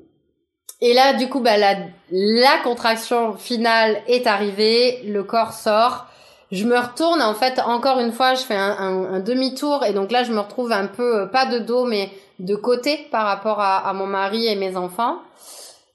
[0.81, 6.07] et là, du coup, bah, la, contraction finale est arrivée, le corps sort.
[6.51, 10.11] Je me retourne, en fait, encore une fois, je fais un, un, demi-tour, et donc
[10.11, 13.61] là, je me retrouve un peu, euh, pas de dos, mais de côté par rapport
[13.61, 15.19] à, à mon mari et mes enfants.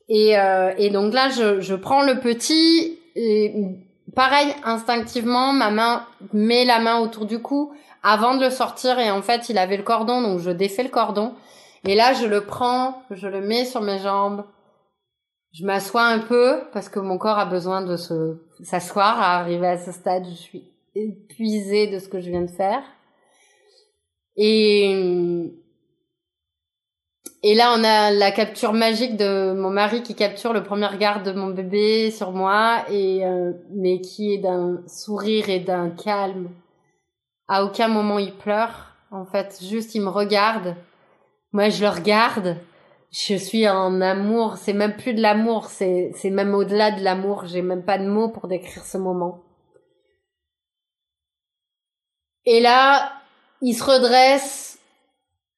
[0.08, 3.54] Et, euh, et donc là, je, je prends le petit, et
[4.16, 7.74] pareil, instinctivement, ma main met la main autour du cou
[8.04, 10.90] avant de le sortir, et en fait, il avait le cordon, donc je défais le
[10.90, 11.34] cordon.
[11.88, 14.44] Et là, je le prends, je le mets sur mes jambes,
[15.58, 19.68] je m'assois un peu parce que mon corps a besoin de se s'asseoir à arriver
[19.68, 20.26] à ce stade.
[20.30, 22.84] Je suis épuisée de ce que je viens de faire.
[24.36, 25.54] Et
[27.48, 31.24] et là, on a la capture magique de mon mari qui capture le premier regard
[31.24, 36.50] de mon bébé sur moi et euh, mais qui est d'un sourire et d'un calme.
[37.48, 38.96] À aucun moment il pleure.
[39.12, 40.76] En fait, juste il me regarde.
[41.54, 42.58] Moi, je le regarde
[43.12, 47.46] je suis en amour, c'est même plus de l'amour, c'est c'est même au-delà de l'amour,
[47.46, 49.42] j'ai même pas de mots pour décrire ce moment.
[52.46, 53.14] Et là,
[53.62, 54.75] il se redresse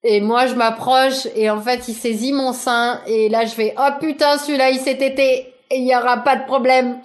[0.10, 3.76] et moi je m'approche et en fait, il saisit mon sein et là je fais
[3.78, 7.02] "Oh putain, celui-là il s'est été et il y aura pas de problème."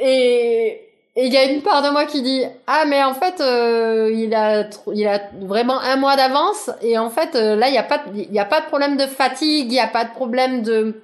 [0.00, 0.84] Et
[1.16, 4.10] et il y a une part de moi qui dit ah mais en fait euh,
[4.14, 7.78] il a il a vraiment un mois d'avance et en fait euh, là il y
[7.78, 10.12] a pas il y a pas de problème de fatigue il y a pas de
[10.12, 11.02] problème de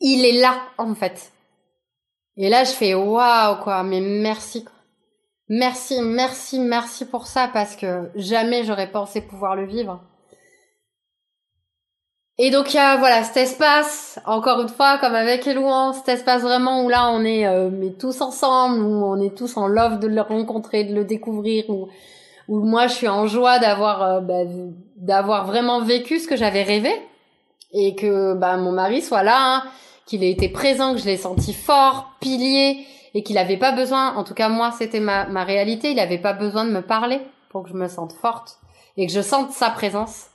[0.00, 1.32] il est là en fait
[2.36, 4.64] et là je fais waouh quoi mais merci
[5.52, 10.00] merci merci merci pour ça parce que jamais j'aurais pensé pouvoir le vivre.
[12.38, 16.08] Et donc il y a voilà cet espace, encore une fois comme avec Elouan, cet
[16.08, 19.66] espace vraiment où là on est euh, mais tous ensemble, où on est tous en
[19.66, 21.88] love de le rencontrer, de le découvrir, où,
[22.48, 24.44] où moi je suis en joie d'avoir euh, bah,
[24.96, 26.92] d'avoir vraiment vécu ce que j'avais rêvé.
[27.74, 29.62] Et que bah, mon mari soit là, hein,
[30.06, 34.14] qu'il ait été présent, que je l'ai senti fort, pilier et qu'il n'avait pas besoin,
[34.16, 37.20] en tout cas moi c'était ma, ma réalité, il n'avait pas besoin de me parler
[37.50, 38.58] pour que je me sente forte
[38.96, 40.26] et que je sente sa présence.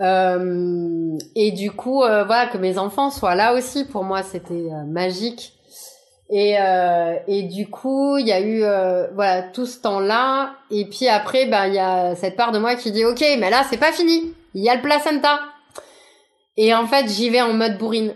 [0.00, 4.54] Euh, et du coup, euh, voilà, que mes enfants soient là aussi, pour moi, c'était
[4.54, 5.54] euh, magique.
[6.30, 8.60] Et, euh, et du coup, il y a eu
[9.14, 10.54] voilà tout ce temps-là.
[10.70, 13.50] Et puis après, ben il y a cette part de moi qui dit, ok, mais
[13.50, 14.32] là c'est pas fini.
[14.54, 15.40] Il y a le placenta.
[16.56, 18.14] Et en fait, j'y vais en mode bourrine.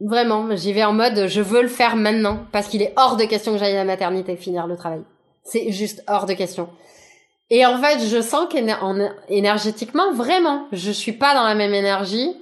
[0.00, 3.24] Vraiment, j'y vais en mode, je veux le faire maintenant parce qu'il est hors de
[3.24, 5.02] question que j'aille à la maternité finir le travail.
[5.42, 6.68] C'est juste hors de question.
[7.50, 12.36] Et en fait, je sens qu'énergétiquement, vraiment, je suis pas dans la même énergie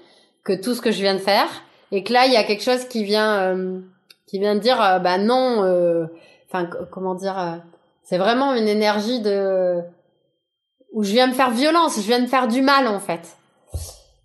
[0.45, 1.49] que tout ce que je viens de faire,
[1.93, 3.81] et que là, il y a quelque chose qui vient, euh,
[4.27, 6.07] qui vient dire, euh, bah non, euh,
[6.49, 7.63] enfin, comment dire,
[8.03, 9.81] c'est vraiment une énergie de
[10.93, 13.37] où je viens me faire violence, je viens me faire du mal en fait,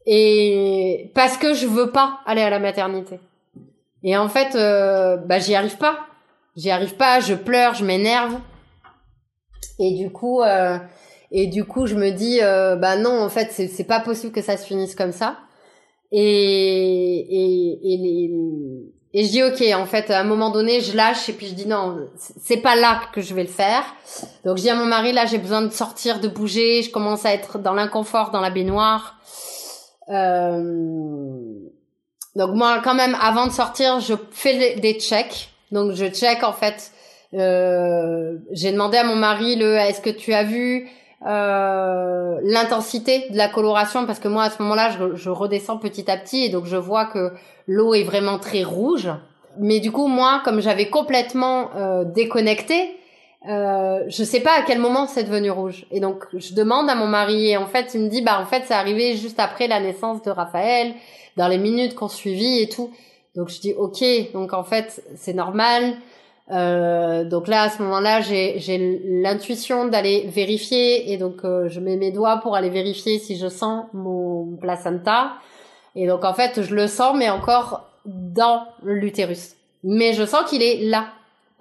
[0.06, 3.20] et parce que je veux pas aller à la maternité.
[4.04, 6.00] Et en fait, bah j'y arrive pas,
[6.56, 8.40] j'y arrive pas, je pleure, je m'énerve.
[9.80, 10.78] Et du coup, euh,
[11.32, 14.42] et du coup, je me dis, euh, bah non, en fait, c'est pas possible que
[14.42, 15.38] ça se finisse comme ça.
[16.12, 18.32] Et et et,
[19.14, 21.54] et je dis ok, en fait, à un moment donné, je lâche et puis je
[21.54, 23.84] dis non, c'est pas là que je vais le faire.
[24.46, 26.82] Donc je dis à mon mari, là, j'ai besoin de sortir, de bouger.
[26.82, 29.16] Je commence à être dans l'inconfort, dans la baignoire.
[30.12, 31.42] Euh...
[32.36, 35.50] Donc moi, quand même, avant de sortir, je fais des checks.
[35.72, 36.92] Donc je check en fait
[37.34, 40.90] euh, j'ai demandé à mon mari le est-ce que tu as vu
[41.26, 44.06] euh, l'intensité de la coloration?
[44.06, 46.76] Parce que moi à ce moment-là je, je, redescends petit à petit et donc je
[46.76, 47.32] vois que
[47.68, 49.10] l'eau est vraiment très rouge.
[49.60, 52.98] Mais du coup moi comme j'avais complètement euh, déconnecté,
[53.50, 55.86] euh, je sais pas à quel moment c'est devenu rouge.
[55.92, 58.46] Et donc je demande à mon mari et en fait il me dit bah en
[58.46, 60.94] fait c'est arrivé juste après la naissance de Raphaël,
[61.38, 62.92] dans les minutes qu'on suivit et tout.
[63.36, 64.04] Donc je dis ok
[64.34, 65.96] donc en fait c'est normal.
[66.52, 71.96] Euh, donc là, à ce moment-là, j'ai l'intuition d'aller vérifier et donc euh, je mets
[71.96, 75.34] mes doigts pour aller vérifier si je sens mon placenta.
[75.96, 79.56] Et donc en fait, je le sens, mais encore dans l'utérus.
[79.84, 81.08] Mais je sens qu'il est là,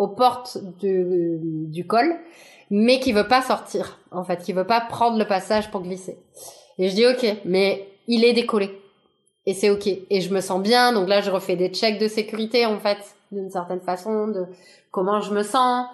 [0.01, 2.17] aux portes du, col,
[2.71, 6.17] mais qui veut pas sortir, en fait, qui veut pas prendre le passage pour glisser.
[6.79, 8.81] Et je dis ok, mais il est décollé.
[9.45, 9.87] Et c'est ok.
[9.89, 12.97] Et je me sens bien, donc là je refais des checks de sécurité, en fait,
[13.31, 14.47] d'une certaine façon, de
[14.91, 15.87] comment je me sens.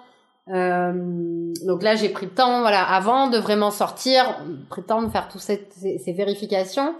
[0.47, 0.93] Euh,
[1.65, 4.23] donc là j'ai pris le temps, voilà, avant de vraiment sortir,
[4.69, 6.95] pris le temps de faire toutes ces, vérifications.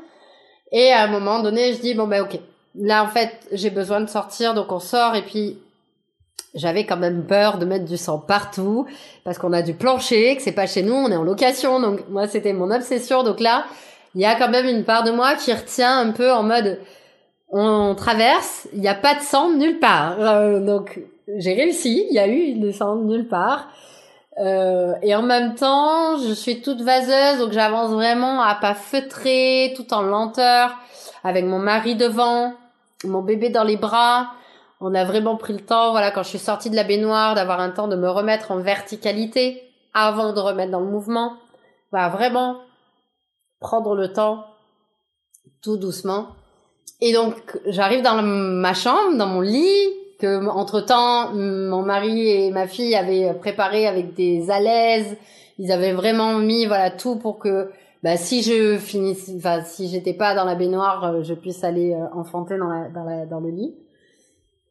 [0.73, 2.37] Et à un moment donné, je dis bon ben ok,
[2.75, 5.57] là en fait j'ai besoin de sortir, donc on sort et puis
[6.55, 8.85] j'avais quand même peur de mettre du sang partout
[9.23, 11.79] parce qu'on a du plancher, que c'est pas chez nous, on est en location.
[11.79, 13.23] Donc moi c'était mon obsession.
[13.23, 13.65] Donc là,
[14.15, 16.79] il y a quand même une part de moi qui retient un peu en mode
[17.49, 20.19] on traverse, il n'y a pas de sang nulle part.
[20.19, 20.99] Euh, donc
[21.37, 23.69] j'ai réussi, il y a eu du sang nulle part.
[24.39, 29.73] Euh, et en même temps, je suis toute vaseuse, donc j'avance vraiment à pas feutrer,
[29.75, 30.75] tout en lenteur,
[31.23, 32.53] avec mon mari devant,
[33.03, 34.27] mon bébé dans les bras
[34.79, 37.59] on a vraiment pris le temps, voilà, quand je suis sortie de la baignoire, d'avoir
[37.59, 39.63] un temps de me remettre en verticalité
[39.93, 41.33] avant de remettre dans le mouvement.
[41.91, 42.57] Voilà, vraiment
[43.59, 44.45] prendre le temps
[45.61, 46.27] tout doucement.
[47.01, 49.89] Et donc, j'arrive dans ma chambre, dans mon lit,
[50.19, 55.17] que entre temps, mon mari et ma fille avaient préparé avec des alaises.
[55.59, 57.71] Ils avaient vraiment mis, voilà, tout pour que,
[58.03, 61.93] bah, si je finisse, enfin, si j'étais pas dans la baignoire, euh, je puisse aller
[61.93, 63.75] euh, enfanter dans, la, dans, la, dans le lit.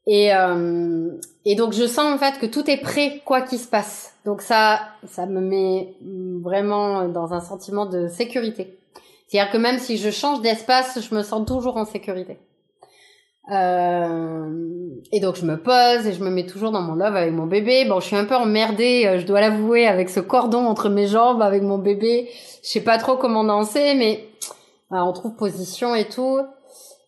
[0.06, 1.10] Et, euh,
[1.44, 4.14] et donc je sens en fait que tout est prêt quoi qu'il se passe.
[4.24, 5.94] Donc ça, ça me met
[6.42, 8.78] vraiment dans un sentiment de sécurité.
[9.26, 12.38] C'est-à-dire que même si je change d'espace, je me sens toujours en sécurité.
[13.52, 14.50] Euh,
[15.12, 17.46] et donc je me pose et je me mets toujours dans mon love avec mon
[17.46, 17.84] bébé.
[17.84, 21.06] Bon, je suis un peu emmerdée, euh, je dois l'avouer, avec ce cordon entre mes
[21.06, 22.28] jambes, avec mon bébé.
[22.62, 24.28] Je sais pas trop comment danser, mais
[24.90, 26.40] on trouve position et tout.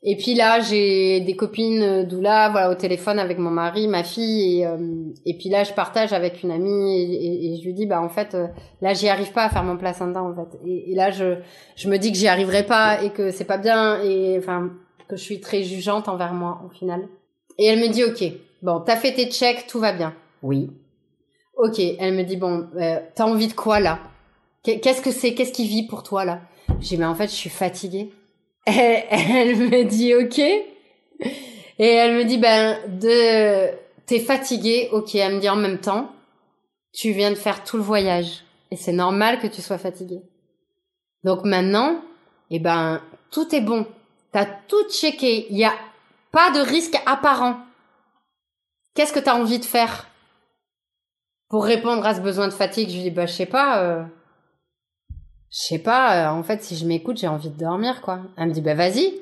[0.05, 4.05] Et puis là, j'ai des copines euh, doula, voilà, au téléphone avec mon mari, ma
[4.05, 4.77] fille, et, euh,
[5.27, 8.09] et puis là, je partage avec une amie et, et, je lui dis, bah en
[8.09, 8.47] fait, euh,
[8.81, 10.57] là, j'y arrive pas à faire mon placenta en fait.
[10.65, 11.39] Et, et, là, je
[11.75, 14.71] je me dis que j'y arriverai pas et que c'est pas bien et enfin
[15.09, 17.09] que je suis très jugeante envers moi au final.
[17.59, 18.23] Et elle me dit, ok,
[18.63, 20.15] bon, t'as fait tes checks, tout va bien.
[20.43, 20.71] Oui.
[21.57, 23.99] Ok, elle me dit, bon, euh, t'as envie de quoi là?
[24.63, 25.35] Qu'est-ce que c'est?
[25.35, 26.41] Qu'est-ce qui vit pour toi là?
[26.79, 28.13] J'ai, mais en fait, je suis fatiguée
[28.69, 30.39] elle, me dit ok.
[30.39, 33.71] Et elle me dit ben de
[34.07, 35.15] t'es fatiguée, ok.
[35.15, 36.13] Elle me dit en même temps,
[36.93, 40.23] tu viens de faire tout le voyage et c'est normal que tu sois fatiguée.
[41.25, 42.03] Donc maintenant,
[42.51, 43.01] eh ben
[43.31, 43.87] tout est bon.
[44.33, 45.47] T'as tout checké.
[45.51, 45.75] Il y a
[46.33, 47.59] pas de risque apparent.
[48.95, 50.09] Qu'est-ce que t'as envie de faire?
[51.49, 53.83] Pour répondre à ce besoin de fatigue Je lui dis bah je sais pas.
[53.83, 54.05] Euh,
[55.51, 58.21] je sais pas, euh, en fait, si je m'écoute, j'ai envie de dormir, quoi.
[58.37, 59.15] Elle me dit, bah vas-y.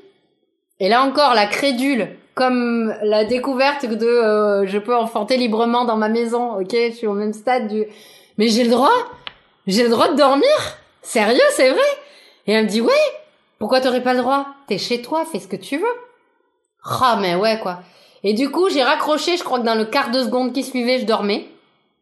[0.80, 5.96] Et là encore, la crédule, comme la découverte de euh, je peux enfanter librement dans
[5.96, 7.84] ma maison, ok, je suis au même stade du...
[8.38, 8.92] Mais j'ai le droit?
[9.66, 10.50] J'ai le droit de dormir?
[11.00, 11.80] Sérieux, c'est vrai?
[12.46, 12.92] Et elle me dit, ouais,
[13.58, 14.46] pourquoi t'aurais pas le droit?
[14.66, 15.84] T'es chez toi, fais ce que tu veux.
[16.84, 17.80] Ah, mais ouais, quoi.
[18.22, 20.98] Et du coup, j'ai raccroché, je crois que dans le quart de seconde qui suivait,
[20.98, 21.46] je dormais.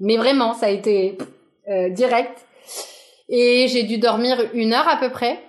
[0.00, 1.16] Mais vraiment, ça a été
[1.68, 2.44] euh, direct.
[3.28, 5.42] Et j'ai dû dormir une heure à peu près.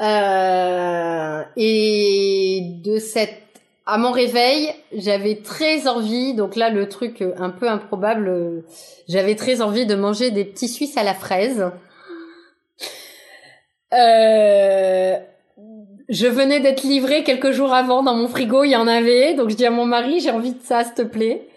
[0.00, 3.42] Euh, et de cette
[3.90, 8.62] à mon réveil, j'avais très envie, donc là le truc un peu improbable,
[9.08, 11.70] j'avais très envie de manger des petits Suisses à la fraise.
[13.94, 15.16] Euh,
[16.10, 19.48] je venais d'être livrée quelques jours avant dans mon frigo, il y en avait, donc
[19.48, 21.48] je dis à mon mari, j'ai envie de ça, s'il te plaît.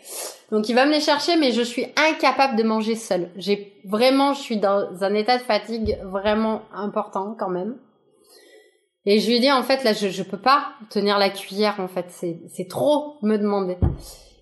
[0.52, 3.30] Donc il va me les chercher, mais je suis incapable de manger seule.
[3.38, 7.78] J'ai vraiment, je suis dans un état de fatigue vraiment important quand même.
[9.06, 11.88] Et je lui dis en fait là, je je peux pas tenir la cuillère en
[11.88, 13.78] fait, c'est c'est trop me demander.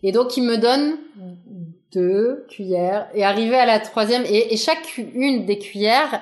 [0.03, 0.97] Et donc il me donne
[1.93, 6.21] deux cuillères et arrivé à la troisième et, et chaque une des cuillères,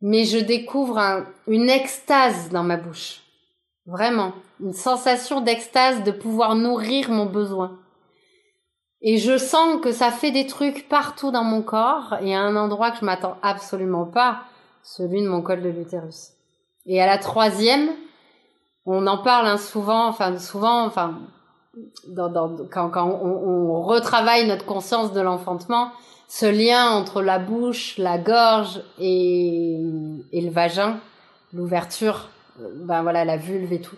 [0.00, 3.20] mais je découvre un, une extase dans ma bouche,
[3.86, 7.78] vraiment une sensation d'extase de pouvoir nourrir mon besoin.
[9.06, 12.56] Et je sens que ça fait des trucs partout dans mon corps et à un
[12.56, 14.44] endroit que je m'attends absolument pas,
[14.82, 16.30] celui de mon col de l'utérus.
[16.86, 17.90] Et à la troisième,
[18.86, 21.18] on en parle hein, souvent, enfin souvent, enfin
[22.16, 25.90] quand, on, retravaille notre conscience de l'enfantement,
[26.26, 29.82] ce lien entre la bouche, la gorge et,
[30.32, 30.98] et le vagin,
[31.52, 32.28] l'ouverture,
[32.58, 33.96] ben voilà, la vulve et tout.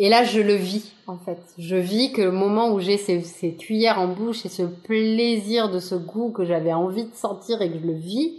[0.00, 1.38] Et là, je le vis, en fait.
[1.58, 5.68] Je vis que le moment où j'ai ces, ces, cuillères en bouche et ce plaisir
[5.70, 8.36] de ce goût que j'avais envie de sentir et que je le vis,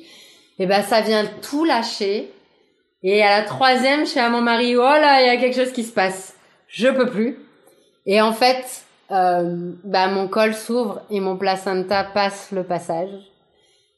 [0.57, 2.31] eh ben, ça vient tout lâcher.
[3.03, 5.55] Et à la troisième, je suis à mon mari, oh là, il y a quelque
[5.55, 6.33] chose qui se passe.
[6.67, 7.37] Je peux plus.
[8.05, 13.09] Et en fait, euh, bah mon col s'ouvre et mon placenta passe le passage.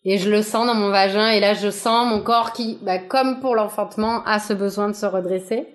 [0.03, 2.97] Et je le sens dans mon vagin et là je sens mon corps qui, bah,
[2.97, 5.67] comme pour l'enfantement, a ce besoin de se redresser.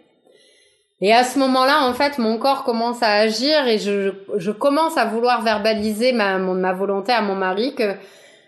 [1.02, 4.96] Et à ce moment-là, en fait, mon corps commence à agir et je, je commence
[4.96, 7.94] à vouloir verbaliser ma, ma volonté à mon mari que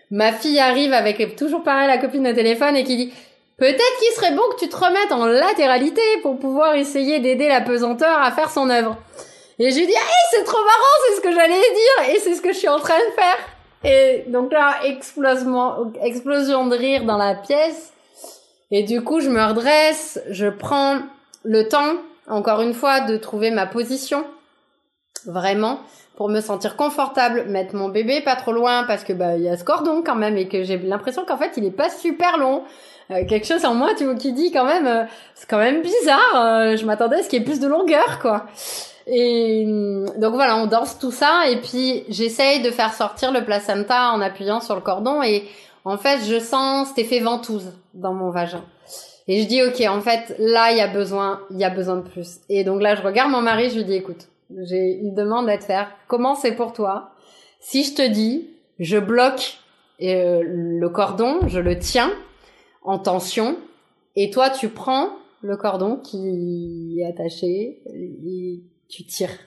[0.09, 3.13] ma fille arrive avec toujours pareil la copine de téléphone et qui dit
[3.57, 7.61] peut-être qu'il serait bon que tu te remettes en latéralité pour pouvoir essayer d'aider la
[7.61, 8.97] pesanteur à faire son œuvre.
[9.59, 12.33] Et je lui dis ah c'est trop marrant, c'est ce que j'allais dire et c'est
[12.33, 13.37] ce que je suis en train de faire.
[13.83, 17.93] Et donc là explosion explosion de rire dans la pièce.
[18.71, 20.99] Et du coup je me redresse, je prends
[21.43, 21.95] le temps
[22.29, 24.23] encore une fois de trouver ma position
[25.25, 25.79] vraiment
[26.15, 29.49] pour me sentir confortable, mettre mon bébé pas trop loin parce que bah il y
[29.49, 32.37] a ce cordon quand même et que j'ai l'impression qu'en fait il est pas super
[32.37, 32.63] long.
[33.11, 35.03] Euh, quelque chose en moi tu vois qui dit quand même euh,
[35.33, 38.19] c'est quand même bizarre, euh, je m'attendais à ce qu'il y ait plus de longueur
[38.19, 38.45] quoi.
[39.07, 39.65] Et
[40.17, 44.21] donc voilà, on danse tout ça et puis j'essaye de faire sortir le placenta en
[44.21, 45.45] appuyant sur le cordon et
[45.85, 48.63] en fait, je sens cet effet ventouse dans mon vagin.
[49.29, 51.97] Et je dis OK, en fait, là il y a besoin, il y a besoin
[51.97, 52.39] de plus.
[52.49, 54.27] Et donc là, je regarde mon mari, je lui dis écoute,
[54.63, 55.91] j'ai une demande à te faire.
[56.07, 57.11] Comment c'est pour toi
[57.59, 58.49] Si je te dis,
[58.79, 59.59] je bloque
[60.01, 62.11] euh, le cordon, je le tiens
[62.81, 63.55] en tension,
[64.15, 65.09] et toi tu prends
[65.41, 69.37] le cordon qui est attaché et tu tires.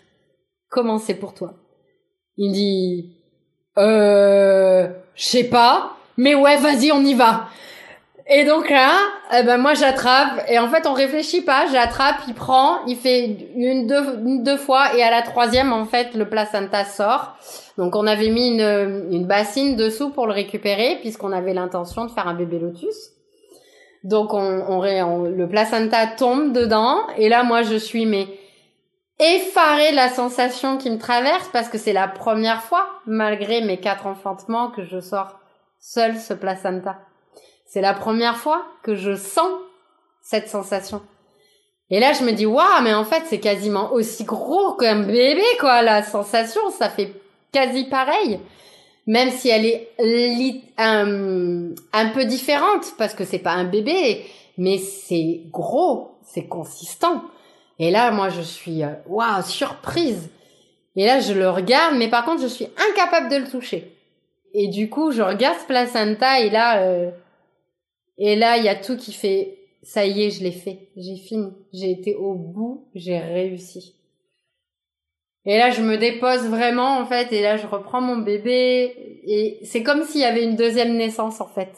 [0.69, 1.55] Comment c'est pour toi
[2.37, 3.17] Il dit,
[3.79, 4.87] euh,
[5.17, 7.49] je sais pas, mais ouais, vas-y, on y va.
[8.29, 8.91] Et donc là,
[9.37, 13.51] eh ben moi j'attrape et en fait on réfléchit pas, j'attrape, il prend, il fait
[13.57, 17.37] une deux, deux fois et à la troisième en fait le placenta sort.
[17.79, 22.11] Donc on avait mis une, une bassine dessous pour le récupérer puisqu'on avait l'intention de
[22.13, 23.11] faire un bébé lotus.
[24.05, 28.29] Donc on, on, le placenta tombe dedans et là moi je suis mais
[29.19, 33.79] effarée de la sensation qui me traverse parce que c'est la première fois malgré mes
[33.79, 35.41] quatre enfantements que je sors
[35.81, 36.97] seul ce placenta.
[37.73, 39.51] C'est la première fois que je sens
[40.21, 41.01] cette sensation.
[41.89, 45.43] Et là, je me dis, waouh, mais en fait, c'est quasiment aussi gros qu'un bébé,
[45.59, 45.81] quoi.
[45.81, 47.15] La sensation, ça fait
[47.51, 48.41] quasi pareil.
[49.07, 49.89] Même si elle est
[50.77, 54.23] un, peu différente, parce que c'est pas un bébé,
[54.59, 57.25] mais c'est gros, c'est consistant.
[57.79, 60.29] Et là, moi, je suis, euh, waouh, surprise.
[60.95, 63.97] Et là, je le regarde, mais par contre, je suis incapable de le toucher.
[64.53, 67.11] Et du coup, je regarde ce placenta, et là, euh,
[68.19, 71.17] et là, il y a tout qui fait, ça y est, je l'ai fait, j'ai
[71.17, 73.97] fini, j'ai été au bout, j'ai réussi.
[75.45, 79.59] Et là, je me dépose vraiment, en fait, et là, je reprends mon bébé, et
[79.65, 81.73] c'est comme s'il y avait une deuxième naissance, en fait.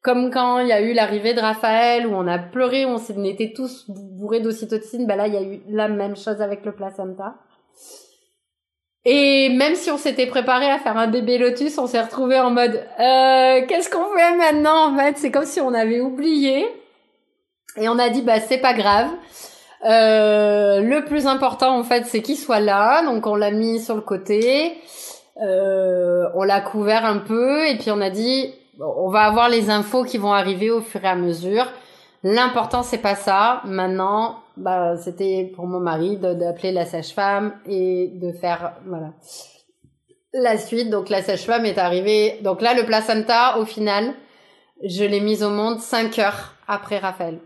[0.00, 3.52] Comme quand il y a eu l'arrivée de Raphaël, où on a pleuré, on était
[3.54, 7.34] tous bourrés d'ocytocine, bah là, il y a eu la même chose avec le placenta.
[9.06, 12.50] Et même si on s'était préparé à faire un bébé lotus, on s'est retrouvé en
[12.50, 15.18] mode euh, qu'est-ce qu'on fait maintenant en fait?
[15.18, 16.66] C'est comme si on avait oublié.
[17.76, 19.08] Et on a dit bah c'est pas grave.
[19.84, 23.94] Euh, le plus important en fait c'est qu'il soit là, donc on l'a mis sur
[23.94, 24.78] le côté,
[25.42, 29.68] euh, on l'a couvert un peu et puis on a dit on va avoir les
[29.68, 31.66] infos qui vont arriver au fur et à mesure.
[32.22, 33.60] L'important c'est pas ça.
[33.66, 39.12] Maintenant, bah c'était pour mon mari d'appeler la sage-femme et de faire voilà
[40.34, 40.90] la suite.
[40.90, 42.38] Donc la sage-femme est arrivée.
[42.42, 44.12] Donc là le placenta au final,
[44.82, 47.38] je l'ai mise au monde cinq heures après Raphaël.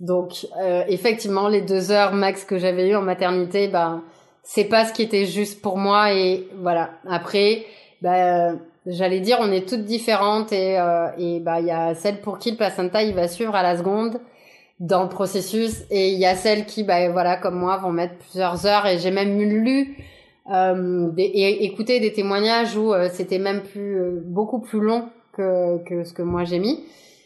[0.00, 4.00] Donc euh, effectivement les deux heures max que j'avais eu en maternité, bah
[4.42, 6.90] c'est pas ce qui était juste pour moi et voilà.
[7.08, 7.64] Après,
[8.00, 8.52] bah
[8.86, 12.38] j'allais dire, on est toutes différentes et euh, et bah il y a celle pour
[12.38, 14.20] qui le placenta il va suivre à la seconde
[14.80, 15.84] dans le processus.
[15.90, 18.86] Et il y a celles qui bah voilà comme moi vont mettre plusieurs heures.
[18.86, 19.96] Et j'ai même lu
[20.52, 25.82] euh, et écouté des témoignages où euh, c'était même plus euh, beaucoup plus long que
[25.84, 26.84] que ce que moi j'ai mis.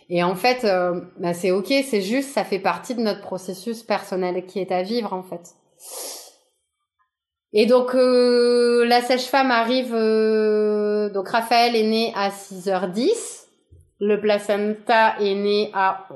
[0.09, 3.83] Et en fait euh, bah c'est ok c'est juste ça fait partie de notre processus
[3.83, 5.55] personnel qui est à vivre en fait.
[7.53, 9.91] Et donc euh, la sage-femme arrive,
[11.13, 13.47] donc Raphaël est né à 6h10,
[13.99, 16.07] le placenta est né à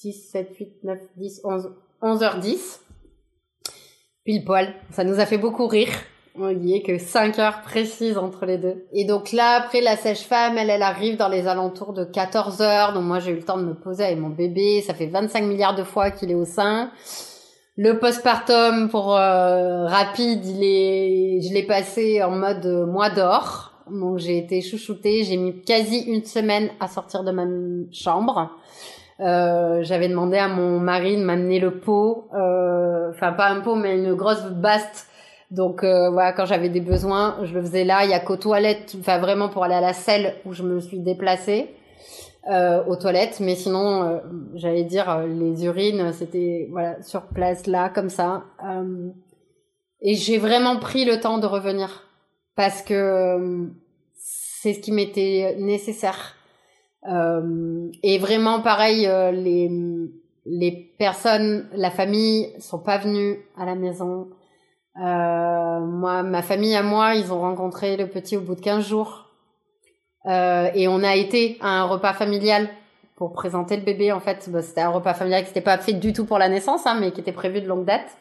[0.00, 1.70] 6, 7, 8, 9, 10, 11,
[2.00, 2.80] 11h10.
[4.24, 5.92] Pile poil, ça nous a fait beaucoup rire.
[6.38, 8.86] On dit que 5 heures précises entre les deux.
[8.94, 12.94] Et donc là, après, la sage-femme, elle, elle arrive dans les alentours de 14 heures.
[12.94, 14.80] Donc moi, j'ai eu le temps de me poser avec mon bébé.
[14.80, 16.90] Ça fait 25 milliards de fois qu'il est au sein.
[17.76, 23.84] Le postpartum pour euh, rapide, il est, je l'ai passé en mode mois d'or.
[23.90, 27.44] Donc j'ai été chouchoutée, j'ai mis quasi une semaine à sortir de ma
[27.92, 28.56] chambre.
[29.20, 33.74] Euh, j'avais demandé à mon mari de m'amener le pot, euh, enfin pas un pot
[33.74, 35.08] mais une grosse baste
[35.50, 38.04] Donc voilà, quand j'avais des besoins, je le faisais là.
[38.04, 40.80] Il y a qu'aux toilettes, enfin vraiment pour aller à la selle où je me
[40.80, 41.74] suis déplacée
[42.48, 44.18] euh, aux toilettes, mais sinon, euh,
[44.54, 48.44] j'allais dire euh, les urines, c'était voilà sur place là comme ça.
[48.64, 49.10] Euh,
[50.00, 52.08] et j'ai vraiment pris le temps de revenir
[52.56, 53.68] parce que
[54.14, 56.36] c'est ce qui m'était nécessaire.
[57.06, 59.70] Et vraiment pareil, les
[60.46, 64.28] les personnes, la famille sont pas venues à la maison.
[64.96, 69.30] moi, ma famille à moi, ils ont rencontré le petit au bout de 15 jours.
[70.26, 72.68] Euh, et on a été à un repas familial
[73.16, 74.12] pour présenter le bébé.
[74.12, 76.48] En fait, bah, c'était un repas familial qui n'était pas fait du tout pour la
[76.48, 78.16] naissance, hein, mais qui était prévu de longue date.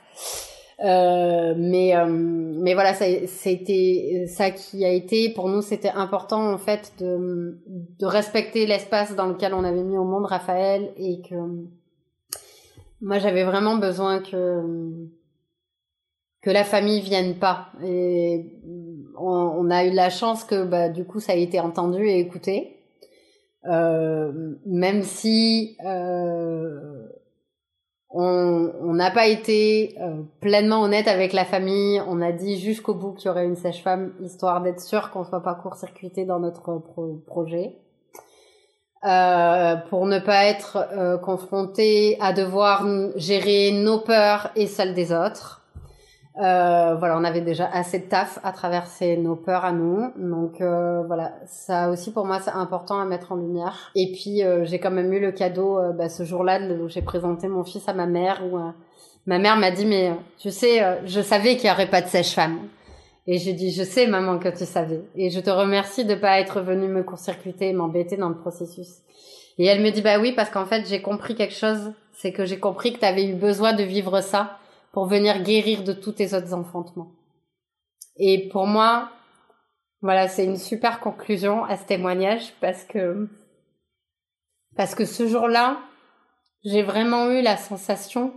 [0.83, 6.53] Euh, mais euh, mais voilà, ça, c'était ça qui a été pour nous, c'était important
[6.53, 7.59] en fait de
[7.99, 11.35] de respecter l'espace dans lequel on avait mis au monde Raphaël et que
[13.01, 15.09] moi j'avais vraiment besoin que
[16.41, 17.67] que la famille vienne pas.
[17.83, 18.61] Et
[19.17, 22.77] on, a eu la chance que bah, du coup ça a été entendu et écouté.
[23.65, 26.98] Euh, même si euh,
[28.11, 33.13] on n'a pas été euh, pleinement honnête avec la famille, on a dit jusqu'au bout
[33.13, 36.81] qu'il y aurait une sage-femme, histoire d'être sûr qu'on soit pas court-circuité dans notre
[37.27, 37.75] projet.
[39.05, 45.58] Euh, pour ne pas être confronté à devoir gérer nos peurs et celles des autres.
[46.39, 50.11] Euh, voilà, on avait déjà assez de taf à traverser nos peurs à nous.
[50.15, 53.91] Donc euh, voilà, ça aussi pour moi c'est important à mettre en lumière.
[53.95, 57.01] Et puis euh, j'ai quand même eu le cadeau euh, bah, ce jour-là où j'ai
[57.01, 58.57] présenté mon fils à ma mère où
[59.25, 62.59] ma mère m'a dit mais tu sais je savais qu'il y aurait pas de sèche-femme.
[63.27, 66.39] Et j'ai dit je sais maman que tu savais et je te remercie de pas
[66.39, 68.99] être venue me court-circuiter et m'embêter dans le processus.
[69.57, 72.45] Et elle me dit bah oui parce qu'en fait j'ai compris quelque chose, c'est que
[72.45, 74.58] j'ai compris que tu avais eu besoin de vivre ça
[74.91, 77.11] pour venir guérir de tous tes autres enfantements.
[78.17, 79.09] Et pour moi,
[80.01, 83.27] voilà, c'est une super conclusion à ce témoignage parce que
[84.75, 85.79] parce que ce jour-là,
[86.63, 88.33] j'ai vraiment eu la sensation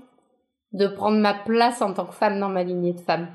[0.72, 3.28] de prendre ma place en tant que femme dans ma lignée de femmes.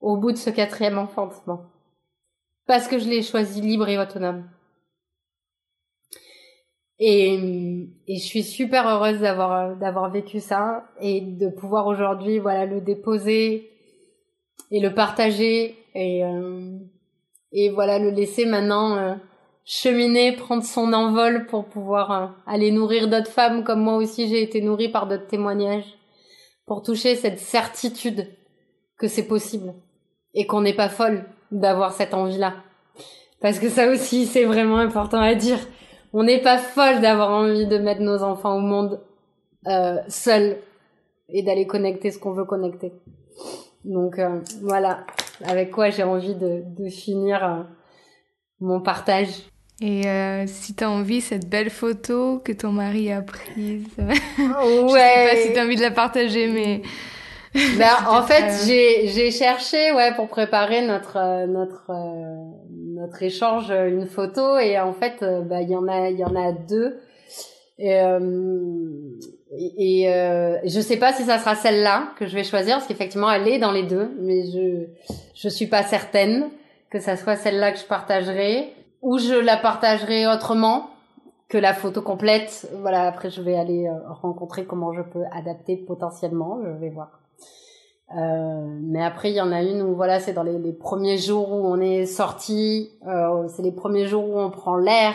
[0.00, 1.64] Au bout de ce quatrième enfantement.
[2.66, 4.48] Parce que je l'ai choisi libre et autonome.
[7.02, 12.66] Et, et je suis super heureuse d'avoir d'avoir vécu ça et de pouvoir aujourd'hui voilà
[12.66, 13.70] le déposer
[14.70, 16.76] et le partager et euh,
[17.52, 19.14] et voilà le laisser maintenant euh,
[19.64, 24.42] cheminer, prendre son envol pour pouvoir euh, aller nourrir d'autres femmes comme moi aussi j'ai
[24.42, 25.96] été nourrie par d'autres témoignages
[26.66, 28.28] pour toucher cette certitude
[28.98, 29.72] que c'est possible
[30.34, 32.54] et qu'on n'est pas folle d'avoir cette envie-là.
[33.40, 35.58] Parce que ça aussi c'est vraiment important à dire
[36.12, 39.00] on n'est pas folle d'avoir envie de mettre nos enfants au monde
[39.66, 40.56] euh, seuls
[41.28, 42.92] et d'aller connecter ce qu'on veut connecter.
[43.84, 45.06] Donc euh, voilà,
[45.44, 47.62] avec quoi j'ai envie de, de finir euh,
[48.60, 49.28] mon partage.
[49.80, 54.14] Et euh, si tu as envie, cette belle photo que ton mari a prise, ouais.
[54.36, 56.82] je sais pas si tu as envie de la partager, mais
[57.78, 62.36] ben, en fait, j'ai j'ai cherché ouais pour préparer notre euh, notre euh,
[62.94, 64.58] notre échange une photo.
[64.58, 67.00] Et en fait bah il y en a il y en a deux.
[67.78, 67.98] Et
[69.52, 73.30] et, et je sais pas si ça sera celle-là que je vais choisir parce qu'effectivement
[73.32, 74.10] elle est dans les deux.
[74.20, 74.86] Mais je
[75.34, 76.50] je suis pas certaine
[76.90, 78.74] que ça soit celle-là que je partagerai.
[79.02, 80.90] Ou je la partagerai autrement
[81.48, 82.70] que la photo complète.
[82.82, 87.19] Voilà, après je vais aller rencontrer comment je peux adapter potentiellement, je vais voir.
[88.16, 91.52] Euh, mais après, il y en a une où voilà, c'est dans les, premiers jours
[91.52, 95.14] où on est sorti, euh, c'est les premiers jours où on prend l'air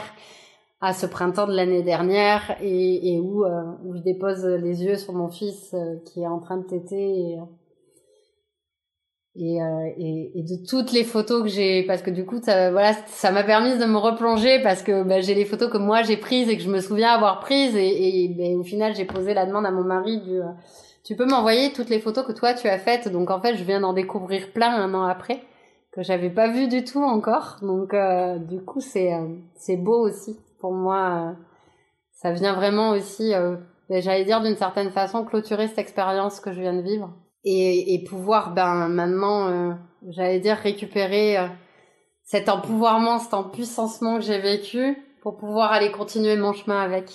[0.82, 4.98] à ce printemps de l'année dernière et, et où, euh, où, je dépose les yeux
[4.98, 7.38] sur mon fils euh, qui est en train de téter et,
[9.36, 12.72] et, euh, et, et, de toutes les photos que j'ai parce que du coup ça
[12.72, 16.04] voilà ça m'a permis de me replonger parce que bah, j'ai les photos que moi
[16.04, 19.06] j'ai prises et que je me souviens avoir prises et, et ben, au final j'ai
[19.06, 20.40] posé la demande à mon mari du
[21.06, 23.08] tu peux m'envoyer toutes les photos que toi tu as faites.
[23.10, 25.44] Donc en fait, je viens d'en découvrir plein un an après
[25.94, 27.58] que j'avais pas vu du tout encore.
[27.62, 31.30] Donc euh, du coup, c'est euh, c'est beau aussi pour moi.
[31.30, 31.34] Euh,
[32.12, 33.34] ça vient vraiment aussi,
[33.90, 37.14] j'allais dire d'une certaine façon, clôturer cette expérience que je viens de vivre
[37.44, 39.78] et, et pouvoir ben maintenant,
[40.08, 41.38] j'allais dire récupérer
[42.24, 47.12] cet empouvoirment, cet empuissancement que j'ai vécu pour pouvoir aller continuer mon chemin avec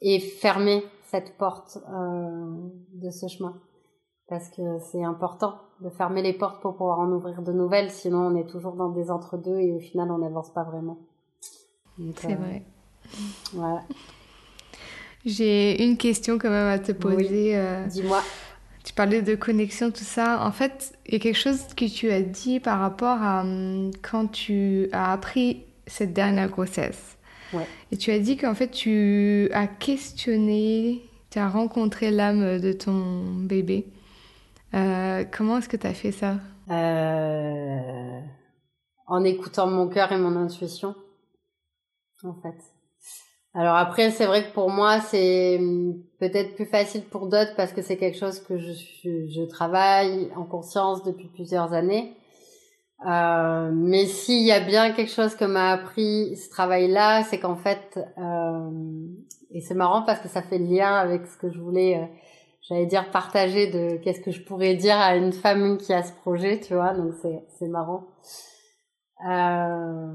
[0.00, 3.60] et fermer cette porte euh, de ce chemin.
[4.28, 8.28] Parce que c'est important de fermer les portes pour pouvoir en ouvrir de nouvelles, sinon
[8.28, 10.98] on est toujours dans des entre-deux et au final on n'avance pas vraiment.
[12.16, 12.62] C'est euh, vrai.
[13.52, 13.82] Voilà.
[15.24, 17.56] J'ai une question quand même à te poser.
[17.56, 18.22] Euh, Dis-moi.
[18.84, 20.46] tu parlais de connexion, tout ça.
[20.46, 23.90] En fait, il y a quelque chose que tu as dit par rapport à hum,
[24.00, 27.18] quand tu as appris cette dernière grossesse.
[27.52, 27.66] Ouais.
[27.90, 33.24] Et tu as dit qu'en fait, tu as questionné, tu as rencontré l'âme de ton
[33.24, 33.86] bébé.
[34.74, 36.36] Euh, comment est-ce que tu as fait ça?
[36.70, 38.20] Euh,
[39.06, 40.94] en écoutant mon cœur et mon intuition,
[42.22, 42.56] en fait.
[43.52, 47.72] Alors après, c'est vrai que pour moi, c'est hum, peut-être plus facile pour d'autres parce
[47.72, 52.16] que c'est quelque chose que je travaille en conscience depuis plusieurs années.
[53.06, 57.56] Euh, mais s'il y a bien quelque chose que m'a appris ce travail-là, c'est qu'en
[57.56, 58.70] fait, euh,
[59.50, 62.06] et c'est marrant parce que ça fait lien avec ce que je voulais, euh,
[62.68, 66.12] j'allais dire partager de qu'est-ce que je pourrais dire à une femme qui a ce
[66.12, 68.06] projet, tu vois, donc c'est c'est marrant.
[69.28, 70.12] Euh,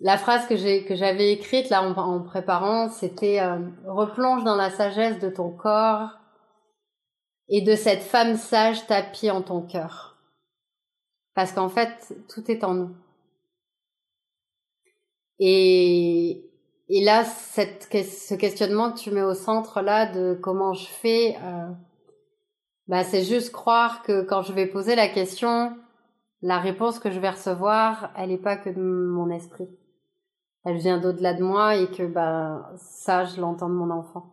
[0.00, 4.70] la phrase que j'ai que j'avais écrite là en, préparant, c'était euh, replonge dans la
[4.70, 6.18] sagesse de ton corps
[7.48, 10.11] et de cette femme sage tapie en ton cœur.
[11.34, 12.90] Parce qu'en fait, tout est en nous.
[15.38, 16.44] Et,
[16.88, 21.36] et là, cette, ce questionnement que tu mets au centre là de comment je fais,
[21.42, 21.68] euh,
[22.86, 25.76] bah, c'est juste croire que quand je vais poser la question,
[26.42, 29.68] la réponse que je vais recevoir, elle n'est pas que de mon esprit.
[30.64, 34.31] Elle vient d'au-delà de moi et que bah ça, je l'entends de mon enfant.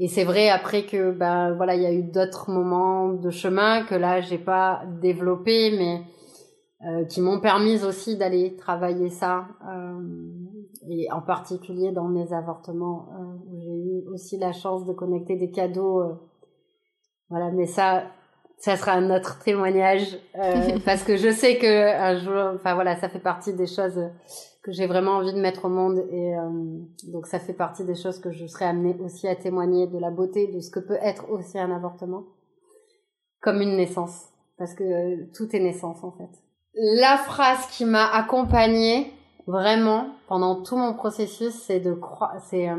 [0.00, 3.84] Et c'est vrai après que ben voilà, il y a eu d'autres moments de chemin
[3.84, 6.02] que là j'ai pas développé, mais
[6.86, 10.00] euh, qui m'ont permis aussi d'aller travailler ça, euh,
[10.88, 15.36] et en particulier dans mes avortements euh, où j'ai eu aussi la chance de connecter
[15.36, 16.02] des cadeaux.
[16.02, 16.14] euh,
[17.30, 18.04] voilà, mais ça,
[18.58, 22.96] ça sera un autre témoignage euh, parce que je sais que un jour, enfin voilà,
[22.96, 24.10] ça fait partie des choses
[24.62, 26.50] que j'ai vraiment envie de mettre au monde et euh,
[27.12, 30.10] donc ça fait partie des choses que je serai amenée aussi à témoigner de la
[30.10, 32.24] beauté de ce que peut être aussi un avortement
[33.40, 34.26] comme une naissance
[34.58, 36.30] parce que euh, tout est naissance en fait.
[36.74, 39.12] La phrase qui m'a accompagnée
[39.46, 42.76] vraiment pendant tout mon processus, c'est de croire, c'est euh,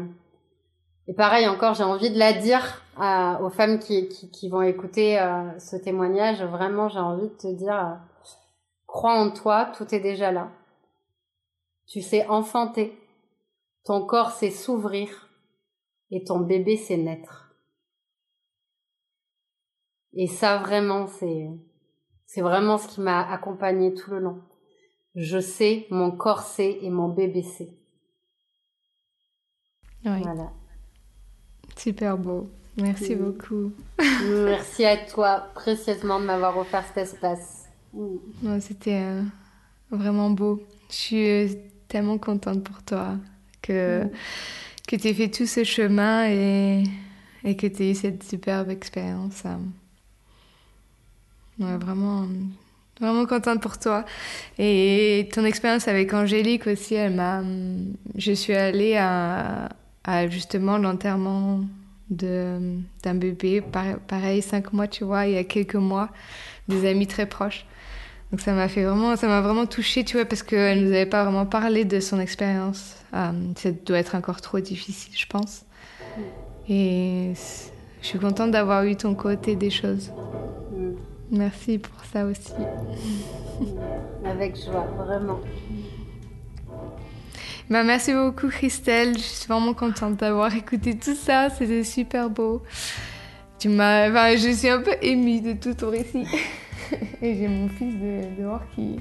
[1.10, 4.62] et pareil encore, j'ai envie de la dire à, aux femmes qui, qui, qui vont
[4.62, 6.44] écouter euh, ce témoignage.
[6.44, 7.96] Vraiment, j'ai envie de te dire, euh,
[8.86, 10.52] crois en toi, tout est déjà là.
[11.88, 12.96] Tu sais enfanter,
[13.86, 15.30] ton corps sait s'ouvrir
[16.12, 17.56] et ton bébé sait naître.
[20.14, 21.50] Et ça, vraiment, c'est
[22.28, 24.44] c'est vraiment ce qui m'a accompagnée tout le long.
[25.16, 27.76] Je sais, mon corps sait et mon bébé sait.
[30.06, 30.52] Oui, Voilà.
[31.80, 32.50] Super beau.
[32.78, 33.20] Merci Mm.
[33.20, 33.72] beaucoup.
[34.46, 37.66] Merci à toi précieusement de m'avoir offert cet espace.
[37.94, 38.16] Mm.
[38.44, 39.22] Non, C'était euh,
[39.92, 40.62] vraiment beau.
[40.90, 41.48] Je suis euh,
[41.88, 43.16] tellement contente pour toi
[43.62, 44.10] que, Mm.
[44.88, 46.84] que tu aies fait tout ce chemin et,
[47.44, 49.44] et que tu aies eu cette superbe expérience.
[51.60, 52.26] Ouais, vraiment,
[53.02, 54.06] vraiment contente pour toi.
[54.58, 57.44] Et ton expérience avec Angélique aussi, elle m'a.
[58.16, 59.68] Je suis allée à,
[60.10, 61.60] à justement l'enterrement
[62.10, 62.58] de
[63.04, 66.10] d'un bébé, par- pareil, cinq mois, tu vois, il y a quelques mois,
[66.68, 67.66] des amis très proches.
[68.32, 71.06] Donc ça m'a fait vraiment, ça m'a vraiment touchée, tu vois, parce qu'elle nous avait
[71.06, 72.96] pas vraiment parlé de son expérience.
[73.14, 75.64] Euh, ça doit être encore trop difficile, je pense.
[76.68, 77.34] Et
[78.02, 80.10] je suis contente d'avoir eu ton côté des choses.
[80.76, 80.92] Mm.
[81.32, 82.54] Merci pour ça aussi.
[84.26, 85.40] Avec joie, vraiment.
[87.70, 92.64] Bah, merci beaucoup Christelle, je suis vraiment contente d'avoir écouté tout ça, c'était super beau.
[93.60, 96.26] Tu m'as, enfin, je suis un peu émue de tout ton récit.
[97.22, 99.00] Et j'ai mon fils de, dehors qui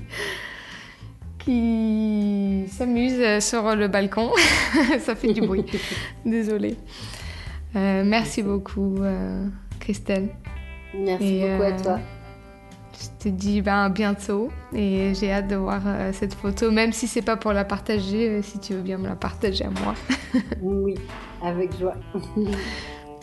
[1.39, 4.31] qui s'amuse sur le balcon.
[5.01, 5.65] ça fait du bruit.
[6.27, 6.77] Désolée.
[7.75, 9.47] Euh, merci beaucoup euh,
[9.81, 10.29] Christelle.
[10.95, 12.01] Merci Et, beaucoup euh, à toi.
[13.01, 16.93] Je te dis ben, à bientôt et j'ai hâte de voir euh, cette photo, même
[16.93, 19.71] si c'est pas pour la partager, euh, si tu veux bien me la partager à
[19.71, 19.95] moi.
[20.61, 20.95] Oui,
[21.43, 21.95] avec joie.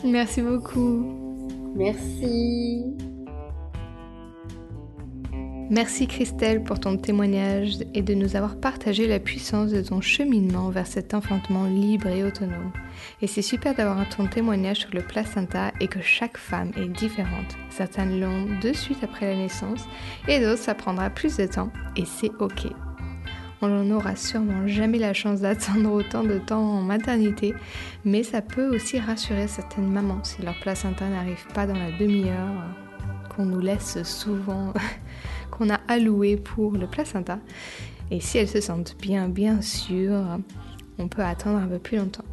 [0.04, 1.04] Merci beaucoup.
[1.74, 3.15] Merci.
[5.68, 10.70] Merci Christelle pour ton témoignage et de nous avoir partagé la puissance de ton cheminement
[10.70, 12.70] vers cet enfantement libre et autonome.
[13.20, 17.56] Et c'est super d'avoir ton témoignage sur le placenta et que chaque femme est différente.
[17.68, 19.88] Certaines l'ont de suite après la naissance
[20.28, 22.68] et d'autres ça prendra plus de temps et c'est ok.
[23.60, 27.54] On n'en aura sûrement jamais la chance d'attendre autant de temps en maternité,
[28.04, 32.52] mais ça peut aussi rassurer certaines mamans si leur placenta n'arrive pas dans la demi-heure
[33.34, 34.72] qu'on nous laisse souvent
[35.56, 37.38] qu'on a alloué pour le placenta.
[38.10, 40.12] Et si elles se sentent bien, bien sûr,
[40.98, 42.24] on peut attendre un peu plus longtemps.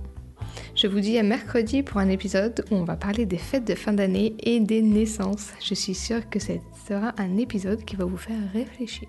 [0.75, 3.75] Je vous dis à mercredi pour un épisode où on va parler des fêtes de
[3.75, 5.51] fin d'année et des naissances.
[5.63, 6.53] Je suis sûre que ce
[6.87, 9.07] sera un épisode qui va vous faire réfléchir.